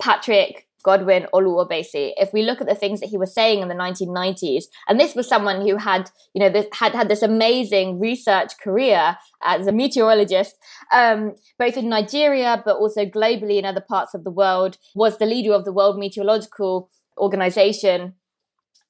Patrick 0.02 0.68
Godwin 0.84 1.28
Olu 1.34 1.68
Obasi, 1.68 2.14
if 2.16 2.32
we 2.32 2.44
look 2.44 2.62
at 2.62 2.68
the 2.68 2.76
things 2.76 3.02
that 3.02 3.10
he 3.10 3.18
was 3.18 3.34
saying 3.34 3.62
in 3.62 3.68
the 3.68 3.76
1990s, 3.76 4.66
and 4.88 5.00
this 5.00 5.14
was 5.14 5.28
someone 5.28 5.62
who 5.62 5.76
had, 5.76 6.10
you 6.34 6.40
know, 6.40 6.50
this, 6.50 6.68
had 6.74 6.94
had 6.94 7.10
this 7.10 7.22
amazing 7.22 8.00
research 8.00 8.58
career 8.64 9.18
as 9.44 9.68
a 9.68 9.74
meteorologist, 9.74 10.56
um, 10.94 11.36
both 11.58 11.76
in 11.76 11.90
Nigeria 11.90 12.62
but 12.64 12.78
also 12.78 13.06
globally 13.06 13.60
in 13.60 13.66
other 13.66 13.82
parts 13.82 14.14
of 14.14 14.24
the 14.24 14.32
world, 14.32 14.78
was 14.96 15.18
the 15.18 15.26
leader 15.26 15.52
of 15.54 15.66
the 15.66 15.74
World 15.74 15.98
Meteorological 15.98 16.90
Organization 17.18 18.14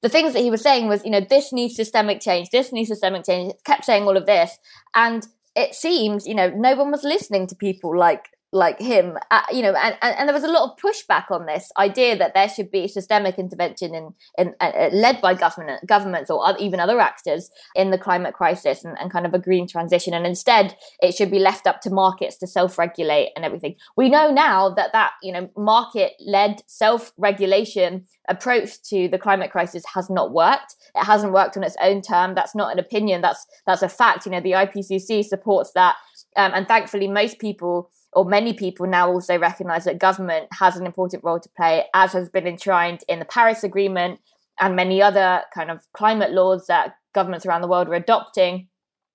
the 0.02 0.08
things 0.08 0.32
that 0.32 0.40
he 0.40 0.50
was 0.50 0.62
saying 0.62 0.88
was, 0.88 1.04
you 1.04 1.10
know, 1.10 1.20
this 1.20 1.52
needs 1.52 1.76
systemic 1.76 2.20
change, 2.20 2.50
this 2.50 2.72
needs 2.72 2.88
systemic 2.88 3.24
change. 3.24 3.52
kept 3.64 3.84
saying 3.84 4.04
all 4.04 4.16
of 4.16 4.26
this. 4.26 4.58
And 4.94 5.26
it 5.54 5.74
seems, 5.74 6.26
you 6.26 6.34
know, 6.34 6.50
no 6.50 6.74
one 6.74 6.90
was 6.90 7.04
listening 7.04 7.46
to 7.48 7.54
people 7.54 7.96
like 7.96 8.28
like 8.52 8.80
him, 8.80 9.16
uh, 9.30 9.42
you 9.52 9.62
know, 9.62 9.74
and, 9.74 9.96
and, 10.02 10.16
and, 10.18 10.28
there 10.28 10.34
was 10.34 10.42
a 10.42 10.50
lot 10.50 10.68
of 10.68 10.76
pushback 10.76 11.30
on 11.30 11.46
this 11.46 11.70
idea 11.78 12.18
that 12.18 12.34
there 12.34 12.48
should 12.48 12.68
be 12.70 12.88
systemic 12.88 13.38
intervention 13.38 13.94
in, 13.94 14.12
in 14.36 14.54
uh, 14.60 14.72
uh 14.76 14.90
led 14.92 15.20
by 15.20 15.34
government 15.34 15.86
governments 15.86 16.30
or 16.30 16.56
even 16.58 16.80
other 16.80 16.98
actors 16.98 17.50
in 17.76 17.92
the 17.92 17.98
climate 17.98 18.34
crisis 18.34 18.84
and, 18.84 18.98
and 18.98 19.12
kind 19.12 19.24
of 19.24 19.34
a 19.34 19.38
green 19.38 19.68
transition, 19.68 20.14
and 20.14 20.26
instead 20.26 20.76
it 21.00 21.14
should 21.14 21.30
be 21.30 21.38
left 21.38 21.68
up 21.68 21.80
to 21.80 21.90
markets 21.90 22.36
to 22.38 22.46
self-regulate 22.46 23.30
and 23.36 23.44
everything. 23.44 23.76
We 23.96 24.08
know 24.08 24.32
now 24.32 24.68
that 24.70 24.92
that 24.92 25.12
you 25.22 25.32
know 25.32 25.48
market-led 25.56 26.62
self-regulation 26.66 28.06
approach 28.28 28.82
to 28.82 29.08
the 29.08 29.18
climate 29.18 29.52
crisis 29.52 29.84
has 29.94 30.10
not 30.10 30.32
worked. 30.32 30.74
It 30.96 31.04
hasn't 31.04 31.32
worked 31.32 31.56
on 31.56 31.62
its 31.62 31.76
own 31.80 32.02
term. 32.02 32.34
That's 32.34 32.56
not 32.56 32.72
an 32.72 32.80
opinion. 32.80 33.20
That's 33.20 33.46
that's 33.64 33.82
a 33.82 33.88
fact. 33.88 34.26
You 34.26 34.32
know, 34.32 34.40
the 34.40 34.52
IPCC 34.52 35.24
supports 35.24 35.70
that, 35.76 35.94
um, 36.36 36.50
and 36.52 36.66
thankfully, 36.66 37.06
most 37.06 37.38
people 37.38 37.90
or 38.12 38.24
many 38.24 38.52
people 38.52 38.86
now 38.86 39.10
also 39.10 39.38
recognize 39.38 39.84
that 39.84 39.98
government 39.98 40.48
has 40.52 40.76
an 40.76 40.86
important 40.86 41.22
role 41.24 41.40
to 41.40 41.48
play, 41.56 41.84
as 41.94 42.12
has 42.12 42.28
been 42.28 42.46
enshrined 42.46 43.04
in 43.08 43.18
the 43.18 43.24
Paris 43.24 43.62
Agreement 43.62 44.20
and 44.58 44.76
many 44.76 45.00
other 45.00 45.42
kind 45.54 45.70
of 45.70 45.80
climate 45.94 46.32
laws 46.32 46.66
that 46.66 46.94
governments 47.14 47.46
around 47.46 47.62
the 47.62 47.68
world 47.68 47.88
are 47.88 47.94
adopting. 47.94 48.68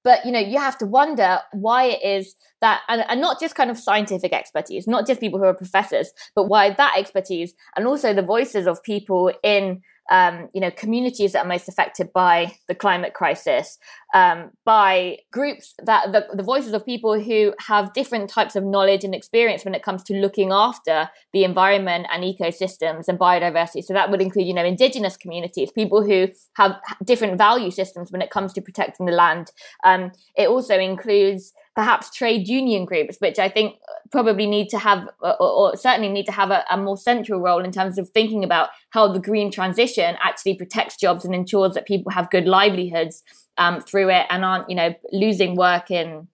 But 0.03 0.25
you 0.25 0.31
know, 0.31 0.39
you 0.39 0.59
have 0.59 0.77
to 0.77 0.85
wonder 0.85 1.39
why 1.51 1.85
it 1.85 2.03
is 2.03 2.35
that, 2.61 2.81
and, 2.87 3.03
and 3.09 3.19
not 3.19 3.39
just 3.39 3.55
kind 3.55 3.71
of 3.71 3.77
scientific 3.77 4.33
expertise, 4.33 4.87
not 4.87 5.07
just 5.07 5.19
people 5.19 5.39
who 5.39 5.45
are 5.45 5.53
professors, 5.53 6.11
but 6.35 6.43
why 6.43 6.69
that 6.69 6.95
expertise 6.97 7.53
and 7.75 7.87
also 7.87 8.13
the 8.13 8.21
voices 8.21 8.67
of 8.67 8.83
people 8.83 9.31
in 9.43 9.81
um, 10.11 10.49
you 10.53 10.61
know, 10.61 10.69
communities 10.71 11.31
that 11.31 11.45
are 11.45 11.47
most 11.47 11.67
affected 11.67 12.13
by 12.13 12.55
the 12.67 12.75
climate 12.75 13.13
crisis, 13.13 13.77
um, 14.13 14.51
by 14.63 15.17
groups 15.31 15.73
that 15.83 16.11
the, 16.11 16.27
the, 16.33 16.43
voices 16.43 16.73
of 16.73 16.85
people 16.85 17.19
who 17.19 17.53
have 17.59 17.91
different 17.93 18.29
types 18.29 18.55
of 18.55 18.63
knowledge 18.63 19.03
and 19.03 19.15
experience 19.15 19.65
when 19.65 19.73
it 19.73 19.81
comes 19.81 20.03
to 20.03 20.13
looking 20.13 20.51
after 20.51 21.09
the 21.33 21.43
environment 21.43 22.05
and 22.13 22.23
ecosystems 22.23 23.07
and 23.07 23.17
biodiversity. 23.17 23.83
So 23.83 23.93
that 23.93 24.11
would 24.11 24.21
include, 24.21 24.45
you 24.45 24.53
know, 24.53 24.63
indigenous 24.63 25.17
communities, 25.17 25.71
people 25.71 26.03
who 26.03 26.29
have 26.53 26.79
different 27.03 27.37
value 27.37 27.71
systems 27.71 28.11
when 28.11 28.21
it 28.21 28.29
comes 28.29 28.53
to 28.53 28.61
protecting 28.61 29.07
the 29.07 29.11
land. 29.11 29.51
Um, 29.83 30.11
it 30.37 30.47
also 30.47 30.77
includes 30.77 31.51
perhaps 31.75 32.09
trade 32.09 32.47
union 32.47 32.85
groups, 32.85 33.17
which 33.19 33.37
I 33.37 33.49
think 33.49 33.75
probably 34.11 34.47
need 34.47 34.69
to 34.69 34.79
have, 34.79 35.09
or, 35.21 35.35
or 35.41 35.75
certainly 35.75 36.09
need 36.09 36.25
to 36.25 36.31
have 36.31 36.49
a, 36.49 36.63
a, 36.71 36.77
more 36.77 36.97
central 36.97 37.41
role 37.41 37.63
in 37.63 37.71
terms 37.71 37.97
of 37.97 38.09
thinking 38.09 38.43
about 38.43 38.69
how 38.91 39.11
the 39.11 39.19
green 39.19 39.51
transition 39.51 40.15
actually 40.23 40.55
protects 40.55 40.95
jobs 40.95 41.25
and 41.25 41.35
ensures 41.35 41.73
that 41.73 41.85
people 41.85 42.11
have 42.11 42.29
good 42.29 42.45
livelihoods 42.45 43.23
um, 43.57 43.81
through 43.81 44.09
it 44.09 44.25
and 44.29 44.45
aren't, 44.45 44.69
you 44.69 44.75
know, 44.75 44.93
losing 45.11 45.55
work 45.55 45.91
in. 45.91 46.27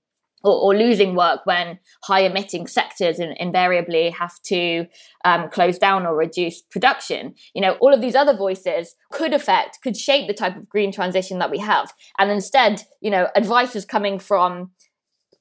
Or, 0.44 0.74
or 0.74 0.76
losing 0.76 1.14
work 1.14 1.46
when 1.46 1.78
high 2.02 2.22
emitting 2.22 2.66
sectors 2.66 3.20
in, 3.20 3.34
invariably 3.34 4.10
have 4.10 4.42
to 4.46 4.88
um, 5.24 5.52
close 5.52 5.78
down 5.78 6.08
or 6.08 6.16
reduce 6.16 6.64
production. 6.64 7.36
You 7.54 7.62
know, 7.62 7.74
all 7.74 7.94
of 7.94 8.02
these 8.02 8.16
other 8.16 8.36
voices 8.36 8.96
could 9.12 9.36
affect, 9.36 9.78
could 9.84 9.96
shape 9.96 10.26
the 10.28 10.34
type 10.34 10.58
of 10.58 10.68
green 10.68 10.92
transition 10.92 11.38
that 11.38 11.52
we 11.52 11.60
have. 11.60 11.94
And 12.18 12.32
instead, 12.32 12.82
you 13.02 13.12
know, 13.12 13.28
advice 13.36 13.76
is 13.76 13.86
coming 13.86 14.18
from 14.18 14.72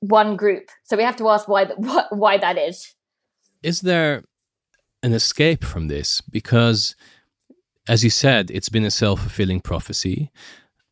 one 0.01 0.37
group. 0.37 0.69
So 0.85 0.97
we 0.97 1.03
have 1.03 1.17
to 1.17 1.29
ask 1.29 1.49
why 1.49 1.65
why 2.11 2.39
that 2.39 2.59
is. 2.59 2.95
Is 3.63 3.83
there 3.83 4.25
an 5.03 5.13
escape 5.13 5.65
from 5.65 5.89
this? 5.89 6.21
Because, 6.21 6.97
as 7.89 8.03
you 8.03 8.11
said, 8.11 8.51
it's 8.51 8.69
been 8.69 8.85
a 8.85 8.91
self 8.91 9.21
fulfilling 9.21 9.61
prophecy. 9.61 10.31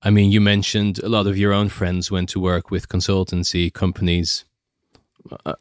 I 0.03 0.11
mean, 0.11 0.31
you 0.31 0.41
mentioned 0.41 1.01
a 1.01 1.09
lot 1.09 1.27
of 1.27 1.37
your 1.37 1.53
own 1.53 1.69
friends 1.69 2.11
went 2.11 2.29
to 2.31 2.41
work 2.41 2.71
with 2.71 2.89
consultancy 2.89 3.73
companies. 3.73 4.45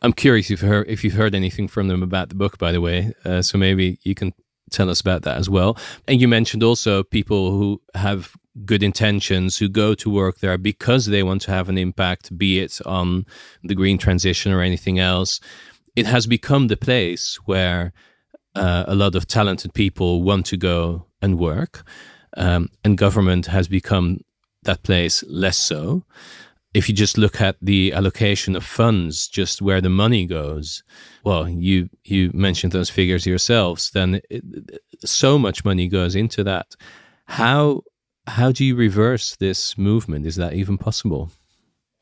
I'm 0.02 0.14
curious 0.14 0.52
if 0.52 1.04
you've 1.04 1.14
heard 1.14 1.34
anything 1.34 1.68
from 1.68 1.88
them 1.88 2.04
about 2.04 2.30
the 2.30 2.36
book, 2.36 2.60
by 2.60 2.72
the 2.72 2.80
way. 2.80 3.14
Uh, 3.26 3.42
so 3.42 3.58
maybe 3.58 3.98
you 4.04 4.14
can 4.14 4.34
tell 4.72 4.90
us 4.90 5.02
about 5.02 5.24
that 5.24 5.38
as 5.38 5.50
well. 5.50 5.78
And 6.08 6.22
you 6.22 6.28
mentioned 6.28 6.64
also 6.64 7.04
people 7.04 7.52
who 7.52 7.82
have 7.94 8.36
good 8.66 8.84
intentions 8.84 9.58
who 9.58 9.70
go 9.70 9.94
to 9.96 10.10
work 10.10 10.40
there 10.40 10.58
because 10.58 11.06
they 11.06 11.24
want 11.24 11.42
to 11.44 11.52
have 11.52 11.70
an 11.70 11.78
impact, 11.78 12.38
be 12.38 12.60
it 12.60 12.80
on 12.86 13.26
the 13.64 13.76
green 13.76 13.98
transition 13.98 14.52
or 14.52 14.62
anything 14.62 15.00
else. 15.00 15.40
It 15.96 16.06
has 16.06 16.28
become 16.28 16.68
the 16.68 16.78
place 16.78 17.36
where 17.46 17.94
uh, 18.56 18.86
a 18.88 18.96
lot 18.96 19.16
of 19.16 19.28
talented 19.28 19.74
people 19.74 20.24
want 20.24 20.46
to 20.48 20.58
go 20.58 21.06
and 21.22 21.40
work, 21.40 21.84
um, 22.36 22.70
and 22.84 22.98
government 22.98 23.48
has 23.48 23.68
become 23.68 24.20
that 24.64 24.84
place 24.84 25.24
less 25.28 25.58
so. 25.58 26.04
If 26.74 26.90
you 26.90 26.96
just 26.96 27.18
look 27.18 27.42
at 27.42 27.56
the 27.62 27.94
allocation 27.94 28.56
of 28.56 28.64
funds, 28.64 29.28
just 29.28 29.62
where 29.62 29.82
the 29.82 29.90
money 29.90 30.26
goes, 30.26 30.84
well, 31.24 31.48
you 31.48 31.90
you 32.04 32.32
mentioned 32.34 32.74
those 32.74 32.90
figures 32.90 33.26
yourselves. 33.26 33.92
Then 33.92 34.22
it, 34.30 34.44
so 35.04 35.40
much 35.40 35.66
money 35.66 35.88
goes 35.88 36.16
into 36.16 36.44
that. 36.44 36.76
How 37.26 37.84
how 38.28 38.52
do 38.52 38.64
you 38.66 38.76
reverse 38.76 39.36
this 39.38 39.78
movement? 39.78 40.26
Is 40.26 40.36
that 40.36 40.54
even 40.54 40.78
possible? 40.78 41.32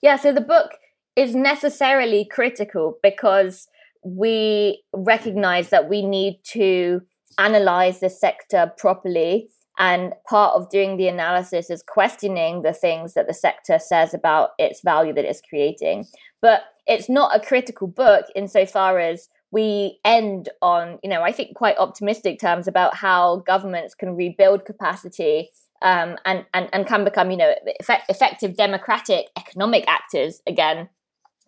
Yeah, 0.01 0.17
so 0.17 0.33
the 0.33 0.41
book 0.41 0.71
is 1.15 1.35
necessarily 1.35 2.25
critical 2.25 2.97
because 3.01 3.67
we 4.03 4.83
recognize 4.93 5.69
that 5.69 5.89
we 5.89 6.05
need 6.05 6.39
to 6.43 7.01
analyze 7.37 7.99
the 7.99 8.09
sector 8.09 8.71
properly. 8.77 9.49
And 9.77 10.13
part 10.27 10.55
of 10.55 10.69
doing 10.69 10.97
the 10.97 11.07
analysis 11.07 11.69
is 11.69 11.83
questioning 11.83 12.61
the 12.61 12.73
things 12.73 13.13
that 13.13 13.27
the 13.27 13.33
sector 13.33 13.77
says 13.79 14.13
about 14.13 14.51
its 14.57 14.81
value 14.81 15.13
that 15.13 15.25
it's 15.25 15.41
creating. 15.41 16.05
But 16.41 16.63
it's 16.87 17.09
not 17.09 17.35
a 17.35 17.45
critical 17.45 17.87
book 17.87 18.25
insofar 18.35 18.99
as 18.99 19.27
we 19.51 19.99
end 20.05 20.49
on, 20.61 20.99
you 21.03 21.09
know, 21.09 21.23
I 21.23 21.31
think 21.31 21.55
quite 21.55 21.77
optimistic 21.77 22.39
terms 22.39 22.67
about 22.67 22.95
how 22.95 23.37
governments 23.47 23.95
can 23.95 24.15
rebuild 24.15 24.65
capacity 24.65 25.51
um, 25.81 26.17
and, 26.25 26.45
and, 26.53 26.69
and 26.73 26.87
can 26.87 27.03
become, 27.03 27.31
you 27.31 27.37
know, 27.37 27.53
effect, 27.79 28.09
effective 28.09 28.55
democratic 28.55 29.27
economic 29.37 29.85
actors 29.87 30.41
again. 30.47 30.89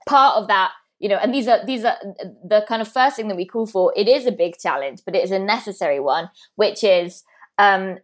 Part 0.07 0.37
of 0.37 0.47
that, 0.47 0.71
you 0.99 1.09
know, 1.09 1.17
and 1.17 1.33
these 1.33 1.47
are 1.47 1.63
these 1.65 1.83
are 1.83 1.97
the 2.43 2.65
kind 2.67 2.81
of 2.81 2.87
first 2.87 3.17
thing 3.17 3.27
that 3.27 3.35
we 3.35 3.45
call 3.45 3.67
for. 3.67 3.93
It 3.95 4.07
is 4.07 4.25
a 4.25 4.31
big 4.31 4.57
challenge, 4.57 5.01
but 5.05 5.15
it 5.15 5.23
is 5.23 5.31
a 5.31 5.39
necessary 5.39 5.99
one, 5.99 6.29
which 6.55 6.83
is 6.83 7.23
um, 7.57 7.97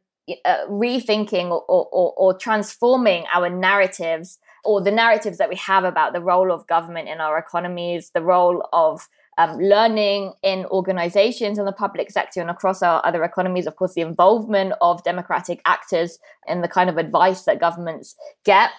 uh, 0.45 0.65
rethinking 0.69 1.49
or, 1.49 1.63
or, 1.67 2.13
or 2.15 2.38
transforming 2.38 3.26
our 3.34 3.49
narratives 3.49 4.39
or 4.63 4.82
the 4.82 4.91
narratives 4.91 5.38
that 5.38 5.49
we 5.49 5.55
have 5.55 5.84
about 5.84 6.13
the 6.13 6.21
role 6.21 6.51
of 6.51 6.65
government 6.67 7.09
in 7.09 7.19
our 7.19 7.38
economies, 7.38 8.11
the 8.13 8.21
role 8.21 8.67
of 8.71 9.07
um, 9.38 9.57
learning 9.57 10.34
in 10.43 10.65
organizations 10.67 11.57
in 11.57 11.65
the 11.65 11.71
public 11.71 12.11
sector 12.11 12.39
and 12.39 12.49
across 12.49 12.82
our 12.82 13.05
other 13.05 13.24
economies, 13.24 13.65
of 13.65 13.76
course, 13.76 13.93
the 13.93 14.01
involvement 14.01 14.74
of 14.80 15.03
democratic 15.03 15.61
actors 15.65 16.19
in 16.47 16.61
the 16.61 16.67
kind 16.67 16.89
of 16.89 16.97
advice 16.97 17.43
that 17.43 17.59
governments 17.59 18.15
get. 18.45 18.69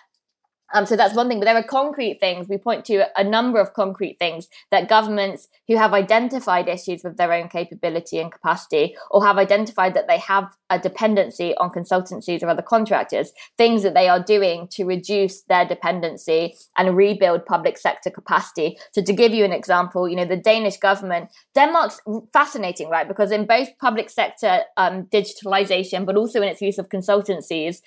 Um, 0.72 0.86
so 0.86 0.96
that's 0.96 1.14
one 1.14 1.28
thing, 1.28 1.38
but 1.38 1.44
there 1.44 1.56
are 1.56 1.62
concrete 1.62 2.18
things. 2.20 2.48
We 2.48 2.56
point 2.56 2.84
to 2.86 3.06
a 3.16 3.22
number 3.22 3.60
of 3.60 3.74
concrete 3.74 4.18
things 4.18 4.48
that 4.70 4.88
governments 4.88 5.48
who 5.68 5.76
have 5.76 5.92
identified 5.92 6.68
issues 6.68 7.04
with 7.04 7.16
their 7.16 7.32
own 7.32 7.48
capability 7.48 8.18
and 8.18 8.32
capacity, 8.32 8.96
or 9.10 9.24
have 9.24 9.38
identified 9.38 9.94
that 9.94 10.08
they 10.08 10.18
have 10.18 10.48
a 10.70 10.78
dependency 10.78 11.54
on 11.56 11.70
consultancies 11.70 12.42
or 12.42 12.48
other 12.48 12.62
contractors, 12.62 13.32
things 13.56 13.82
that 13.82 13.94
they 13.94 14.08
are 14.08 14.22
doing 14.22 14.66
to 14.68 14.84
reduce 14.84 15.42
their 15.42 15.66
dependency 15.66 16.54
and 16.76 16.96
rebuild 16.96 17.44
public 17.46 17.78
sector 17.78 18.10
capacity. 18.10 18.76
So 18.92 19.02
to 19.02 19.12
give 19.12 19.32
you 19.32 19.44
an 19.44 19.52
example, 19.52 20.08
you 20.08 20.16
know, 20.16 20.24
the 20.24 20.36
Danish 20.36 20.78
government, 20.78 21.30
Denmark's 21.54 22.00
fascinating, 22.32 22.88
right? 22.88 23.06
Because 23.06 23.30
in 23.30 23.46
both 23.46 23.68
public 23.78 24.10
sector 24.10 24.62
um, 24.76 25.04
digitalization, 25.04 26.06
but 26.06 26.16
also 26.16 26.42
in 26.42 26.48
its 26.48 26.62
use 26.62 26.78
of 26.78 26.88
consultancies, 26.88 27.82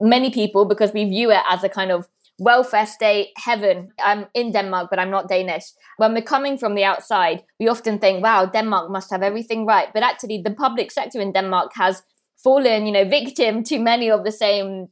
many 0.00 0.30
people, 0.30 0.64
because 0.64 0.92
we 0.92 1.04
view 1.04 1.30
it 1.30 1.42
as 1.50 1.64
a 1.64 1.68
kind 1.68 1.90
of 1.90 2.08
welfare 2.40 2.86
state 2.86 3.28
heaven. 3.36 3.90
I'm 4.02 4.26
in 4.34 4.50
Denmark, 4.50 4.88
but 4.90 4.98
I'm 4.98 5.10
not 5.10 5.28
Danish. 5.28 5.64
When 5.98 6.14
we're 6.14 6.22
coming 6.22 6.58
from 6.58 6.74
the 6.74 6.84
outside, 6.84 7.44
we 7.60 7.68
often 7.68 7.98
think, 7.98 8.22
wow, 8.22 8.46
Denmark 8.46 8.90
must 8.90 9.10
have 9.10 9.22
everything 9.22 9.66
right. 9.66 9.88
But 9.92 10.02
actually, 10.02 10.40
the 10.42 10.50
public 10.50 10.90
sector 10.90 11.20
in 11.20 11.32
Denmark 11.32 11.72
has 11.74 12.02
fallen, 12.42 12.86
you 12.86 12.92
know, 12.92 13.04
victim 13.04 13.62
to 13.64 13.78
many 13.78 14.10
of 14.10 14.24
the 14.24 14.32
same 14.32 14.88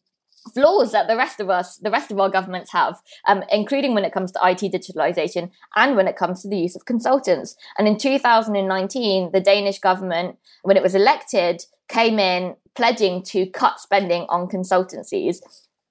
flaws 0.55 0.93
that 0.93 1.09
the 1.09 1.17
rest 1.17 1.41
of 1.41 1.51
us, 1.51 1.77
the 1.79 1.91
rest 1.91 2.11
of 2.11 2.19
our 2.19 2.31
governments 2.31 2.73
have, 2.73 3.01
um, 3.27 3.43
including 3.51 3.95
when 3.95 4.05
it 4.05 4.13
comes 4.13 4.33
to 4.33 4.41
IT 4.43 4.61
digitalization 4.73 5.51
and 5.77 5.97
when 5.97 6.07
it 6.07 6.17
comes 6.17 6.43
to 6.43 6.49
the 6.49 6.57
use 6.57 6.77
of 6.77 6.85
consultants. 6.85 7.57
And 7.79 7.89
in 7.89 7.97
2019, 7.97 9.31
the 9.33 9.41
Danish 9.41 9.79
government, 9.79 10.37
when 10.63 10.77
it 10.77 10.83
was 10.83 10.95
elected, 10.95 11.65
came 11.89 12.19
in 12.19 12.55
pledging 12.75 13.23
to 13.23 13.47
cut 13.47 13.81
spending 13.81 14.27
on 14.29 14.49
consultancies. 14.49 15.39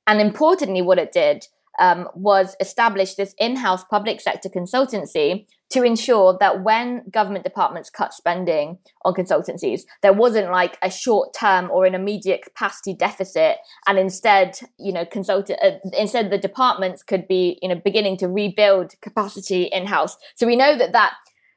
And 0.08 0.22
importantly, 0.22 0.82
what 0.82 0.97
it 0.97 1.12
did 1.12 1.45
um, 1.80 2.08
was 2.16 2.55
establish 2.60 3.16
this 3.16 3.36
in-house 3.38 3.84
public 3.84 4.20
sector 4.20 4.49
consultancy 4.49 5.45
to 5.70 5.84
ensure 5.84 6.36
that 6.39 6.64
when 6.64 7.03
government 7.10 7.43
departments 7.43 7.89
cut 7.89 8.14
spending 8.14 8.80
on 9.03 9.14
consultancies, 9.14 9.82
there 10.01 10.14
wasn't 10.14 10.49
like 10.49 10.78
a 10.82 10.89
short-term 10.89 11.70
or 11.70 11.86
an 11.86 11.93
immediate 11.93 12.41
capacity 12.41 12.93
deficit, 12.93 13.58
and 13.86 13.99
instead, 13.99 14.58
you 14.80 14.93
know, 14.93 15.05
consultant 15.05 15.60
uh, 15.62 15.72
instead 15.97 16.32
the 16.32 16.38
departments 16.38 17.03
could 17.03 17.28
be, 17.28 17.60
you 17.62 17.68
know, 17.68 17.76
beginning 17.76 18.18
to 18.18 18.28
rebuild 18.28 18.93
capacity 19.01 19.64
in-house. 19.64 20.18
So 20.36 20.47
we 20.47 20.55
know 20.55 20.78
that 20.78 20.93
that 20.93 21.14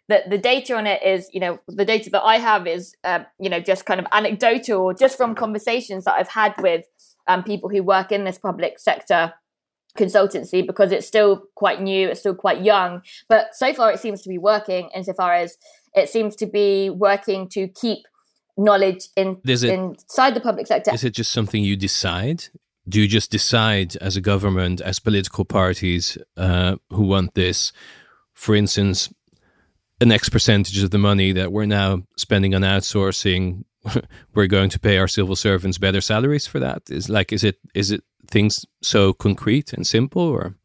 the, 0.09 0.23
the 0.29 0.39
data 0.39 0.77
on 0.77 0.89
it 0.89 1.01
is, 1.05 1.31
you 1.33 1.39
know, 1.39 1.61
the 1.69 1.85
data 1.85 2.11
that 2.11 2.25
I 2.25 2.39
have 2.39 2.67
is, 2.67 2.97
uh, 3.05 3.21
you 3.39 3.49
know, 3.49 3.61
just 3.61 3.87
kind 3.87 4.01
of 4.01 4.07
anecdotal, 4.11 4.93
just 4.93 5.17
from 5.17 5.37
conversations 5.37 6.05
that 6.05 6.15
I've 6.15 6.29
had 6.29 6.53
with 6.59 6.85
um, 7.27 7.43
people 7.45 7.69
who 7.69 7.83
work 7.83 8.13
in 8.13 8.25
this 8.25 8.39
public 8.39 8.79
sector 8.79 9.35
consultancy 9.99 10.67
because 10.67 10.93
it's 10.93 11.07
still 11.07 11.45
quite 11.55 11.81
new, 11.83 12.09
it's 12.09 12.21
still 12.21 12.35
quite 12.35 12.63
young. 12.63 13.03
But 13.29 13.55
so 13.55 13.73
far, 13.75 13.93
it 13.93 14.01
seems 14.01 14.23
to 14.23 14.29
be 14.29 14.39
working 14.39 14.91
insofar 14.95 15.35
as 15.35 15.57
it 15.95 16.09
seems 16.09 16.37
to 16.37 16.47
be 16.47 16.91
working 16.91 17.49
to 17.51 17.69
keep 17.69 18.07
knowledge 18.57 19.09
in 19.17 19.39
it, 19.45 19.63
inside 19.65 20.35
the 20.35 20.41
public 20.41 20.67
sector. 20.67 20.93
Is 20.93 21.05
it 21.05 21.15
just 21.15 21.33
something 21.33 21.63
you 21.63 21.77
decide? 21.77 22.45
Do 22.89 23.01
you 23.01 23.09
just 23.09 23.31
decide 23.31 23.97
as 23.97 24.17
a 24.17 24.21
government, 24.21 24.81
as 24.81 24.99
political 24.99 25.45
parties 25.45 26.19
uh, 26.37 26.77
who 26.91 27.05
want 27.05 27.35
this? 27.35 27.73
For 28.33 28.55
instance, 28.55 29.13
an 30.01 30.11
X 30.13 30.29
percentage 30.29 30.83
of 30.83 30.91
the 30.91 30.99
money 30.99 31.33
that 31.33 31.53
we're 31.53 31.67
now 31.67 32.03
spending 32.17 32.55
on 32.55 32.63
outsourcing, 32.63 33.65
we're 34.35 34.47
going 34.47 34.71
to 34.71 34.79
pay 34.79 34.99
our 34.99 35.09
civil 35.09 35.37
servants 35.37 35.79
better 35.79 36.01
salaries 36.01 36.47
for 36.47 36.61
that? 36.61 36.83
Is 36.91 37.09
like, 37.09 37.33
is 37.33 37.45
it 37.45 37.59
is 37.75 37.91
it 37.91 38.05
things 38.29 38.67
so 38.83 39.13
concrete 39.13 39.73
and 39.73 39.87
simple, 39.87 40.23
or? 40.23 40.57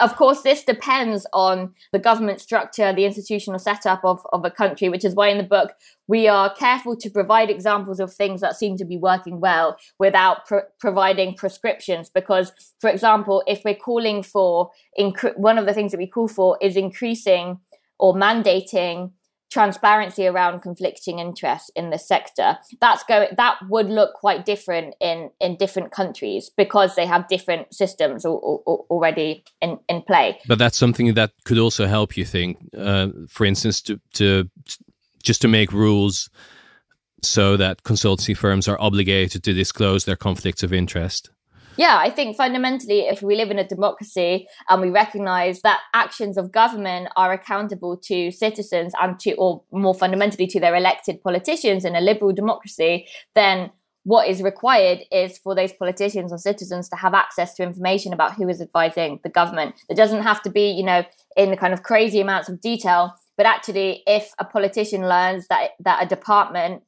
Of 0.00 0.14
course, 0.14 0.42
this 0.42 0.62
depends 0.62 1.26
on 1.32 1.74
the 1.92 1.98
government 1.98 2.40
structure, 2.40 2.92
the 2.92 3.04
institutional 3.04 3.58
setup 3.58 4.04
of, 4.04 4.24
of 4.32 4.44
a 4.44 4.50
country, 4.50 4.88
which 4.88 5.04
is 5.04 5.14
why 5.14 5.28
in 5.28 5.38
the 5.38 5.44
book 5.44 5.72
we 6.06 6.28
are 6.28 6.54
careful 6.54 6.96
to 6.96 7.10
provide 7.10 7.50
examples 7.50 7.98
of 7.98 8.12
things 8.12 8.40
that 8.40 8.56
seem 8.56 8.76
to 8.76 8.84
be 8.84 8.96
working 8.96 9.40
well 9.40 9.76
without 9.98 10.46
pr- 10.46 10.68
providing 10.78 11.34
prescriptions. 11.34 12.08
Because, 12.08 12.52
for 12.78 12.88
example, 12.88 13.42
if 13.48 13.64
we're 13.64 13.74
calling 13.74 14.22
for, 14.22 14.70
inc- 14.98 15.36
one 15.36 15.58
of 15.58 15.66
the 15.66 15.74
things 15.74 15.90
that 15.90 15.98
we 15.98 16.06
call 16.06 16.28
for 16.28 16.56
is 16.62 16.76
increasing 16.76 17.58
or 17.98 18.14
mandating 18.14 19.10
transparency 19.50 20.26
around 20.26 20.60
conflicting 20.60 21.18
interests 21.18 21.70
in 21.74 21.90
the 21.90 21.98
sector 21.98 22.58
that's 22.80 23.02
going 23.04 23.28
that 23.36 23.56
would 23.68 23.88
look 23.88 24.12
quite 24.14 24.44
different 24.44 24.94
in 25.00 25.30
in 25.40 25.56
different 25.56 25.90
countries 25.90 26.50
because 26.56 26.94
they 26.96 27.06
have 27.06 27.26
different 27.28 27.72
systems 27.72 28.26
or, 28.26 28.38
or, 28.66 28.84
already 28.90 29.44
in 29.62 29.78
in 29.88 30.02
play. 30.02 30.38
But 30.46 30.58
that's 30.58 30.76
something 30.76 31.14
that 31.14 31.32
could 31.44 31.58
also 31.58 31.86
help 31.86 32.16
you 32.16 32.24
think 32.24 32.58
uh, 32.76 33.08
for 33.28 33.46
instance 33.46 33.80
to 33.82 33.98
to 34.14 34.50
just 35.22 35.40
to 35.42 35.48
make 35.48 35.72
rules 35.72 36.28
so 37.22 37.56
that 37.56 37.82
consultancy 37.82 38.36
firms 38.36 38.68
are 38.68 38.80
obligated 38.80 39.42
to 39.44 39.52
disclose 39.52 40.04
their 40.04 40.16
conflicts 40.16 40.62
of 40.62 40.72
interest 40.72 41.30
yeah, 41.78 41.96
I 41.96 42.10
think 42.10 42.36
fundamentally, 42.36 43.02
if 43.02 43.22
we 43.22 43.36
live 43.36 43.52
in 43.52 43.58
a 43.58 43.66
democracy 43.66 44.48
and 44.68 44.82
we 44.82 44.90
recognize 44.90 45.62
that 45.62 45.78
actions 45.94 46.36
of 46.36 46.50
government 46.50 47.08
are 47.16 47.32
accountable 47.32 47.96
to 48.04 48.32
citizens 48.32 48.92
and 49.00 49.18
to, 49.20 49.34
or 49.34 49.62
more 49.70 49.94
fundamentally, 49.94 50.48
to 50.48 50.58
their 50.58 50.74
elected 50.74 51.22
politicians 51.22 51.84
in 51.84 51.94
a 51.94 52.00
liberal 52.00 52.32
democracy, 52.32 53.06
then 53.36 53.70
what 54.02 54.26
is 54.26 54.42
required 54.42 55.00
is 55.12 55.38
for 55.38 55.54
those 55.54 55.72
politicians 55.72 56.32
or 56.32 56.38
citizens 56.38 56.88
to 56.88 56.96
have 56.96 57.14
access 57.14 57.54
to 57.54 57.62
information 57.62 58.12
about 58.12 58.34
who 58.34 58.48
is 58.48 58.60
advising 58.60 59.20
the 59.22 59.28
government. 59.28 59.76
It 59.88 59.96
doesn't 59.96 60.22
have 60.22 60.42
to 60.42 60.50
be, 60.50 60.70
you 60.70 60.82
know, 60.82 61.04
in 61.36 61.50
the 61.50 61.56
kind 61.56 61.72
of 61.72 61.84
crazy 61.84 62.20
amounts 62.20 62.48
of 62.48 62.60
detail, 62.60 63.14
but 63.36 63.46
actually, 63.46 64.02
if 64.04 64.32
a 64.40 64.44
politician 64.44 65.08
learns 65.08 65.46
that 65.46 65.70
that 65.78 66.02
a 66.02 66.06
department 66.08 66.82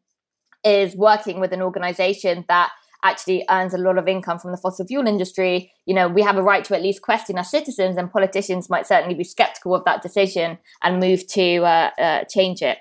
is 0.65 0.97
working 0.97 1.39
with 1.39 1.53
an 1.53 1.63
organization 1.63 2.45
that 2.49 2.71
actually 3.03 3.45
earns 3.49 3.75
a 3.75 3.79
lot 3.79 3.99
of 3.99 4.09
income 4.09 4.39
from 4.39 4.51
the 4.51 4.57
fossil 4.57 4.87
fuel 4.87 5.07
industry, 5.07 5.73
you 5.87 5.95
know, 5.95 6.09
we 6.09 6.23
have 6.23 6.37
a 6.37 6.43
right 6.43 6.65
to 6.65 6.77
at 6.77 6.83
least 6.83 7.03
question 7.03 7.39
our 7.39 7.45
citizens, 7.45 7.97
and 7.97 8.13
politicians 8.13 8.69
might 8.69 8.87
certainly 8.87 9.15
be 9.15 9.25
skeptical 9.25 9.75
of 9.75 9.85
that 9.85 10.03
decision 10.03 10.59
and 10.83 11.01
move 11.01 11.27
to 11.29 11.63
uh, 11.65 11.91
uh, 11.99 12.25
change 12.25 12.63
it. 12.63 12.79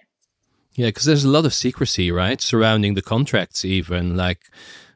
Yeah, 0.74 0.88
because 0.88 1.05
there's 1.05 1.26
a 1.26 1.30
lot 1.30 1.45
of 1.45 1.53
secrecy, 1.53 2.11
right, 2.11 2.39
surrounding 2.39 2.93
the 2.93 3.01
contracts, 3.01 3.65
even 3.65 4.15
like 4.15 4.41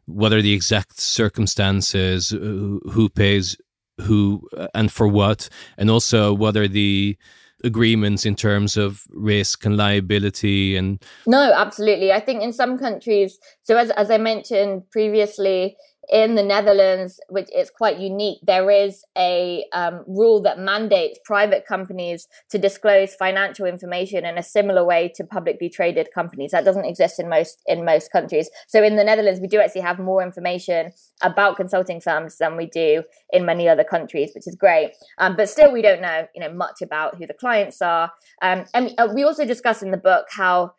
what 0.05 0.34
are 0.34 0.41
the 0.41 0.53
exact 0.53 0.99
circumstances, 0.99 2.30
who 2.30 3.09
pays 3.09 3.57
who, 4.01 4.47
uh, 4.57 4.67
and 4.74 4.91
for 4.91 5.07
what, 5.07 5.49
and 5.78 5.89
also 5.89 6.34
what 6.34 6.57
are 6.57 6.67
the 6.67 7.17
agreements 7.64 8.26
in 8.26 8.36
terms 8.36 8.78
of 8.78 9.03
risk 9.11 9.66
and 9.66 9.78
liability 9.78 10.76
and 10.76 11.01
no 11.26 11.53
absolutely. 11.53 12.11
I 12.11 12.20
think 12.20 12.43
in 12.43 12.51
some 12.53 12.78
countries 12.78 13.39
so 13.61 13.78
as, 13.78 13.89
as 13.91 14.11
i 14.11 14.18
mentioned 14.18 14.89
previously 14.91 15.78
in 16.10 16.36
the 16.36 16.43
Netherlands, 16.43 17.20
which 17.30 17.49
is 17.56 17.70
quite 17.70 17.97
unique, 17.97 18.39
there 18.43 18.70
is 18.70 19.04
a 19.18 19.66
um, 19.74 20.04
rule 20.08 20.41
that 20.41 20.60
mandates 20.60 21.20
private 21.24 21.66
companies 21.66 22.28
to 22.49 22.58
disclose 22.58 23.16
financial 23.16 23.66
information 23.66 24.26
in 24.26 24.38
a 24.38 24.43
similar 24.43 24.84
way 24.84 25.12
to 25.16 25.24
publicly 25.24 25.70
traded 25.70 26.10
companies. 26.14 26.51
That 26.51 26.66
doesn't 26.66 26.86
exist 26.86 27.20
in 27.20 27.30
most 27.30 27.62
in 27.68 27.86
most 27.86 28.12
countries. 28.12 28.49
So 28.68 28.84
in 28.84 28.95
the 28.95 29.04
Netherlands, 29.04 29.39
we 29.39 29.47
do 29.47 29.60
actually 29.60 29.82
have 29.82 29.99
more 29.99 30.22
information 30.22 30.91
about 31.22 31.56
consulting 31.56 32.01
firms 32.01 32.38
than 32.38 32.58
we 32.58 32.66
do 32.66 33.04
in 33.32 33.45
many 33.45 33.70
other 33.70 33.84
countries, 33.84 34.32
which 34.36 34.47
is 34.47 34.56
great. 34.56 34.91
Um, 35.18 35.36
but 35.36 35.49
still, 35.49 35.72
we 35.72 35.82
don't 35.82 36.01
know 36.01 36.28
you 36.36 36.41
know 36.41 36.54
much 36.54 36.82
about 36.82 37.18
who 37.18 37.26
the 37.26 37.34
clients 37.34 37.82
are. 37.82 38.12
Um, 38.41 38.66
and 38.74 38.93
uh, 38.97 39.08
we 39.14 39.24
also 39.24 39.45
discuss 39.45 39.82
in 39.82 39.91
the 39.91 39.97
book 39.97 40.28
how 40.30 40.74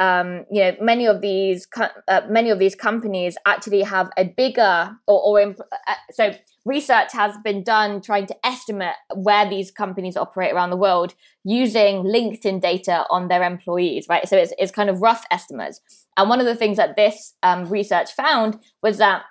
um, 0.00 0.46
you 0.50 0.62
know 0.62 0.76
many 0.80 1.06
of 1.06 1.20
these 1.20 1.68
uh, 2.08 2.22
many 2.28 2.50
of 2.50 2.58
these 2.58 2.74
companies 2.74 3.36
actually 3.46 3.82
have 3.82 4.10
a 4.16 4.24
bigger 4.24 4.96
or, 5.06 5.20
or 5.22 5.40
imp- 5.40 5.60
uh, 5.60 5.94
so 6.10 6.34
research 6.64 7.12
has 7.12 7.36
been 7.44 7.62
done 7.62 8.00
trying 8.00 8.26
to 8.26 8.46
estimate 8.46 8.94
where 9.14 9.48
these 9.48 9.70
companies 9.70 10.16
operate 10.16 10.52
around 10.52 10.70
the 10.70 10.76
world 10.76 11.14
using 11.44 12.02
LinkedIn 12.02 12.60
data 12.60 13.04
on 13.10 13.28
their 13.28 13.42
employees 13.42 14.06
right? 14.08 14.26
So 14.26 14.36
it's, 14.36 14.52
it's 14.58 14.72
kind 14.72 14.90
of 14.90 15.00
rough 15.00 15.24
estimates. 15.30 15.80
And 16.16 16.28
one 16.28 16.40
of 16.40 16.46
the 16.46 16.56
things 16.56 16.78
that 16.78 16.96
this 16.96 17.34
um, 17.42 17.66
research 17.66 18.12
found 18.12 18.58
was 18.82 18.98
that 18.98 19.22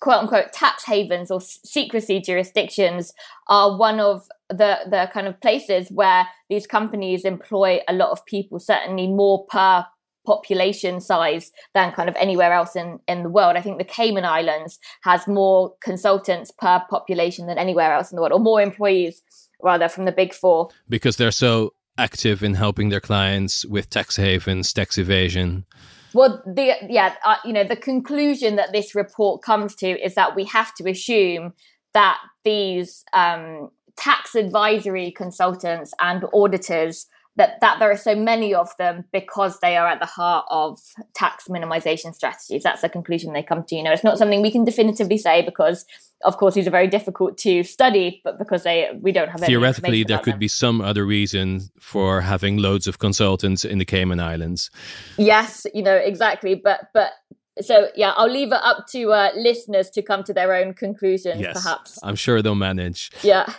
quote 0.00 0.22
unquote 0.22 0.52
tax 0.52 0.84
havens 0.84 1.30
or 1.30 1.40
secrecy 1.40 2.20
jurisdictions 2.20 3.12
are 3.46 3.78
one 3.78 4.00
of 4.00 4.26
the 4.48 4.78
the 4.88 5.08
kind 5.12 5.28
of 5.28 5.40
places 5.40 5.88
where 5.90 6.26
these 6.48 6.66
companies 6.66 7.24
employ 7.24 7.80
a 7.88 7.92
lot 7.92 8.10
of 8.10 8.24
people 8.26 8.58
certainly 8.58 9.06
more 9.06 9.46
per 9.46 9.86
population 10.26 11.00
size 11.00 11.50
than 11.74 11.92
kind 11.92 12.08
of 12.08 12.16
anywhere 12.16 12.52
else 12.52 12.76
in, 12.76 12.98
in 13.08 13.22
the 13.22 13.28
world. 13.28 13.56
I 13.56 13.62
think 13.62 13.78
the 13.78 13.84
Cayman 13.84 14.24
Islands 14.24 14.78
has 15.02 15.26
more 15.26 15.74
consultants 15.82 16.50
per 16.50 16.82
population 16.90 17.46
than 17.46 17.58
anywhere 17.58 17.92
else 17.92 18.10
in 18.10 18.16
the 18.16 18.22
world, 18.22 18.32
or 18.32 18.40
more 18.40 18.60
employees 18.60 19.22
rather 19.62 19.88
from 19.88 20.04
the 20.04 20.12
big 20.12 20.32
four. 20.32 20.68
Because 20.88 21.16
they're 21.16 21.30
so 21.30 21.72
active 21.98 22.42
in 22.42 22.54
helping 22.54 22.88
their 22.88 23.00
clients 23.00 23.64
with 23.66 23.90
tax 23.90 24.16
havens, 24.16 24.72
tax 24.72 24.98
evasion. 24.98 25.64
Well, 26.12 26.42
the 26.44 26.74
yeah, 26.88 27.14
uh, 27.24 27.36
you 27.44 27.52
know, 27.52 27.64
the 27.64 27.76
conclusion 27.76 28.56
that 28.56 28.72
this 28.72 28.94
report 28.94 29.42
comes 29.42 29.74
to 29.76 29.86
is 29.86 30.14
that 30.14 30.34
we 30.34 30.44
have 30.44 30.74
to 30.76 30.88
assume 30.88 31.52
that 31.94 32.18
these 32.44 33.04
um, 33.12 33.70
tax 33.96 34.34
advisory 34.34 35.12
consultants 35.12 35.92
and 36.00 36.24
auditors 36.32 37.06
that 37.36 37.60
that 37.60 37.78
there 37.78 37.90
are 37.90 37.96
so 37.96 38.14
many 38.14 38.52
of 38.54 38.76
them 38.76 39.04
because 39.12 39.60
they 39.60 39.76
are 39.76 39.86
at 39.86 40.00
the 40.00 40.06
heart 40.06 40.44
of 40.50 40.78
tax 41.14 41.48
minimization 41.48 42.14
strategies. 42.14 42.62
That's 42.62 42.82
the 42.82 42.88
conclusion 42.88 43.32
they 43.32 43.42
come 43.42 43.64
to. 43.64 43.76
You 43.76 43.82
know, 43.82 43.92
it's 43.92 44.04
not 44.04 44.18
something 44.18 44.42
we 44.42 44.50
can 44.50 44.64
definitively 44.64 45.16
say 45.16 45.42
because, 45.42 45.84
of 46.24 46.36
course, 46.36 46.54
these 46.54 46.66
are 46.66 46.72
very 46.72 46.88
difficult 46.88 47.38
to 47.38 47.62
study, 47.62 48.20
but 48.24 48.38
because 48.38 48.64
they 48.64 48.88
we 49.00 49.12
don't 49.12 49.28
have 49.28 49.40
theoretically 49.40 50.04
there 50.04 50.18
could 50.18 50.34
them. 50.34 50.40
be 50.40 50.48
some 50.48 50.80
other 50.80 51.06
reason 51.06 51.62
for 51.80 52.20
having 52.20 52.56
loads 52.56 52.86
of 52.86 52.98
consultants 52.98 53.64
in 53.64 53.78
the 53.78 53.84
Cayman 53.84 54.20
Islands. 54.20 54.70
Yes, 55.16 55.66
you 55.72 55.82
know 55.82 55.96
exactly, 55.96 56.56
but 56.56 56.88
but 56.92 57.12
so 57.60 57.90
yeah, 57.94 58.12
I'll 58.16 58.30
leave 58.30 58.48
it 58.48 58.60
up 58.62 58.86
to 58.88 59.12
uh, 59.12 59.30
listeners 59.36 59.88
to 59.90 60.02
come 60.02 60.24
to 60.24 60.32
their 60.32 60.52
own 60.52 60.74
conclusions. 60.74 61.40
Yes, 61.40 61.62
perhaps 61.62 61.98
I'm 62.02 62.16
sure 62.16 62.42
they'll 62.42 62.54
manage. 62.56 63.12
Yeah 63.22 63.52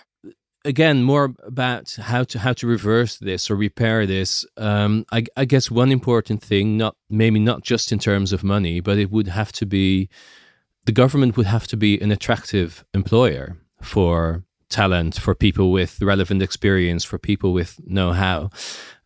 again 0.66 1.04
more 1.04 1.34
about 1.44 1.94
how 1.94 2.24
to 2.24 2.40
how 2.40 2.54
to 2.54 2.68
reverse 2.68 3.18
this 3.18 3.50
or 3.50 3.56
repair 3.56 4.06
this. 4.06 4.46
Um, 4.58 5.06
I, 5.12 5.26
I, 5.36 5.46
guess 5.46 5.72
one 5.72 5.92
important 5.92 6.42
thing 6.42 6.78
not 6.78 6.96
maybe 7.10 7.40
not 7.40 7.64
just 7.64 7.92
in 7.92 8.00
terms 8.00 8.34
of 8.34 8.44
money 8.44 8.80
but 8.80 8.98
it 8.98 9.12
would 9.12 9.28
have 9.28 9.52
to 9.54 9.66
be 9.66 10.10
the 10.86 10.92
government 10.92 11.38
would 11.38 11.46
have 11.46 11.68
to 11.68 11.78
be 11.78 12.00
an 12.02 12.12
attractive 12.12 12.86
employer 12.94 13.58
for 13.82 14.44
talent 14.70 15.20
for 15.20 15.36
people 15.36 15.72
with 15.72 16.02
relevant 16.02 16.42
experience 16.42 17.04
for 17.04 17.20
people 17.20 17.54
with 17.54 17.80
know-how. 17.86 18.50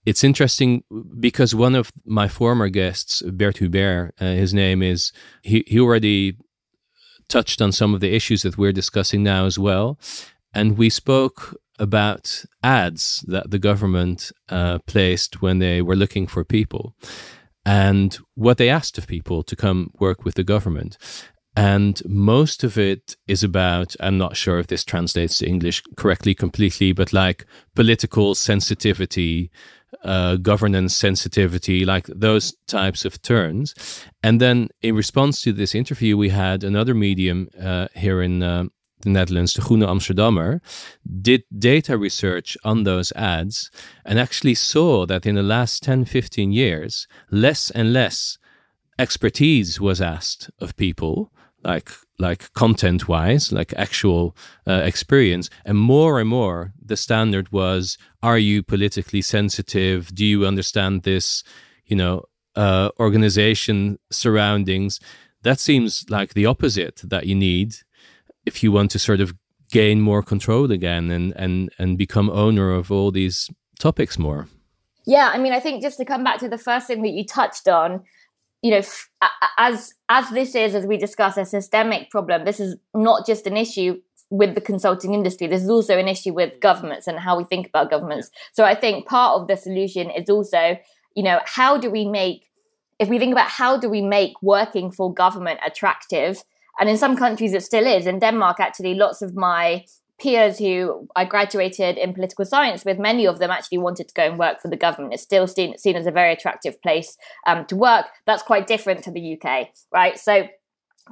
It's 0.05 0.23
interesting 0.23 0.83
because 1.19 1.55
one 1.55 1.73
of 1.73 1.91
my 2.05 2.27
former 2.27 2.69
guests 2.69 3.23
Bert 3.23 3.57
Hubert 3.57 4.13
uh, 4.19 4.25
his 4.25 4.53
name 4.53 4.83
is 4.83 5.11
he, 5.41 5.63
he 5.67 5.79
already 5.79 6.37
touched 7.27 7.61
on 7.61 7.71
some 7.71 7.95
of 7.95 8.01
the 8.01 8.13
issues 8.13 8.43
that 8.43 8.57
we're 8.57 8.71
discussing 8.71 9.23
now 9.23 9.45
as 9.45 9.57
well 9.57 9.97
and 10.55 10.77
we 10.77 10.89
spoke 10.89 11.55
about 11.77 12.45
ads 12.63 13.23
that 13.27 13.51
the 13.51 13.59
government 13.59 14.31
uh, 14.49 14.79
placed 14.87 15.41
when 15.41 15.59
they 15.59 15.81
were 15.81 15.95
looking 15.95 16.25
for 16.25 16.43
people 16.45 16.95
and 17.65 18.17
what 18.35 18.57
they 18.57 18.69
asked 18.69 18.97
of 18.97 19.07
people 19.07 19.43
to 19.43 19.55
come 19.55 19.91
work 19.99 20.23
with 20.23 20.35
the 20.35 20.43
government. 20.43 20.97
And 21.57 22.01
most 22.05 22.63
of 22.63 22.77
it 22.77 23.15
is 23.27 23.43
about, 23.43 23.95
I'm 23.99 24.17
not 24.17 24.35
sure 24.35 24.59
if 24.59 24.67
this 24.67 24.83
translates 24.83 25.37
to 25.37 25.47
English 25.47 25.81
correctly 25.95 26.35
completely, 26.35 26.91
but 26.91 27.13
like 27.13 27.45
political 27.75 28.35
sensitivity, 28.35 29.51
uh, 30.03 30.35
governance 30.35 30.95
sensitivity, 30.95 31.85
like 31.85 32.07
those 32.07 32.55
types 32.67 33.05
of 33.05 33.21
terms. 33.21 33.73
And 34.21 34.41
then 34.41 34.69
in 34.81 34.95
response 34.95 35.41
to 35.43 35.53
this 35.53 35.73
interview, 35.73 36.17
we 36.17 36.29
had 36.29 36.63
another 36.63 36.93
medium 36.93 37.47
uh, 37.61 37.87
here 37.95 38.21
in 38.21 38.43
uh, 38.43 38.65
the 39.05 39.09
Netherlands, 39.11 39.53
the 39.53 39.61
Groene 39.61 39.87
Amsterdammer, 39.87 40.59
did 41.21 41.43
data 41.57 41.97
research 41.97 42.57
on 42.65 42.83
those 42.83 43.13
ads 43.13 43.71
and 44.03 44.19
actually 44.19 44.55
saw 44.55 45.05
that 45.05 45.25
in 45.25 45.35
the 45.35 45.43
last 45.43 45.81
10, 45.83 46.05
15 46.05 46.51
years, 46.51 47.07
less 47.31 47.71
and 47.71 47.93
less 47.93 48.37
expertise 48.99 49.79
was 49.79 50.01
asked 50.01 50.49
of 50.59 50.75
people 50.75 51.31
like 51.65 51.89
like 52.17 52.53
content 52.53 53.09
wise, 53.09 53.51
like 53.51 53.73
actual 53.75 54.37
uh, 54.67 54.81
experience, 54.85 55.49
and 55.65 55.77
more 55.77 56.19
and 56.19 56.29
more 56.29 56.71
the 56.81 56.95
standard 56.95 57.51
was: 57.51 57.97
Are 58.21 58.37
you 58.37 58.63
politically 58.63 59.21
sensitive? 59.21 60.13
Do 60.13 60.23
you 60.23 60.45
understand 60.45 61.03
this? 61.03 61.43
You 61.85 61.97
know, 61.97 62.25
uh, 62.55 62.89
organization 62.99 63.99
surroundings. 64.11 64.99
That 65.41 65.59
seems 65.59 66.05
like 66.09 66.33
the 66.33 66.45
opposite 66.45 67.01
that 67.03 67.27
you 67.27 67.35
need 67.35 67.75
if 68.45 68.63
you 68.63 68.71
want 68.71 68.91
to 68.91 68.99
sort 68.99 69.21
of 69.21 69.33
gain 69.71 69.99
more 70.01 70.21
control 70.21 70.71
again 70.71 71.11
and 71.11 71.33
and 71.35 71.69
and 71.79 71.97
become 71.97 72.29
owner 72.29 72.71
of 72.71 72.91
all 72.91 73.11
these 73.11 73.49
topics 73.79 74.17
more. 74.17 74.47
Yeah, 75.05 75.29
I 75.33 75.37
mean, 75.37 75.53
I 75.53 75.59
think 75.59 75.81
just 75.83 75.97
to 75.97 76.05
come 76.05 76.23
back 76.23 76.39
to 76.39 76.49
the 76.49 76.57
first 76.57 76.87
thing 76.87 77.01
that 77.03 77.09
you 77.09 77.25
touched 77.25 77.67
on, 77.67 78.03
you 78.61 78.71
know, 78.71 78.81
as 79.57 79.93
as 80.09 80.29
this 80.31 80.55
is, 80.55 80.75
as 80.75 80.85
we 80.85 80.97
discuss, 80.97 81.37
a 81.37 81.45
systemic 81.45 82.09
problem. 82.09 82.45
This 82.45 82.59
is 82.59 82.75
not 82.93 83.25
just 83.25 83.45
an 83.47 83.57
issue 83.57 84.01
with 84.31 84.55
the 84.55 84.61
consulting 84.61 85.13
industry. 85.13 85.47
This 85.47 85.63
is 85.63 85.69
also 85.69 85.97
an 85.97 86.07
issue 86.07 86.33
with 86.33 86.59
governments 86.59 87.07
and 87.07 87.19
how 87.19 87.37
we 87.37 87.43
think 87.43 87.67
about 87.67 87.91
governments. 87.91 88.31
So 88.53 88.63
I 88.63 88.73
think 88.73 89.07
part 89.07 89.39
of 89.39 89.47
the 89.47 89.55
solution 89.55 90.09
is 90.09 90.29
also, 90.29 90.77
you 91.15 91.23
know, 91.23 91.39
how 91.45 91.77
do 91.77 91.91
we 91.91 92.05
make, 92.05 92.49
if 92.97 93.07
we 93.07 93.19
think 93.19 93.31
about 93.31 93.49
how 93.49 93.77
do 93.77 93.87
we 93.87 94.01
make 94.01 94.33
working 94.41 94.91
for 94.91 95.13
government 95.13 95.59
attractive, 95.65 96.43
and 96.79 96.89
in 96.89 96.97
some 96.97 97.15
countries 97.15 97.53
it 97.53 97.63
still 97.63 97.85
is. 97.85 98.07
In 98.07 98.19
Denmark, 98.19 98.59
actually, 98.59 98.93
lots 98.93 99.21
of 99.21 99.35
my 99.35 99.85
peers 100.19 100.57
who 100.57 101.07
I 101.15 101.25
graduated 101.25 101.97
in 101.97 102.13
political 102.13 102.45
science 102.45 102.85
with, 102.85 102.97
many 102.97 103.27
of 103.27 103.39
them 103.39 103.51
actually 103.51 103.79
wanted 103.79 104.07
to 104.07 104.13
go 104.13 104.23
and 104.23 104.39
work 104.39 104.61
for 104.61 104.69
the 104.69 104.77
government. 104.77 105.13
It's 105.13 105.23
still 105.23 105.47
seen, 105.47 105.77
seen 105.77 105.95
as 105.95 106.05
a 106.05 106.11
very 106.11 106.33
attractive 106.33 106.81
place 106.81 107.17
um, 107.47 107.65
to 107.65 107.75
work. 107.75 108.05
That's 108.25 108.43
quite 108.43 108.67
different 108.67 109.03
to 109.03 109.11
the 109.11 109.37
UK, 109.37 109.69
right? 109.93 110.17
So 110.17 110.47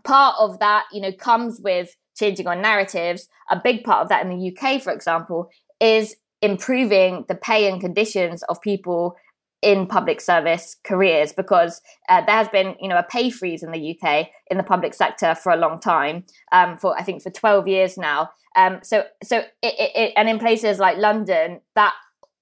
part 0.04 0.36
of 0.40 0.60
that, 0.60 0.86
you 0.92 1.02
know, 1.02 1.12
comes 1.12 1.60
with 1.62 1.96
changing 2.18 2.48
our 2.48 2.56
narratives. 2.56 3.28
A 3.50 3.60
big 3.62 3.84
part 3.84 4.04
of 4.04 4.10
that 4.10 4.26
in 4.26 4.38
the 4.38 4.56
UK, 4.56 4.82
for 4.82 4.94
example, 4.94 5.50
is 5.80 6.16
improving 6.42 7.26
the 7.28 7.36
pay 7.36 7.70
and 7.70 7.80
conditions 7.80 8.44
of 8.44 8.62
people 8.62 9.16
in 9.64 9.88
public 9.88 10.20
service 10.20 10.76
careers 10.84 11.32
because 11.32 11.82
uh, 12.10 12.22
there 12.26 12.36
has 12.36 12.50
been 12.50 12.76
you 12.80 12.90
know 12.90 12.98
a 12.98 13.04
pay 13.04 13.30
freeze 13.30 13.64
in 13.64 13.72
the 13.72 13.98
UK 13.98 14.28
in 14.52 14.58
the 14.58 14.64
public 14.64 14.94
sector 14.94 15.34
for 15.34 15.52
a 15.52 15.56
long 15.56 15.80
time 15.80 16.26
um, 16.52 16.78
for 16.78 16.96
I 17.00 17.04
think 17.04 17.24
for 17.24 17.32
12 17.32 17.68
years 17.68 17.98
now. 17.98 18.30
Um, 18.56 18.80
so 18.84 19.06
so 19.24 19.38
it, 19.38 19.50
it, 19.64 19.92
it, 19.96 20.14
and 20.18 20.30
in 20.30 20.38
places 20.38 20.78
like 20.80 20.98
London 20.98 21.62
that 21.76 21.94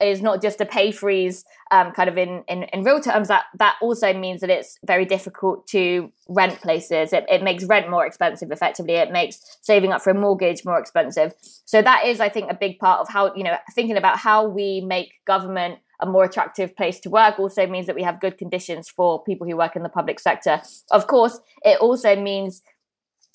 is 0.02 0.20
not 0.22 0.42
just 0.42 0.60
a 0.60 0.66
pay 0.66 0.92
freeze 0.92 1.46
um, 1.70 1.92
kind 1.92 2.10
of 2.10 2.18
in, 2.18 2.44
in, 2.48 2.64
in 2.74 2.84
real 2.84 3.00
terms 3.00 3.28
that 3.28 3.44
that 3.60 3.76
also 3.84 4.12
means 4.14 4.42
that 4.42 4.50
it's 4.50 4.80
very 4.84 5.06
difficult 5.06 5.68
to 5.68 6.12
rent 6.28 6.60
places. 6.60 7.14
It, 7.14 7.26
it 7.30 7.44
makes 7.44 7.66
rent 7.66 7.88
more 7.88 8.04
expensive 8.04 8.52
effectively. 8.52 8.96
It 8.96 9.12
makes 9.12 9.40
saving 9.62 9.92
up 9.92 10.02
for 10.02 10.10
a 10.10 10.16
mortgage 10.16 10.66
more 10.66 10.80
expensive. 10.80 11.34
So 11.66 11.84
that 11.84 12.06
is 12.08 12.20
i 12.20 12.30
think 12.30 12.50
a 12.50 12.56
big 12.56 12.80
part 12.80 13.00
of 13.00 13.10
how 13.10 13.34
you 13.36 13.44
know 13.44 13.56
thinking 13.76 13.96
about 13.96 14.18
how 14.18 14.48
we 14.48 14.82
make 14.82 15.14
government 15.26 15.78
a 16.02 16.06
more 16.06 16.24
attractive 16.24 16.76
place 16.76 16.99
to 17.02 17.10
work 17.10 17.39
also 17.39 17.68
means 17.68 17.86
that 17.88 17.95
we 17.95 18.04
have 18.04 18.20
good 18.20 18.38
conditions 18.38 18.89
for 18.89 19.24
people 19.24 19.47
who 19.47 19.56
work 19.56 19.76
in 19.76 19.84
the 19.84 19.89
public 19.89 20.20
sector. 20.20 20.62
Of 20.89 21.08
course, 21.08 21.39
it 21.64 21.80
also 21.80 22.16
means 22.16 22.64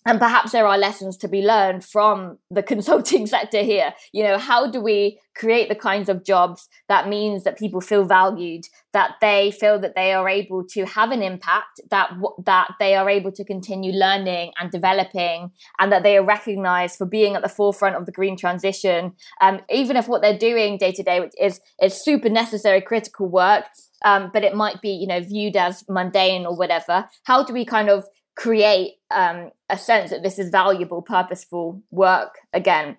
and 0.06 0.20
perhaps 0.20 0.52
there 0.52 0.66
are 0.66 0.78
lessons 0.78 1.16
to 1.18 1.28
be 1.28 1.42
learned 1.42 1.84
from 1.84 2.38
the 2.50 2.62
consulting 2.72 3.26
sector 3.26 3.62
here. 3.62 3.92
You 4.12 4.22
know 4.22 4.38
how 4.38 4.70
do 4.70 4.80
we 4.80 5.20
create 5.34 5.68
the 5.68 5.74
kinds 5.74 6.08
of 6.08 6.24
jobs 6.24 6.68
that 6.88 7.08
means 7.08 7.44
that 7.44 7.58
people 7.58 7.80
feel 7.82 8.04
valued 8.04 8.64
that 8.94 9.16
they 9.20 9.50
feel 9.50 9.78
that 9.78 9.94
they 9.94 10.14
are 10.14 10.26
able 10.26 10.64
to 10.64 10.86
have 10.86 11.10
an 11.10 11.22
impact 11.22 11.80
that 11.90 12.10
that 12.44 12.68
they 12.78 12.94
are 12.94 13.10
able 13.10 13.32
to 13.32 13.44
continue 13.44 13.92
learning 13.92 14.52
and 14.58 14.70
developing 14.70 15.50
and 15.78 15.92
that 15.92 16.02
they 16.02 16.16
are 16.16 16.24
recognized 16.24 16.96
for 16.96 17.04
being 17.04 17.34
at 17.34 17.42
the 17.42 17.48
forefront 17.48 17.96
of 17.96 18.06
the 18.06 18.12
green 18.12 18.36
transition? 18.36 19.12
Um, 19.42 19.60
even 19.68 19.96
if 19.96 20.08
what 20.08 20.22
they're 20.22 20.38
doing 20.38 20.78
day 20.78 20.92
to 20.92 21.02
day 21.02 21.28
is 21.38 21.60
is 21.82 22.02
super 22.02 22.28
necessary 22.28 22.80
critical 22.80 23.28
work 23.28 23.64
um, 24.04 24.30
but 24.32 24.44
it 24.44 24.54
might 24.54 24.80
be 24.80 24.90
you 24.90 25.06
know 25.06 25.20
viewed 25.20 25.56
as 25.56 25.84
mundane 25.88 26.46
or 26.46 26.56
whatever 26.56 27.08
how 27.24 27.42
do 27.42 27.52
we 27.52 27.64
kind 27.64 27.88
of 27.88 28.06
create 28.36 28.96
um, 29.10 29.50
a 29.68 29.78
sense 29.78 30.10
that 30.10 30.22
this 30.22 30.38
is 30.38 30.50
valuable, 30.50 31.02
purposeful 31.02 31.82
work 31.90 32.38
again. 32.52 32.96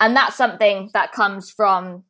And 0.00 0.16
that's 0.16 0.36
something 0.36 0.90
that 0.94 1.12
comes 1.12 1.50
from, 1.50 2.04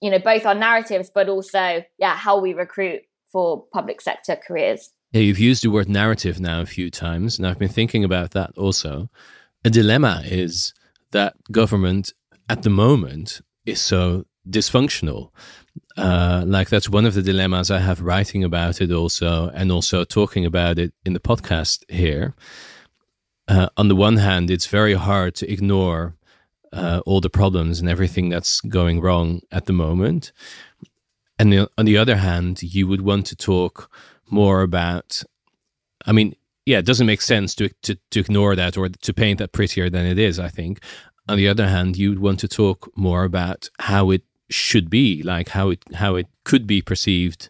you 0.00 0.10
know, 0.10 0.18
both 0.18 0.44
our 0.46 0.54
narratives, 0.54 1.10
but 1.12 1.28
also, 1.28 1.82
yeah, 1.98 2.14
how 2.16 2.40
we 2.40 2.52
recruit 2.52 3.02
for 3.32 3.64
public 3.72 4.00
sector 4.00 4.36
careers. 4.36 4.90
Yeah, 5.12 5.22
you've 5.22 5.38
used 5.38 5.62
the 5.62 5.70
word 5.70 5.88
narrative 5.88 6.40
now 6.40 6.60
a 6.60 6.66
few 6.66 6.90
times, 6.90 7.38
and 7.38 7.46
I've 7.46 7.58
been 7.58 7.68
thinking 7.68 8.04
about 8.04 8.32
that 8.32 8.50
also. 8.56 9.08
A 9.64 9.70
dilemma 9.70 10.22
is 10.24 10.74
that 11.12 11.34
government 11.50 12.12
at 12.48 12.62
the 12.62 12.70
moment 12.70 13.40
is 13.64 13.80
so 13.80 14.24
dysfunctional 14.48 15.30
uh, 15.96 16.44
like 16.46 16.68
that's 16.68 16.88
one 16.88 17.06
of 17.06 17.14
the 17.14 17.22
dilemmas 17.22 17.70
I 17.70 17.78
have 17.78 18.00
writing 18.00 18.44
about 18.44 18.80
it 18.80 18.90
also, 18.90 19.50
and 19.54 19.70
also 19.70 20.04
talking 20.04 20.44
about 20.44 20.78
it 20.78 20.92
in 21.04 21.12
the 21.12 21.20
podcast 21.20 21.88
here. 21.90 22.34
Uh, 23.46 23.68
on 23.76 23.88
the 23.88 23.96
one 23.96 24.16
hand, 24.16 24.50
it's 24.50 24.66
very 24.66 24.94
hard 24.94 25.34
to 25.36 25.50
ignore 25.50 26.14
uh, 26.72 27.00
all 27.06 27.20
the 27.20 27.30
problems 27.30 27.80
and 27.80 27.88
everything 27.88 28.28
that's 28.28 28.60
going 28.62 29.00
wrong 29.00 29.40
at 29.52 29.66
the 29.66 29.72
moment. 29.72 30.32
And 31.38 31.52
the, 31.52 31.70
on 31.76 31.84
the 31.84 31.98
other 31.98 32.16
hand, 32.16 32.62
you 32.62 32.86
would 32.88 33.02
want 33.02 33.26
to 33.26 33.36
talk 33.36 33.90
more 34.30 34.62
about. 34.62 35.22
I 36.06 36.12
mean, 36.12 36.34
yeah, 36.66 36.78
it 36.78 36.86
doesn't 36.86 37.06
make 37.06 37.20
sense 37.20 37.54
to, 37.56 37.68
to, 37.82 37.96
to 38.10 38.20
ignore 38.20 38.56
that 38.56 38.76
or 38.76 38.88
to 38.88 39.14
paint 39.14 39.38
that 39.38 39.52
prettier 39.52 39.90
than 39.90 40.06
it 40.06 40.18
is, 40.18 40.38
I 40.38 40.48
think. 40.48 40.80
On 41.28 41.36
the 41.36 41.48
other 41.48 41.68
hand, 41.68 41.96
you'd 41.96 42.18
want 42.18 42.40
to 42.40 42.48
talk 42.48 42.90
more 42.96 43.24
about 43.24 43.68
how 43.78 44.10
it 44.10 44.22
should 44.50 44.90
be, 44.90 45.22
like 45.22 45.48
how 45.50 45.70
it 45.70 45.82
how 45.94 46.16
it 46.16 46.26
could 46.44 46.66
be 46.66 46.82
perceived. 46.82 47.48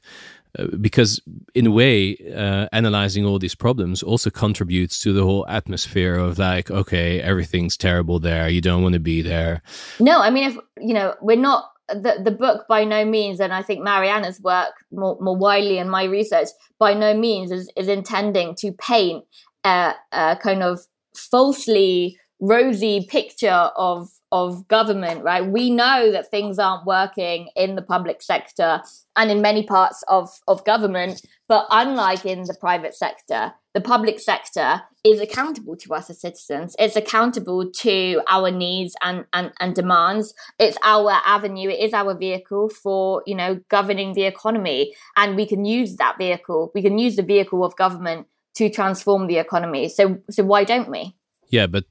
Uh, 0.57 0.66
because 0.80 1.20
in 1.55 1.66
a 1.66 1.70
way, 1.70 2.16
uh, 2.32 2.68
analyzing 2.72 3.24
all 3.24 3.40
these 3.40 3.57
problems 3.57 4.03
also 4.03 4.30
contributes 4.30 5.01
to 5.01 5.12
the 5.12 5.24
whole 5.24 5.45
atmosphere 5.49 6.14
of 6.14 6.38
like, 6.38 6.70
okay, 6.70 7.20
everything's 7.20 7.76
terrible 7.76 8.20
there. 8.20 8.49
You 8.49 8.61
don't 8.61 8.82
want 8.82 8.92
to 8.92 9.01
be 9.01 9.20
there. 9.20 9.62
No, 9.99 10.20
I 10.20 10.30
mean, 10.30 10.51
if 10.51 10.57
you 10.78 10.95
know, 10.95 11.14
we're 11.20 11.36
not 11.36 11.70
the 11.88 12.20
the 12.22 12.30
book 12.30 12.66
by 12.68 12.84
no 12.84 13.05
means, 13.05 13.40
and 13.40 13.53
I 13.53 13.62
think 13.62 13.82
Mariana's 13.82 14.40
work 14.40 14.74
more 14.90 15.18
more 15.20 15.36
widely 15.36 15.78
in 15.78 15.88
my 15.88 16.05
research 16.05 16.49
by 16.78 16.95
no 16.95 17.14
means 17.14 17.51
is 17.51 17.70
is 17.76 17.88
intending 17.88 18.55
to 18.57 18.72
paint 18.72 19.24
a, 19.64 19.95
a 20.12 20.38
kind 20.40 20.62
of 20.62 20.80
falsely 21.14 22.18
rosy 22.40 23.07
picture 23.09 23.70
of 23.76 24.09
of 24.35 24.66
government 24.66 25.22
right? 25.22 25.47
We 25.47 25.70
know 25.70 26.11
that 26.11 26.30
things 26.30 26.59
aren't 26.59 26.85
working 26.85 27.49
in 27.55 27.76
the 27.76 27.82
public 27.82 28.20
sector 28.20 28.82
and 29.16 29.30
in 29.30 29.41
many 29.41 29.62
parts 29.62 30.03
of 30.09 30.28
of 30.49 30.64
government 30.64 31.24
but 31.49 31.66
unlike 31.70 32.26
in 32.26 32.43
the 32.43 32.57
private 32.61 32.95
sector 32.95 33.53
the 33.74 33.80
public 33.80 34.20
sector 34.20 34.82
is 35.05 35.20
accountable 35.20 35.76
to 35.76 35.95
us 35.95 36.09
as 36.09 36.20
citizens. 36.20 36.74
It's 36.78 36.97
accountable 36.97 37.70
to 37.70 38.22
our 38.28 38.51
needs 38.51 38.95
and, 39.03 39.24
and 39.32 39.53
and 39.61 39.74
demands. 39.74 40.32
It's 40.59 40.78
our 40.82 41.12
avenue. 41.26 41.68
It 41.68 41.80
is 41.80 41.93
our 41.93 42.14
vehicle 42.16 42.68
for 42.68 43.22
you 43.26 43.35
know 43.35 43.61
governing 43.68 44.14
the 44.14 44.24
economy. 44.24 44.95
And 45.16 45.37
we 45.37 45.47
can 45.47 45.64
use 45.64 45.97
that 45.97 46.18
vehicle. 46.18 46.70
We 46.74 46.82
can 46.82 46.99
use 46.99 47.16
the 47.16 47.22
vehicle 47.22 47.64
of 47.64 47.76
government 47.76 48.26
to 48.55 48.70
transform 48.70 49.26
the 49.26 49.39
economy. 49.39 49.89
So 49.89 50.18
so 50.30 50.45
why 50.45 50.64
don't 50.64 50.91
we? 50.91 51.16
Yeah 51.49 51.66
but 51.66 51.85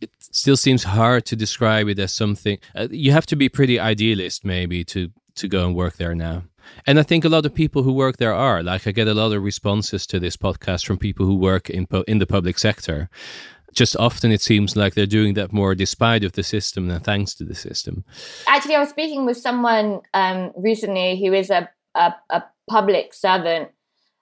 it 0.00 0.10
still 0.20 0.56
seems 0.56 0.84
hard 0.84 1.24
to 1.26 1.36
describe 1.36 1.88
it 1.88 1.98
as 1.98 2.12
something. 2.12 2.58
Uh, 2.74 2.88
you 2.90 3.12
have 3.12 3.26
to 3.26 3.36
be 3.36 3.48
pretty 3.48 3.80
idealist, 3.80 4.44
maybe, 4.44 4.84
to 4.84 5.10
to 5.36 5.48
go 5.48 5.66
and 5.66 5.74
work 5.74 5.96
there 5.96 6.14
now. 6.14 6.44
And 6.86 6.98
I 6.98 7.02
think 7.02 7.24
a 7.24 7.28
lot 7.28 7.46
of 7.46 7.54
people 7.54 7.82
who 7.82 7.92
work 7.92 8.16
there 8.16 8.34
are. 8.34 8.62
Like 8.62 8.86
I 8.86 8.92
get 8.92 9.08
a 9.08 9.14
lot 9.14 9.32
of 9.32 9.42
responses 9.42 10.06
to 10.08 10.18
this 10.18 10.36
podcast 10.36 10.86
from 10.86 10.98
people 10.98 11.26
who 11.26 11.36
work 11.36 11.70
in 11.70 11.86
in 12.06 12.18
the 12.18 12.26
public 12.26 12.58
sector. 12.58 13.08
Just 13.72 13.96
often 13.98 14.32
it 14.32 14.40
seems 14.40 14.74
like 14.74 14.94
they're 14.94 15.06
doing 15.06 15.34
that 15.34 15.52
more 15.52 15.74
despite 15.74 16.24
of 16.24 16.32
the 16.32 16.42
system 16.42 16.88
than 16.88 17.00
thanks 17.00 17.34
to 17.34 17.44
the 17.44 17.54
system. 17.54 18.04
Actually, 18.46 18.76
I 18.76 18.80
was 18.80 18.88
speaking 18.88 19.26
with 19.26 19.36
someone 19.36 20.00
um, 20.14 20.52
recently 20.56 21.20
who 21.20 21.34
is 21.34 21.50
a, 21.50 21.68
a, 21.94 22.14
a 22.30 22.42
public 22.70 23.12
servant 23.12 23.68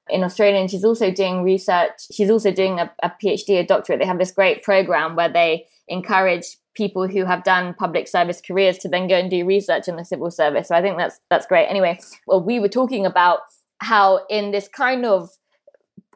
in 0.09 0.23
Australia, 0.23 0.61
and 0.61 0.71
she's 0.71 0.85
also 0.85 1.11
doing 1.11 1.43
research. 1.43 1.93
She's 2.13 2.31
also 2.31 2.51
doing 2.51 2.79
a, 2.79 2.93
a 3.03 3.13
PhD, 3.23 3.59
a 3.59 3.65
doctorate. 3.65 4.01
They 4.01 4.07
have 4.07 4.19
this 4.19 4.33
great 4.33 4.63
program 4.63 5.15
where 5.15 5.33
they 5.33 5.67
encourage 5.89 6.59
people 6.75 7.07
who 7.07 7.25
have 7.25 7.45
done 7.45 7.75
public 7.75 8.09
service 8.09 8.41
careers 8.41 8.79
to 8.79 8.89
then 8.89 9.07
go 9.07 9.17
and 9.17 9.31
do 9.31 9.45
research 9.47 9.89
in 9.89 9.97
the 9.97 10.05
civil 10.05 10.31
service. 10.31 10.69
So 10.69 10.75
I 10.75 10.83
think 10.83 10.99
that's 10.99 11.21
that's 11.31 11.47
great. 11.47 11.67
Anyway, 11.67 11.99
well, 12.27 12.43
we 12.43 12.61
were 12.61 12.69
talking 12.69 13.07
about 13.07 13.41
how 13.79 14.25
in 14.29 14.51
this 14.51 14.69
kind 14.69 15.05
of 15.07 15.31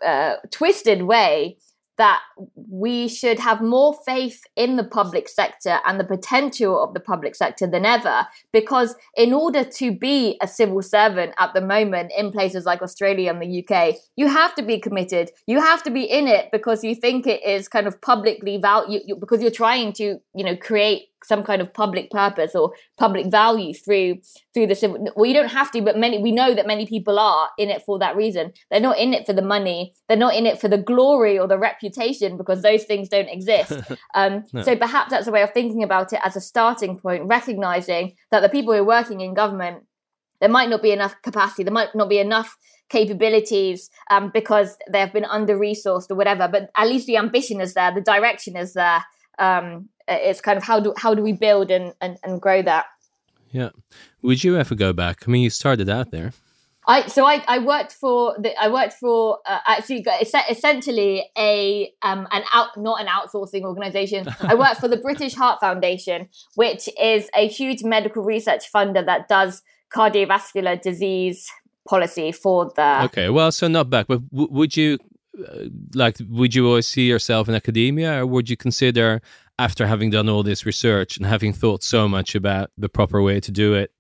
uh, 0.04 0.36
twisted 0.50 1.02
way, 1.02 1.58
that 1.98 2.20
we 2.54 3.08
should 3.08 3.38
have 3.38 3.60
more 3.60 3.94
faith 4.06 4.44
in 4.56 4.76
the 4.76 4.84
public 4.84 5.28
sector 5.28 5.78
and 5.86 5.98
the 5.98 6.04
potential 6.04 6.82
of 6.82 6.94
the 6.94 7.00
public 7.00 7.34
sector 7.34 7.66
than 7.66 7.84
ever. 7.84 8.26
Because 8.52 8.94
in 9.16 9.34
order 9.34 9.64
to 9.64 9.92
be 9.92 10.38
a 10.40 10.48
civil 10.48 10.80
servant 10.80 11.34
at 11.38 11.52
the 11.54 11.60
moment 11.60 12.12
in 12.16 12.32
places 12.32 12.64
like 12.64 12.80
Australia 12.80 13.30
and 13.30 13.42
the 13.42 13.64
UK, 13.64 13.96
you 14.16 14.28
have 14.28 14.54
to 14.54 14.62
be 14.62 14.78
committed. 14.78 15.30
You 15.46 15.60
have 15.60 15.82
to 15.82 15.90
be 15.90 16.04
in 16.04 16.26
it 16.28 16.50
because 16.52 16.84
you 16.84 16.94
think 16.94 17.26
it 17.26 17.44
is 17.44 17.68
kind 17.68 17.86
of 17.86 18.00
publicly 18.00 18.56
valued, 18.58 19.02
because 19.20 19.42
you're 19.42 19.50
trying 19.50 19.92
to, 19.94 20.18
you 20.34 20.44
know, 20.44 20.56
create 20.56 21.08
some 21.24 21.42
kind 21.42 21.60
of 21.60 21.72
public 21.72 22.10
purpose 22.10 22.54
or 22.54 22.72
public 22.96 23.26
value 23.26 23.74
through 23.74 24.16
through 24.54 24.66
the 24.66 24.74
civil 24.74 25.04
well 25.16 25.26
you 25.26 25.34
don't 25.34 25.48
have 25.48 25.70
to 25.70 25.82
but 25.82 25.98
many 25.98 26.18
we 26.18 26.32
know 26.32 26.54
that 26.54 26.66
many 26.66 26.86
people 26.86 27.18
are 27.18 27.48
in 27.58 27.70
it 27.70 27.82
for 27.82 27.98
that 27.98 28.16
reason. 28.16 28.52
They're 28.70 28.80
not 28.80 28.98
in 28.98 29.14
it 29.14 29.26
for 29.26 29.32
the 29.32 29.42
money. 29.42 29.94
They're 30.08 30.16
not 30.16 30.34
in 30.34 30.46
it 30.46 30.60
for 30.60 30.68
the 30.68 30.78
glory 30.78 31.38
or 31.38 31.46
the 31.46 31.58
reputation 31.58 32.36
because 32.36 32.62
those 32.62 32.84
things 32.84 33.08
don't 33.08 33.28
exist. 33.28 33.72
Um, 34.14 34.44
no. 34.52 34.62
so 34.62 34.76
perhaps 34.76 35.10
that's 35.10 35.26
a 35.26 35.30
way 35.30 35.42
of 35.42 35.52
thinking 35.52 35.82
about 35.82 36.12
it 36.12 36.20
as 36.24 36.34
a 36.34 36.40
starting 36.40 36.98
point 36.98 37.24
recognizing 37.26 38.14
that 38.30 38.40
the 38.40 38.48
people 38.48 38.72
who 38.72 38.80
are 38.80 38.84
working 38.84 39.20
in 39.20 39.34
government 39.34 39.84
there 40.40 40.48
might 40.48 40.70
not 40.70 40.82
be 40.82 40.92
enough 40.92 41.14
capacity 41.22 41.62
there 41.62 41.72
might 41.72 41.94
not 41.94 42.08
be 42.08 42.18
enough 42.18 42.56
capabilities 42.88 43.90
um, 44.10 44.30
because 44.32 44.76
they 44.90 45.00
have 45.00 45.12
been 45.12 45.24
under 45.26 45.58
resourced 45.58 46.10
or 46.10 46.14
whatever 46.14 46.48
but 46.48 46.70
at 46.76 46.88
least 46.88 47.06
the 47.06 47.16
ambition 47.16 47.60
is 47.60 47.74
there 47.74 47.92
the 47.94 48.00
direction 48.00 48.56
is 48.56 48.72
there 48.72 49.04
um, 49.38 49.88
it's 50.06 50.40
kind 50.40 50.56
of 50.56 50.64
how 50.64 50.80
do 50.80 50.94
how 50.96 51.14
do 51.14 51.22
we 51.22 51.32
build 51.32 51.70
and, 51.70 51.92
and, 52.00 52.18
and 52.22 52.40
grow 52.40 52.62
that 52.62 52.86
yeah 53.50 53.70
would 54.22 54.42
you 54.44 54.56
ever 54.56 54.74
go 54.74 54.92
back 54.92 55.24
i 55.26 55.30
mean 55.30 55.42
you 55.42 55.50
started 55.50 55.88
out 55.88 56.10
there 56.10 56.32
I 56.90 57.06
so 57.06 57.26
I, 57.26 57.44
I 57.46 57.58
worked 57.58 57.92
for 57.92 58.34
the, 58.38 58.58
I 58.58 58.68
worked 58.68 58.94
for 58.94 59.40
uh, 59.46 59.58
actually 59.66 60.06
essentially 60.50 61.30
a 61.36 61.92
um 62.00 62.26
an 62.32 62.42
out 62.54 62.78
not 62.78 63.02
an 63.02 63.06
outsourcing 63.06 63.62
organization. 63.62 64.26
I 64.40 64.54
worked 64.64 64.80
for 64.80 64.88
the 64.88 64.96
British 64.96 65.34
Heart 65.34 65.60
Foundation, 65.60 66.30
which 66.54 66.88
is 66.98 67.28
a 67.36 67.46
huge 67.46 67.84
medical 67.84 68.24
research 68.24 68.72
funder 68.72 69.04
that 69.04 69.28
does 69.28 69.62
cardiovascular 69.94 70.80
disease 70.80 71.46
policy 71.86 72.32
for 72.32 72.72
the. 72.74 73.04
Okay, 73.04 73.28
well, 73.28 73.52
so 73.52 73.68
not 73.68 73.90
back, 73.90 74.06
but 74.06 74.26
w- 74.30 74.50
would 74.50 74.74
you 74.74 74.98
like 75.94 76.16
would 76.28 76.54
you 76.54 76.66
always 76.66 76.88
see 76.88 77.06
yourself 77.08 77.48
in 77.48 77.54
academia, 77.54 78.22
or 78.22 78.26
would 78.26 78.50
you 78.50 78.56
consider 78.56 79.20
after 79.58 79.86
having 79.86 80.10
done 80.10 80.28
all 80.28 80.42
this 80.42 80.64
research 80.64 81.16
and 81.16 81.26
having 81.26 81.52
thought 81.52 81.82
so 81.82 82.08
much 82.08 82.34
about 82.34 82.70
the 82.78 82.88
proper 82.88 83.20
way 83.22 83.40
to 83.40 83.50
do 83.50 83.74
it, 83.74 83.92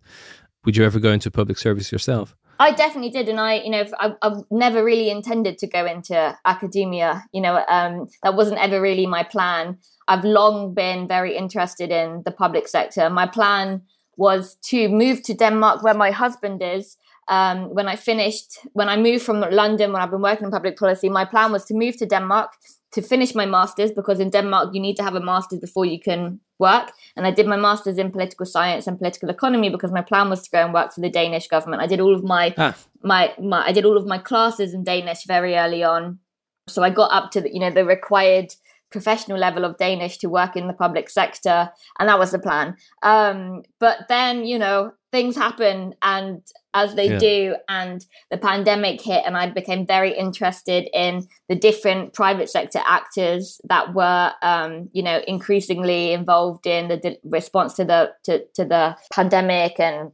would 0.64 0.76
you 0.76 0.84
ever 0.84 1.00
go 1.00 1.10
into 1.10 1.30
public 1.30 1.58
service 1.58 1.90
yourself? 1.90 2.36
I 2.60 2.72
definitely 2.72 3.10
did, 3.10 3.28
and 3.28 3.38
I, 3.38 3.54
you 3.54 3.70
know, 3.70 3.84
I, 4.00 4.14
have 4.22 4.42
never 4.50 4.84
really 4.84 5.10
intended 5.10 5.58
to 5.58 5.68
go 5.68 5.86
into 5.86 6.36
academia. 6.44 7.24
You 7.32 7.40
know, 7.40 7.64
um, 7.68 8.08
that 8.24 8.34
wasn't 8.34 8.58
ever 8.58 8.80
really 8.80 9.06
my 9.06 9.22
plan. 9.22 9.78
I've 10.08 10.24
long 10.24 10.74
been 10.74 11.06
very 11.06 11.36
interested 11.36 11.90
in 11.90 12.22
the 12.24 12.32
public 12.32 12.66
sector. 12.66 13.08
My 13.10 13.26
plan 13.26 13.82
was 14.16 14.56
to 14.64 14.88
move 14.88 15.22
to 15.24 15.34
Denmark, 15.34 15.84
where 15.84 15.94
my 15.94 16.10
husband 16.10 16.60
is. 16.62 16.96
Um, 17.28 17.74
when 17.74 17.88
I 17.88 17.96
finished, 17.96 18.58
when 18.72 18.88
I 18.88 18.96
moved 18.96 19.24
from 19.24 19.40
London, 19.40 19.92
when 19.92 20.00
I've 20.00 20.10
been 20.10 20.22
working 20.22 20.46
in 20.46 20.50
public 20.50 20.78
policy, 20.78 21.08
my 21.08 21.24
plan 21.24 21.52
was 21.52 21.64
to 21.66 21.74
move 21.74 21.96
to 21.98 22.06
Denmark 22.06 22.50
to 22.92 23.02
finish 23.02 23.34
my 23.34 23.44
master's 23.44 23.92
because 23.92 24.18
in 24.18 24.30
Denmark 24.30 24.70
you 24.72 24.80
need 24.80 24.96
to 24.96 25.02
have 25.02 25.14
a 25.14 25.20
master's 25.20 25.60
before 25.60 25.84
you 25.84 26.00
can 26.00 26.40
work. 26.58 26.92
And 27.16 27.26
I 27.26 27.30
did 27.30 27.46
my 27.46 27.56
master's 27.56 27.98
in 27.98 28.10
political 28.10 28.46
science 28.46 28.86
and 28.86 28.98
political 28.98 29.28
economy 29.28 29.68
because 29.68 29.92
my 29.92 30.00
plan 30.00 30.30
was 30.30 30.42
to 30.42 30.50
go 30.50 30.64
and 30.64 30.72
work 30.72 30.92
for 30.92 31.02
the 31.02 31.10
Danish 31.10 31.48
government. 31.48 31.82
I 31.82 31.86
did 31.86 32.00
all 32.00 32.14
of 32.14 32.24
my 32.24 32.54
ah. 32.56 32.74
my, 33.02 33.34
my 33.40 33.66
I 33.66 33.72
did 33.72 33.84
all 33.84 33.96
of 33.96 34.06
my 34.06 34.18
classes 34.18 34.72
in 34.72 34.84
Danish 34.84 35.24
very 35.26 35.56
early 35.56 35.84
on. 35.84 36.18
So 36.66 36.82
I 36.82 36.90
got 36.90 37.12
up 37.12 37.30
to 37.32 37.40
the 37.42 37.52
you 37.52 37.60
know 37.60 37.70
the 37.70 37.84
required 37.84 38.54
professional 38.90 39.38
level 39.38 39.64
of 39.64 39.76
Danish 39.76 40.16
to 40.18 40.28
work 40.28 40.56
in 40.56 40.66
the 40.66 40.72
public 40.72 41.10
sector, 41.10 41.70
and 41.98 42.08
that 42.08 42.18
was 42.18 42.30
the 42.30 42.38
plan. 42.38 42.76
Um, 43.02 43.62
but 43.78 44.08
then, 44.08 44.46
you 44.46 44.58
know, 44.58 44.92
things 45.10 45.36
happen, 45.36 45.94
and 46.02 46.42
as 46.74 46.94
they 46.94 47.10
yeah. 47.10 47.18
do, 47.18 47.56
and 47.68 48.04
the 48.30 48.38
pandemic 48.38 49.00
hit, 49.00 49.24
and 49.26 49.36
I 49.36 49.50
became 49.50 49.86
very 49.86 50.16
interested 50.16 50.88
in 50.92 51.26
the 51.48 51.56
different 51.56 52.14
private 52.14 52.48
sector 52.48 52.80
actors 52.86 53.60
that 53.64 53.94
were, 53.94 54.32
um, 54.42 54.88
you 54.92 55.02
know, 55.02 55.20
increasingly 55.26 56.12
involved 56.12 56.66
in 56.66 56.88
the 56.88 57.18
response 57.24 57.74
to 57.74 57.84
the 57.84 58.12
to, 58.24 58.44
to 58.54 58.64
the 58.64 58.96
pandemic, 59.12 59.80
and 59.80 60.12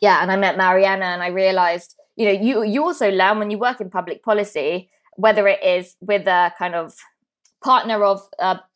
yeah, 0.00 0.22
and 0.22 0.32
I 0.32 0.36
met 0.36 0.56
Mariana, 0.56 1.06
and 1.06 1.22
I 1.22 1.28
realized, 1.28 1.94
you 2.16 2.26
know, 2.26 2.32
you 2.32 2.62
you 2.62 2.82
also 2.82 3.10
learn 3.10 3.38
when 3.38 3.50
you 3.50 3.58
work 3.58 3.80
in 3.80 3.90
public 3.90 4.22
policy 4.22 4.90
whether 5.16 5.46
it 5.46 5.62
is 5.62 5.96
with 6.00 6.26
a 6.26 6.52
kind 6.58 6.74
of 6.74 6.94
partner 7.62 8.04
of 8.04 8.20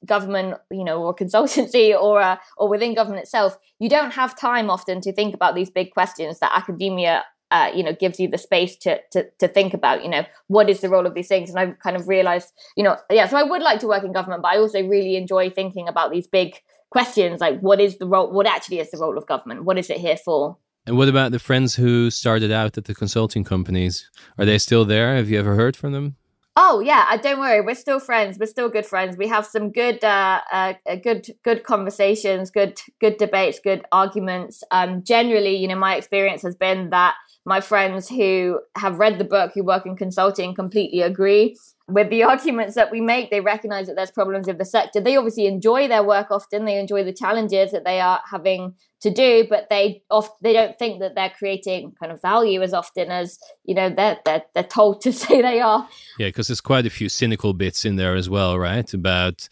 government, 0.05 0.59
you 0.70 0.84
know, 0.84 1.03
or 1.03 1.14
consultancy 1.22 1.95
or 1.95 2.20
uh, 2.20 2.37
or 2.57 2.68
within 2.68 2.95
government 2.95 3.22
itself, 3.22 3.59
you 3.78 3.89
don't 3.89 4.12
have 4.12 4.39
time 4.39 4.70
often 4.70 5.01
to 5.03 5.12
think 5.12 5.34
about 5.34 5.55
these 5.55 5.70
big 5.70 5.93
questions 5.93 6.39
that 6.41 6.53
academia. 6.55 7.24
Uh, 7.53 7.70
you 7.72 7.84
know, 7.84 7.93
gives 7.93 8.18
you 8.18 8.26
the 8.26 8.37
space 8.37 8.76
to, 8.76 8.99
to 9.12 9.24
to 9.39 9.47
think 9.47 9.72
about, 9.72 10.03
you 10.03 10.11
know, 10.11 10.24
what 10.49 10.68
is 10.68 10.80
the 10.80 10.89
role 10.89 11.07
of 11.07 11.14
these 11.14 11.28
things, 11.28 11.49
and 11.49 11.61
I've 11.61 11.78
kind 11.78 11.95
of 11.95 12.09
realized, 12.09 12.53
you 12.76 12.82
know, 12.82 12.97
yeah. 13.09 13.28
So 13.28 13.37
I 13.37 13.45
would 13.45 13.62
like 13.62 13.78
to 13.80 13.87
work 13.87 14.03
in 14.03 14.12
government, 14.12 14.43
but 14.43 14.49
I 14.49 14.59
also 14.59 14.82
really 14.82 15.14
enjoy 15.14 15.49
thinking 15.49 15.87
about 15.87 16.11
these 16.11 16.26
big 16.26 16.61
questions, 16.91 17.41
like 17.41 17.61
what 17.61 17.80
is 17.80 17.99
the 17.99 18.07
role, 18.07 18.32
what 18.32 18.47
actually 18.49 18.80
is 18.80 18.91
the 18.91 18.99
role 18.99 19.16
of 19.16 19.26
government, 19.26 19.64
what 19.64 19.78
is 19.78 19.91
it 19.91 19.99
here 19.99 20.16
for? 20.16 20.57
And 20.87 20.97
what 20.97 21.09
about 21.09 21.32
the 21.32 21.39
friends 21.39 21.74
who 21.74 22.11
started 22.11 22.53
out 22.53 22.78
at 22.78 22.84
the 22.84 22.95
consulting 22.95 23.43
companies? 23.43 24.09
Are 24.39 24.45
they 24.45 24.59
still 24.59 24.84
there? 24.84 25.16
Have 25.16 25.28
you 25.28 25.39
ever 25.39 25.57
heard 25.57 25.76
from 25.76 25.93
them? 25.93 26.16
Oh 26.59 26.80
yeah, 26.80 27.04
uh, 27.11 27.18
don't 27.18 27.38
worry. 27.38 27.61
We're 27.61 27.74
still 27.74 28.00
friends. 28.00 28.38
We're 28.38 28.46
still 28.46 28.70
good 28.70 28.86
friends. 28.86 29.18
We 29.18 29.28
have 29.28 29.44
some 29.44 29.70
good, 29.70 30.02
uh, 30.02 30.40
uh, 30.50 30.72
good, 31.02 31.26
good 31.44 31.64
conversations, 31.64 32.50
good, 32.50 32.78
good 32.98 33.18
debates, 33.18 33.61
good 33.62 33.84
arguments. 33.92 34.62
Um, 34.70 35.02
generally, 35.04 35.54
you 35.57 35.68
know, 35.68 35.76
my 35.76 35.96
experience 35.96 36.40
has 36.42 36.57
been 36.57 36.88
that 36.90 37.14
my 37.44 37.61
friends 37.61 38.09
who 38.09 38.61
have 38.74 38.98
read 38.98 39.18
the 39.18 39.24
book, 39.24 39.52
who 39.54 39.64
work 39.64 39.84
in 39.84 39.96
consulting, 39.96 40.54
completely 40.54 41.02
agree 41.02 41.57
with 41.89 42.11
the 42.11 42.24
arguments 42.24 42.74
that 42.74 42.91
we 42.91 43.01
make. 43.01 43.30
They 43.30 43.41
recognize 43.41 43.87
that 43.87 43.97
there's 43.97 44.11
problems 44.11 44.47
with 44.47 44.59
the 44.59 44.64
sector. 44.64 45.01
They 45.01 45.16
obviously 45.16 45.47
enjoy 45.47 45.87
their 45.89 46.03
work 46.03 46.30
often. 46.30 46.64
They 46.64 46.78
enjoy 46.78 47.05
the 47.05 47.12
challenges 47.12 47.70
that 47.72 47.84
they 47.84 48.01
are 48.01 48.20
having 48.28 48.74
to 49.03 49.11
do, 49.11 49.47
but 49.49 49.68
they 49.68 50.03
oft 50.11 50.43
they 50.43 50.53
don't 50.53 50.78
think 50.78 51.01
that 51.01 51.14
they're 51.14 51.30
creating 51.30 51.93
kind 52.01 52.11
of 52.11 52.20
value 52.20 52.62
as 52.62 52.72
often 52.72 53.11
as 53.11 53.39
you 53.64 53.74
know 53.74 53.89
they're 53.91 54.18
they're, 54.24 54.43
they're 54.55 54.64
told 54.64 55.01
to 55.03 55.12
say 55.12 55.43
they 55.43 55.61
are. 55.61 55.89
Yeah, 56.18 56.28
because 56.28 56.49
there's 56.49 56.61
quite 56.61 56.87
a 56.87 56.91
few 56.91 57.09
cynical 57.09 57.53
bits 57.53 57.84
in 57.84 57.97
there 57.97 58.16
as 58.16 58.28
well, 58.28 58.59
right? 58.59 58.93
About 58.93 59.49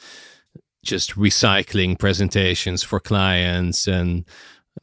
just 0.82 1.14
recycling 1.14 1.98
presentations 1.98 2.82
for 2.82 3.00
clients 3.00 3.86
and 3.86 4.24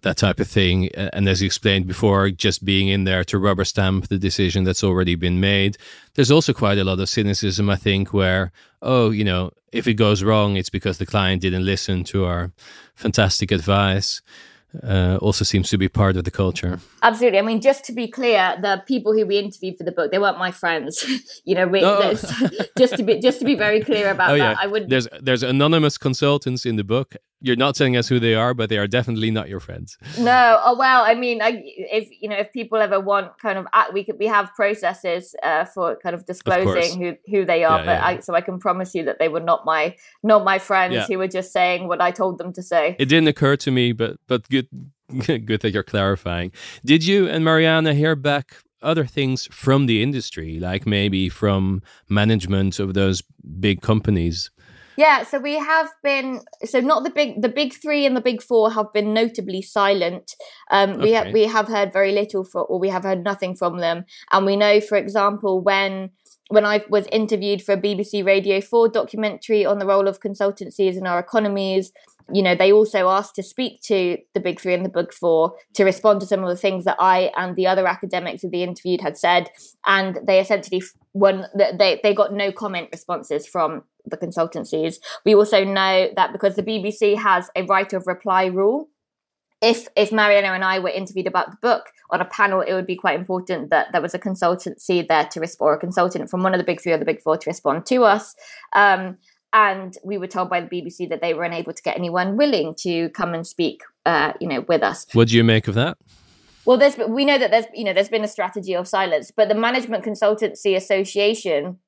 that 0.02 0.18
type 0.18 0.40
of 0.40 0.48
thing. 0.48 0.90
And 0.96 1.28
as 1.28 1.42
you 1.42 1.46
explained 1.46 1.88
before, 1.88 2.30
just 2.30 2.66
being 2.66 2.88
in 2.88 3.04
there 3.04 3.24
to 3.26 3.38
rubber 3.38 3.66
stamp 3.66 4.08
the 4.08 4.18
decision 4.18 4.64
that's 4.64 4.84
already 4.84 5.16
been 5.16 5.40
made. 5.40 5.78
There's 6.16 6.32
also 6.32 6.54
quite 6.54 6.78
a 6.78 6.84
lot 6.84 7.00
of 7.00 7.10
cynicism, 7.10 7.70
I 7.70 7.76
think, 7.76 8.14
where, 8.14 8.52
oh, 8.82 9.12
you 9.12 9.24
know, 9.24 9.52
if 9.72 9.88
it 9.88 9.94
goes 9.96 10.24
wrong, 10.24 10.56
it's 10.56 10.70
because 10.70 10.98
the 10.98 11.06
client 11.06 11.42
didn't 11.42 11.66
listen 11.66 12.04
to 12.06 12.26
our 12.26 12.52
fantastic 12.96 13.52
advice 13.52 14.22
uh, 14.84 15.18
also 15.22 15.44
seems 15.44 15.70
to 15.70 15.78
be 15.78 15.90
part 15.90 16.16
of 16.16 16.24
the 16.24 16.32
culture. 16.32 16.80
Absolutely. 17.04 17.40
I 17.40 17.42
mean, 17.42 17.62
just 17.62 17.84
to 17.86 17.94
be 17.94 18.08
clear, 18.08 18.58
the 18.62 18.84
people 18.88 19.14
who 19.14 19.26
we 19.26 19.38
interviewed 19.38 19.78
for 19.78 19.84
the 19.84 19.92
book, 19.92 20.12
they 20.12 20.20
weren't 20.20 20.38
my 20.38 20.52
friends. 20.52 21.04
you 21.46 21.56
know, 21.56 21.68
we, 21.68 21.84
oh. 21.84 22.14
just 22.78 22.96
to 22.98 23.04
be 23.04 23.20
just 23.20 23.40
to 23.40 23.46
be 23.46 23.56
very 23.56 23.82
clear 23.82 24.12
about 24.12 24.32
oh, 24.32 24.38
that. 24.38 24.52
Yeah. 24.52 24.56
I 24.60 24.68
would. 24.68 24.90
There's 24.90 25.08
there's 25.20 25.44
anonymous 25.44 25.98
consultants 25.98 26.66
in 26.66 26.78
the 26.78 26.84
book. 26.84 27.16
You're 27.42 27.56
not 27.56 27.76
telling 27.76 27.98
us 27.98 28.08
who 28.08 28.20
they 28.20 28.36
are, 28.36 28.54
but 28.54 28.70
they 28.70 28.78
are 28.78 28.88
definitely 28.88 29.32
not 29.32 29.50
your 29.50 29.60
friends. 29.60 29.98
No. 30.20 30.60
Oh 30.64 30.78
well. 30.78 31.04
I 31.04 31.16
mean, 31.16 31.42
I, 31.42 31.62
if 31.66 32.10
you 32.22 32.30
know, 32.30 32.36
if 32.36 32.54
people 32.54 32.78
ever 32.78 33.00
want 33.00 33.38
kind 33.40 33.58
of, 33.58 33.66
we 33.94 34.04
could 34.04 34.20
we 34.20 34.28
have 34.28 34.54
processes 34.56 35.36
uh, 35.44 35.66
for 35.66 35.96
kind 35.98 36.14
of 36.14 36.26
disclosing 36.26 36.94
of 36.94 37.18
who 37.26 37.32
who 37.32 37.46
they 37.46 37.64
are. 37.64 37.80
Yeah, 37.80 37.86
but 37.86 37.92
yeah. 37.92 38.06
I, 38.06 38.20
so 38.20 38.36
I 38.36 38.42
can 38.42 38.60
promise 38.60 38.94
you 38.94 39.04
that 39.06 39.20
they 39.20 39.28
were 39.28 39.40
not 39.40 39.66
my 39.66 39.96
not 40.24 40.44
my 40.44 40.60
friends 40.60 41.08
who 41.08 41.18
were 41.18 41.28
just 41.28 41.52
saying 41.52 41.88
what 41.88 42.00
I 42.00 42.12
told 42.12 42.38
them 42.38 42.54
to 42.54 42.62
say. 42.62 42.96
It 43.00 43.06
didn't 43.06 43.28
occur 43.28 43.56
to 43.58 43.72
me, 43.72 43.92
but 43.92 44.18
but 44.28 44.48
good 44.50 44.68
good 45.26 45.62
that 45.62 45.72
you're 45.72 45.84
clarifying. 45.84 46.52
Did 46.86 47.06
you 47.06 47.28
and 47.28 47.44
Mariana 47.44 47.94
hear 47.94 48.16
back 48.16 48.58
other 48.82 49.06
things 49.06 49.48
from 49.52 49.86
the 49.86 50.02
industry, 50.02 50.60
like 50.60 50.86
maybe 50.86 51.30
from 51.30 51.82
management 52.10 52.80
of 52.80 52.94
those 52.94 53.24
big 53.60 53.82
companies? 53.82 54.52
Yeah, 54.98 55.24
so 55.24 55.40
we 55.40 55.56
have 55.56 55.90
been 56.04 56.42
so 56.66 56.80
not 56.80 57.04
the 57.04 57.10
big 57.10 57.42
the 57.42 57.50
big 57.50 57.74
three 57.74 58.06
and 58.06 58.16
the 58.16 58.22
big 58.22 58.42
four 58.42 58.72
have 58.72 58.92
been 58.94 59.14
notably 59.14 59.62
silent. 59.62 60.36
Um, 60.70 61.00
we 61.00 61.12
have 61.14 61.32
we 61.32 61.44
have 61.44 61.68
heard 61.68 61.94
very 61.94 62.12
little 62.12 62.44
for, 62.44 62.64
or 62.64 62.80
we 62.80 62.90
have 62.90 63.04
heard 63.04 63.24
nothing 63.24 63.56
from 63.56 63.80
them, 63.80 64.06
and 64.32 64.46
we 64.46 64.56
know, 64.56 64.82
for 64.82 64.98
example, 64.98 65.62
when 65.62 66.12
when 66.50 66.66
I 66.66 66.84
was 66.90 67.08
interviewed 67.14 67.62
for 67.62 67.74
a 67.74 67.82
BBC 67.82 68.26
Radio 68.26 68.60
4 68.60 68.90
documentary 68.90 69.66
on 69.66 69.80
the 69.80 69.86
role 69.86 70.10
of 70.10 70.20
consultancies 70.20 70.98
in 70.98 71.08
our 71.08 71.18
economies, 71.18 71.94
you 72.34 72.42
know, 72.42 72.56
they 72.56 72.72
also 72.72 73.10
asked 73.10 73.36
to 73.36 73.44
speak 73.44 73.82
to 73.84 74.18
the 74.34 74.40
big 74.40 74.60
three 74.60 74.74
and 74.74 74.86
the 74.86 74.90
big 74.90 75.14
four 75.14 75.54
to 75.76 75.84
respond 75.84 76.22
to 76.22 76.28
some 76.28 76.44
of 76.44 76.50
the 76.50 76.58
things 76.58 76.86
that 76.86 76.98
I 77.00 77.32
and 77.38 77.56
the 77.56 77.68
other 77.68 77.88
academics 77.88 78.42
who 78.42 78.50
they 78.50 78.64
interviewed 78.64 79.02
had 79.02 79.18
said. 79.18 79.50
And 79.86 80.20
they 80.26 80.40
essentially 80.40 80.82
when 81.14 81.46
they, 81.56 82.00
they 82.04 82.14
got 82.14 82.34
no 82.34 82.52
comment 82.52 82.90
responses 82.92 83.48
from 83.48 83.84
the 84.06 84.18
consultancies. 84.18 85.00
We 85.26 85.36
also 85.36 85.64
know 85.64 86.10
that 86.16 86.32
because 86.32 86.56
the 86.56 86.64
BBC 86.64 87.18
has 87.18 87.50
a 87.56 87.64
right 87.64 87.92
of 87.94 88.08
reply 88.08 88.46
rule, 88.46 88.90
if 89.62 89.88
if 89.96 90.12
Mariana 90.12 90.50
and 90.50 90.64
I 90.64 90.80
were 90.80 90.90
interviewed 90.90 91.28
about 91.28 91.52
the 91.52 91.58
book 91.62 91.92
on 92.10 92.20
a 92.20 92.26
panel, 92.26 92.62
it 92.62 92.74
would 92.74 92.88
be 92.88 92.96
quite 92.96 93.18
important 93.18 93.70
that 93.70 93.92
there 93.92 94.02
was 94.02 94.14
a 94.14 94.20
consultancy 94.20 95.08
there 95.08 95.26
to 95.26 95.40
respond, 95.40 95.68
or 95.68 95.74
a 95.74 95.80
consultant 95.80 96.30
from 96.30 96.44
one 96.44 96.54
of 96.54 96.58
the 96.58 96.64
big 96.64 96.82
three 96.82 96.92
or 96.92 96.98
the 96.98 97.06
big 97.06 97.22
four 97.22 97.38
to 97.38 97.50
respond 97.50 97.86
to 97.88 98.04
us. 98.04 98.36
Um, 98.74 99.18
and 99.54 99.98
we 100.04 100.18
were 100.18 100.28
told 100.28 100.50
by 100.50 100.62
the 100.62 100.68
BBC 100.68 101.10
that 101.10 101.22
they 101.22 101.34
were 101.34 101.44
unable 101.44 101.74
to 101.74 101.84
get 101.84 101.98
anyone 101.98 102.38
willing 102.38 102.74
to 102.76 103.10
come 103.10 103.34
and 103.34 103.46
speak, 103.46 103.82
uh, 104.06 104.34
you 104.40 104.48
know, 104.48 104.62
with 104.62 104.82
us. 104.82 105.06
What 105.14 105.28
do 105.28 105.36
you 105.36 105.44
make 105.44 105.68
of 105.68 105.76
that? 105.76 105.98
Well, 106.66 106.78
there's 106.78 106.98
we 106.98 107.26
know 107.26 107.38
that 107.38 107.52
there's 107.52 107.66
you 107.74 107.84
know 107.84 107.94
there's 107.94 108.10
been 108.10 108.24
a 108.24 108.30
strategy 108.30 108.76
of 108.76 108.88
silence, 108.88 109.32
but 109.36 109.50
the 109.50 109.56
Management 109.56 110.04
Consultancy 110.04 110.76
Association, 110.76 111.80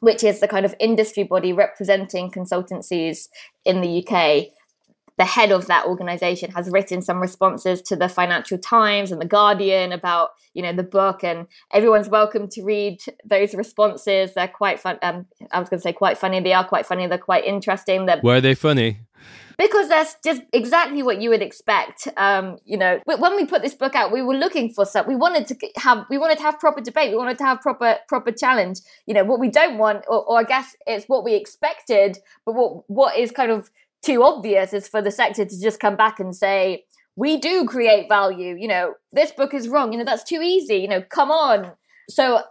which 0.00 0.22
is 0.22 0.40
the 0.40 0.48
kind 0.48 0.64
of 0.64 0.74
industry 0.78 1.24
body 1.24 1.52
representing 1.52 2.30
consultancies 2.30 3.28
in 3.64 3.80
the 3.80 4.06
UK, 4.06 4.48
the 5.18 5.24
head 5.24 5.50
of 5.50 5.66
that 5.66 5.84
organization 5.84 6.52
has 6.52 6.70
written 6.70 7.02
some 7.02 7.20
responses 7.20 7.82
to 7.82 7.96
the 7.96 8.08
Financial 8.08 8.56
Times 8.56 9.10
and 9.10 9.20
the 9.20 9.26
Guardian 9.26 9.92
about 9.92 10.30
you 10.54 10.62
know 10.62 10.72
the 10.72 10.84
book, 10.84 11.24
and 11.24 11.46
everyone's 11.72 12.08
welcome 12.08 12.48
to 12.50 12.62
read 12.62 13.00
those 13.24 13.54
responses. 13.54 14.34
They're 14.34 14.48
quite 14.48 14.78
fun. 14.78 14.98
Um, 15.02 15.26
I 15.50 15.58
was 15.58 15.68
going 15.68 15.78
to 15.78 15.82
say 15.82 15.92
quite 15.92 16.18
funny. 16.18 16.40
They 16.40 16.52
are 16.52 16.66
quite 16.66 16.86
funny. 16.86 17.06
They're 17.08 17.18
quite 17.18 17.44
interesting. 17.44 18.06
They're, 18.06 18.20
Why 18.20 18.36
are 18.36 18.40
they 18.40 18.54
funny? 18.54 19.00
Because 19.58 19.88
that's 19.88 20.16
just 20.24 20.42
exactly 20.52 21.02
what 21.02 21.20
you 21.20 21.30
would 21.30 21.42
expect. 21.42 22.06
Um, 22.16 22.58
you 22.64 22.78
know, 22.78 23.00
when 23.04 23.34
we 23.34 23.44
put 23.44 23.60
this 23.60 23.74
book 23.74 23.96
out, 23.96 24.12
we 24.12 24.22
were 24.22 24.36
looking 24.36 24.72
for 24.72 24.86
some. 24.86 25.06
We 25.08 25.16
wanted 25.16 25.48
to 25.48 25.56
have, 25.76 26.06
we 26.08 26.16
wanted 26.16 26.38
to 26.38 26.44
have 26.44 26.60
proper 26.60 26.80
debate. 26.80 27.10
We 27.10 27.16
wanted 27.16 27.38
to 27.38 27.44
have 27.44 27.60
proper, 27.60 27.96
proper 28.08 28.30
challenge. 28.30 28.78
You 29.06 29.14
know, 29.14 29.24
what 29.24 29.40
we 29.40 29.50
don't 29.50 29.76
want, 29.76 30.04
or, 30.08 30.24
or 30.24 30.38
I 30.38 30.44
guess 30.44 30.76
it's 30.86 31.06
what 31.06 31.24
we 31.24 31.34
expected, 31.34 32.18
but 32.46 32.54
what 32.54 32.88
what 32.88 33.18
is 33.18 33.32
kind 33.32 33.50
of 33.50 33.68
too 34.00 34.22
obvious 34.22 34.72
is 34.72 34.86
for 34.86 35.02
the 35.02 35.10
sector 35.10 35.44
to 35.44 35.60
just 35.60 35.80
come 35.80 35.96
back 35.96 36.20
and 36.20 36.34
say, 36.34 36.84
we 37.16 37.36
do 37.36 37.64
create 37.64 38.08
value. 38.08 38.54
You 38.56 38.68
know, 38.68 38.94
this 39.12 39.32
book 39.32 39.52
is 39.52 39.68
wrong. 39.68 39.92
You 39.92 39.98
know, 39.98 40.04
that's 40.04 40.22
too 40.22 40.40
easy. 40.40 40.76
You 40.76 40.88
know, 40.88 41.02
come 41.02 41.32
on. 41.32 41.72
So 42.08 42.42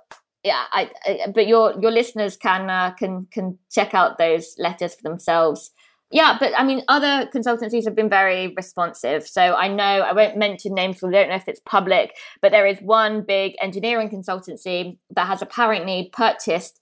yeah, 0.44 0.66
I, 0.72 0.92
I 1.06 1.28
but 1.34 1.48
your 1.48 1.74
your 1.80 1.92
listeners 1.92 2.36
can 2.36 2.70
uh, 2.70 2.92
can 2.92 3.28
can 3.32 3.58
check 3.72 3.94
out 3.94 4.18
those 4.18 4.56
letters 4.58 4.96
for 4.96 5.04
themselves. 5.04 5.72
Yeah, 6.10 6.38
but 6.40 6.54
I 6.58 6.64
mean, 6.64 6.84
other 6.88 7.30
consultancies 7.34 7.84
have 7.84 7.96
been 7.96 8.10
very 8.10 8.54
responsive. 8.56 9.28
So 9.28 9.42
I 9.42 9.68
know 9.68 9.84
I 9.84 10.14
won't 10.14 10.38
mention 10.38 10.74
names, 10.74 11.00
so 11.00 11.10
I 11.10 11.12
don't 11.12 11.30
know 11.30 11.36
if 11.36 11.50
it's 11.50 11.60
public, 11.60 12.16
but 12.42 12.52
there 12.52 12.66
is 12.66 12.80
one 12.80 13.24
big 13.24 13.56
engineering 13.62 14.10
consultancy 14.10 14.98
that 15.16 15.28
has 15.28 15.42
apparently 15.42 16.10
purchased 16.14 16.80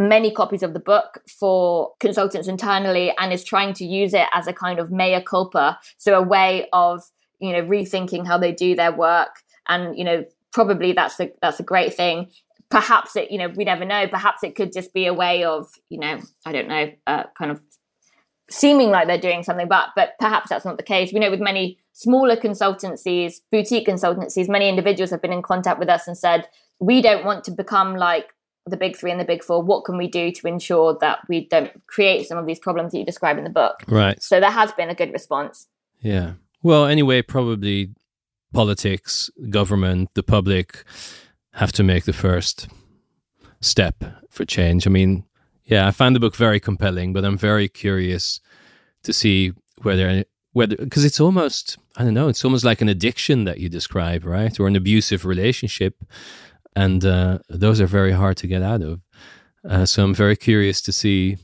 many 0.00 0.32
copies 0.32 0.62
of 0.62 0.74
the 0.74 0.80
book 0.80 1.20
for 1.38 1.92
consultants 2.00 2.48
internally 2.48 3.12
and 3.18 3.32
is 3.32 3.44
trying 3.44 3.74
to 3.74 3.84
use 3.84 4.14
it 4.14 4.26
as 4.32 4.46
a 4.46 4.52
kind 4.52 4.80
of 4.80 4.90
mea 4.90 5.22
culpa. 5.22 5.78
So 5.96 6.18
a 6.18 6.22
way 6.22 6.68
of 6.72 7.02
you 7.38 7.52
know 7.52 7.62
rethinking 7.62 8.26
how 8.26 8.38
they 8.38 8.52
do 8.52 8.74
their 8.74 8.92
work. 8.92 9.36
And 9.68 9.96
you 9.96 10.02
know 10.02 10.24
probably 10.52 10.92
that's 10.92 11.20
a 11.20 11.30
that's 11.40 11.60
a 11.60 11.64
great 11.64 11.94
thing. 11.94 12.30
Perhaps 12.70 13.14
it 13.14 13.30
you 13.30 13.38
know 13.38 13.48
we 13.48 13.62
never 13.62 13.84
know. 13.84 14.08
Perhaps 14.08 14.42
it 14.42 14.56
could 14.56 14.72
just 14.72 14.92
be 14.92 15.06
a 15.06 15.14
way 15.14 15.44
of 15.44 15.68
you 15.90 16.00
know 16.00 16.18
i 16.44 16.52
don't 16.52 16.68
know 16.68 16.90
uh, 17.06 17.24
kind 17.36 17.50
of 17.52 17.60
seeming 18.50 18.90
like 18.90 19.06
they're 19.06 19.18
doing 19.18 19.42
something 19.42 19.68
but 19.68 19.90
but 19.94 20.12
perhaps 20.18 20.48
that's 20.48 20.64
not 20.64 20.76
the 20.76 20.82
case 20.82 21.12
we 21.12 21.20
know 21.20 21.30
with 21.30 21.40
many 21.40 21.78
smaller 21.92 22.36
consultancies 22.36 23.40
boutique 23.52 23.86
consultancies 23.86 24.48
many 24.48 24.68
individuals 24.68 25.10
have 25.10 25.20
been 25.20 25.32
in 25.32 25.42
contact 25.42 25.78
with 25.78 25.88
us 25.88 26.06
and 26.06 26.16
said 26.16 26.48
we 26.80 27.02
don't 27.02 27.24
want 27.24 27.44
to 27.44 27.50
become 27.50 27.96
like 27.96 28.32
the 28.70 28.76
big 28.76 28.96
three 28.96 29.10
and 29.10 29.20
the 29.20 29.24
big 29.24 29.42
four, 29.42 29.62
what 29.62 29.84
can 29.84 29.96
we 29.96 30.06
do 30.06 30.30
to 30.30 30.46
ensure 30.46 30.96
that 31.00 31.20
we 31.28 31.46
don't 31.46 31.70
create 31.86 32.26
some 32.26 32.38
of 32.38 32.46
these 32.46 32.58
problems 32.58 32.92
that 32.92 32.98
you 32.98 33.04
describe 33.04 33.38
in 33.38 33.44
the 33.44 33.50
book? 33.50 33.82
Right. 33.88 34.22
So 34.22 34.40
there 34.40 34.50
has 34.50 34.72
been 34.72 34.90
a 34.90 34.94
good 34.94 35.12
response. 35.12 35.66
Yeah. 36.00 36.34
Well, 36.62 36.86
anyway, 36.86 37.22
probably 37.22 37.90
politics, 38.52 39.30
government, 39.50 40.10
the 40.14 40.22
public 40.22 40.84
have 41.54 41.72
to 41.72 41.82
make 41.82 42.04
the 42.04 42.12
first 42.12 42.68
step 43.60 44.04
for 44.30 44.44
change. 44.44 44.86
I 44.86 44.90
mean, 44.90 45.24
yeah, 45.68 45.86
I 45.86 45.90
find 45.92 46.16
the 46.16 46.20
book 46.20 46.34
very 46.34 46.60
compelling, 46.60 47.12
but 47.12 47.24
I'm 47.24 47.38
very 47.38 47.68
curious 47.68 48.40
to 49.04 49.12
see 49.12 49.52
whether 49.82 50.24
whether 50.52 50.76
because 50.76 51.04
it's 51.04 51.20
almost 51.20 51.78
I 51.96 52.04
don't 52.04 52.14
know, 52.14 52.28
it's 52.28 52.44
almost 52.44 52.64
like 52.64 52.80
an 52.82 52.88
addiction 52.88 53.44
that 53.44 53.60
you 53.60 53.68
describe, 53.68 54.24
right? 54.24 54.58
Or 54.58 54.66
an 54.66 54.76
abusive 54.76 55.24
relationship 55.24 56.02
and 56.78 57.04
uh, 57.04 57.38
those 57.48 57.80
are 57.80 57.86
very 57.86 58.12
hard 58.12 58.36
to 58.38 58.46
get 58.46 58.62
out 58.62 58.82
of. 58.82 59.00
Uh, 59.68 59.84
so 59.84 60.04
I'm 60.04 60.14
very 60.14 60.36
curious 60.36 60.80
to 60.82 60.92
see 60.92 61.36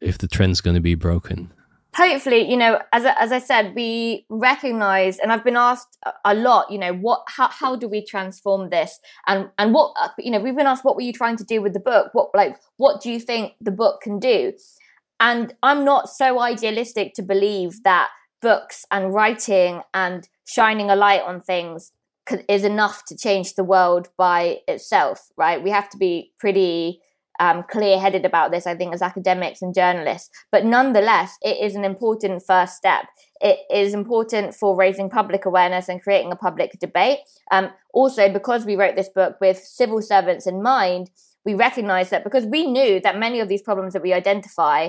if 0.00 0.18
the 0.18 0.28
trend's 0.28 0.60
going 0.60 0.76
to 0.76 0.80
be 0.80 0.94
broken. 0.94 1.52
Hopefully, 1.96 2.48
you 2.48 2.58
know, 2.58 2.78
as 2.92 3.06
as 3.06 3.32
I 3.32 3.38
said, 3.38 3.74
we 3.74 4.26
recognize, 4.28 5.18
and 5.18 5.32
I've 5.32 5.44
been 5.44 5.56
asked 5.56 5.96
a 6.26 6.34
lot, 6.34 6.70
you 6.70 6.78
know, 6.78 6.92
what 6.92 7.22
how 7.26 7.48
how 7.48 7.74
do 7.74 7.88
we 7.88 8.04
transform 8.04 8.68
this, 8.68 9.00
and 9.26 9.48
and 9.56 9.72
what 9.72 9.94
uh, 9.98 10.08
you 10.18 10.30
know, 10.30 10.38
we've 10.38 10.56
been 10.56 10.66
asked, 10.66 10.84
what 10.84 10.94
were 10.94 11.02
you 11.02 11.14
trying 11.14 11.36
to 11.38 11.44
do 11.44 11.62
with 11.62 11.72
the 11.72 11.80
book? 11.80 12.10
What 12.12 12.28
like 12.34 12.58
what 12.76 13.00
do 13.00 13.10
you 13.10 13.18
think 13.18 13.54
the 13.62 13.70
book 13.70 14.02
can 14.02 14.18
do? 14.18 14.52
And 15.20 15.54
I'm 15.62 15.86
not 15.86 16.10
so 16.10 16.38
idealistic 16.38 17.14
to 17.14 17.22
believe 17.22 17.82
that 17.84 18.10
books 18.42 18.84
and 18.90 19.14
writing 19.14 19.80
and 19.94 20.28
shining 20.44 20.90
a 20.90 20.96
light 20.96 21.22
on 21.22 21.40
things 21.40 21.92
is 22.48 22.64
enough 22.64 23.04
to 23.06 23.16
change 23.16 23.54
the 23.54 23.64
world 23.64 24.08
by 24.18 24.58
itself, 24.68 25.30
right? 25.38 25.62
We 25.62 25.70
have 25.70 25.88
to 25.90 25.96
be 25.96 26.32
pretty 26.38 27.00
um, 27.40 27.64
clear 27.68 27.98
headed 27.98 28.24
about 28.24 28.50
this, 28.50 28.66
I 28.66 28.74
think, 28.74 28.94
as 28.94 29.02
academics 29.02 29.62
and 29.62 29.74
journalists. 29.74 30.30
But 30.50 30.64
nonetheless, 30.64 31.36
it 31.42 31.62
is 31.62 31.74
an 31.74 31.84
important 31.84 32.42
first 32.46 32.76
step. 32.76 33.06
It 33.40 33.58
is 33.70 33.94
important 33.94 34.54
for 34.54 34.76
raising 34.76 35.10
public 35.10 35.44
awareness 35.44 35.88
and 35.88 36.02
creating 36.02 36.32
a 36.32 36.36
public 36.36 36.78
debate. 36.80 37.18
Um, 37.50 37.70
also, 37.92 38.32
because 38.32 38.64
we 38.64 38.76
wrote 38.76 38.96
this 38.96 39.08
book 39.08 39.36
with 39.40 39.58
civil 39.58 40.00
servants 40.00 40.46
in 40.46 40.62
mind, 40.62 41.10
we 41.44 41.54
recognize 41.54 42.10
that 42.10 42.24
because 42.24 42.44
we 42.44 42.66
knew 42.66 43.00
that 43.00 43.18
many 43.18 43.40
of 43.40 43.48
these 43.48 43.62
problems 43.62 43.92
that 43.92 44.02
we 44.02 44.12
identify 44.12 44.88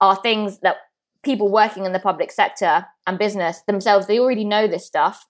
are 0.00 0.16
things 0.16 0.58
that 0.60 0.76
people 1.22 1.50
working 1.50 1.84
in 1.84 1.92
the 1.92 2.00
public 2.00 2.32
sector 2.32 2.86
and 3.06 3.18
business 3.18 3.60
themselves, 3.66 4.06
they 4.06 4.18
already 4.18 4.44
know 4.44 4.66
this 4.66 4.86
stuff 4.86 5.26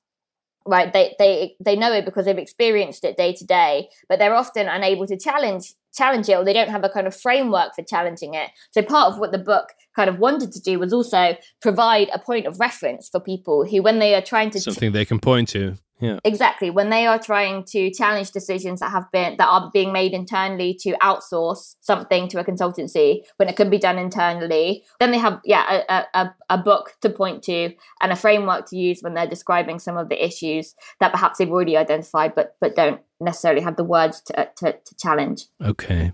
right 0.65 0.93
they 0.93 1.15
they 1.19 1.57
they 1.59 1.77
know 1.77 1.93
it 1.93 2.05
because 2.05 2.25
they've 2.25 2.39
experienced 2.39 3.05
it 3.05 3.17
day 3.17 3.33
to 3.33 3.45
day 3.45 3.89
but 4.09 4.19
they're 4.21 4.35
often 4.35 4.69
unable 4.69 5.07
to 5.07 5.19
challenge 5.19 5.75
challenge 5.95 6.29
it 6.29 6.35
or 6.35 6.45
they 6.45 6.53
don't 6.53 6.71
have 6.71 6.85
a 6.85 6.89
kind 6.89 7.07
of 7.07 7.15
framework 7.15 7.75
for 7.75 7.83
challenging 7.83 8.35
it. 8.35 8.51
So 8.71 8.83
part 8.83 9.13
of 9.13 9.19
what 9.19 9.33
the 9.33 9.39
book 9.39 9.69
kind 9.95 10.09
of 10.09 10.19
wanted 10.19 10.53
to 10.53 10.61
do 10.61 10.79
was 10.79 10.93
also 10.93 11.37
provide 11.61 12.09
a 12.13 12.19
point 12.19 12.47
of 12.47 12.59
reference 12.59 13.09
for 13.09 13.21
people 13.21 13.65
who 13.67 13.83
when 13.83 13.99
they 13.99 14.15
are 14.15 14.23
trying 14.23 14.51
to 14.51 14.61
something 14.61 14.93
they 14.93 15.05
can 15.05 15.19
point 15.19 15.49
to 15.49 15.77
yeah. 16.03 16.19
Exactly. 16.25 16.69
When 16.69 16.91
they 16.91 17.07
are 17.07 17.19
trying 17.19 17.63
to 17.67 17.89
challenge 17.93 18.33
decisions 18.33 18.81
that 18.81 18.91
have 18.91 19.11
been 19.13 19.37
that 19.37 19.47
are 19.47 19.71
being 19.73 19.93
made 19.93 20.13
internally 20.15 20.75
to 20.81 20.95
outsource 20.95 21.77
something 21.81 22.27
to 22.29 22.41
a 22.41 22.45
consultancy 22.45 23.21
when 23.37 23.49
it 23.49 23.55
can 23.55 23.71
be 23.71 23.79
done 23.79 23.99
internally, 23.99 24.83
then 24.99 25.13
they 25.13 25.19
have 25.19 25.41
yeah 25.45 25.85
a, 25.89 26.05
a, 26.13 26.35
a 26.51 26.59
book 26.59 26.97
to 27.03 27.09
point 27.09 27.45
to 27.45 27.73
and 28.01 28.11
a 28.11 28.17
framework 28.17 28.67
to 28.71 28.77
use 28.77 29.01
when 29.01 29.15
they're 29.15 29.29
describing 29.29 29.79
some 29.79 29.97
of 29.97 30.09
the 30.09 30.23
issues 30.23 30.75
that 30.99 31.13
perhaps 31.13 31.39
they've 31.39 31.53
already 31.53 31.77
identified 31.77 32.35
but 32.35 32.57
but 32.61 32.75
don't 32.75 33.01
necessarily 33.21 33.63
have 33.63 33.77
the 33.77 33.85
words 33.85 34.21
to 34.23 34.51
to, 34.57 34.73
to 34.73 34.95
challenge. 34.97 35.47
Okay. 35.63 36.11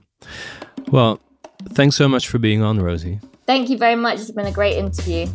Well, 0.93 1.19
thanks 1.71 1.97
so 1.97 2.09
much 2.09 2.29
for 2.29 2.39
being 2.39 2.61
on, 2.61 2.79
Rosie. 2.79 3.21
Thank 3.49 3.71
you 3.71 3.79
very 3.79 3.95
much. 3.95 4.21
It's 4.21 4.31
been 4.31 4.45
a 4.45 4.53
great 4.53 4.77
interview. 4.77 5.27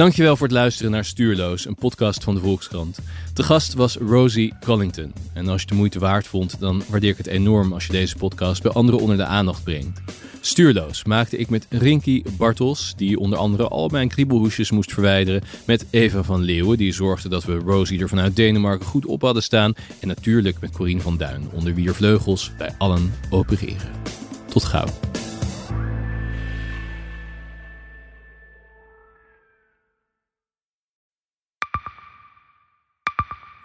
Dankjewel 0.00 0.36
voor 0.36 0.46
het 0.46 0.56
luisteren 0.56 0.90
naar 0.90 1.04
Stuurloos, 1.04 1.66
een 1.66 1.74
podcast 1.74 2.24
van 2.24 2.34
de 2.34 2.40
Volkskrant. 2.40 2.98
De 3.34 3.42
gast 3.42 3.74
was 3.74 3.96
Rosie 3.96 4.54
Collington. 4.64 5.12
En 5.32 5.48
als 5.48 5.60
je 5.60 5.66
de 5.66 5.74
moeite 5.74 5.98
waard 5.98 6.26
vond, 6.26 6.60
dan 6.60 6.82
waardeer 6.88 7.10
ik 7.10 7.16
het 7.16 7.26
enorm 7.26 7.72
als 7.72 7.86
je 7.86 7.92
deze 7.92 8.16
podcast 8.16 8.62
bij 8.62 8.72
anderen 8.72 9.00
onder 9.00 9.16
de 9.16 9.24
aandacht 9.24 9.64
brengt. 9.64 10.00
Stuurloos 10.40 11.04
maakte 11.04 11.36
ik 11.36 11.48
met 11.48 11.66
Rinky 11.68 12.22
Bartels, 12.36 12.92
die 12.96 13.18
onder 13.18 13.38
andere 13.38 13.68
al 13.68 13.88
mijn 13.88 14.08
kriebelhoesjes 14.08 14.70
moest 14.70 14.92
verwijderen. 14.92 15.42
Met 15.66 15.86
Eva 15.90 16.22
van 16.22 16.40
Leeuwen, 16.40 16.78
die 16.78 16.92
zorgde 16.92 17.28
dat 17.28 17.44
we 17.44 17.54
Rosie 17.54 18.00
er 18.00 18.08
vanuit 18.08 18.36
Denemarken 18.36 18.86
goed 18.86 19.06
op 19.06 19.22
hadden 19.22 19.42
staan. 19.42 19.74
En 20.00 20.08
natuurlijk 20.08 20.60
met 20.60 20.70
Corine 20.70 21.00
van 21.00 21.16
Duin, 21.16 21.48
onder 21.52 21.74
wier 21.74 21.94
vleugels 21.94 22.52
bij 22.58 22.74
allen 22.78 23.12
opereren. 23.30 23.90
Tot 24.48 24.64
gauw. 24.64 24.88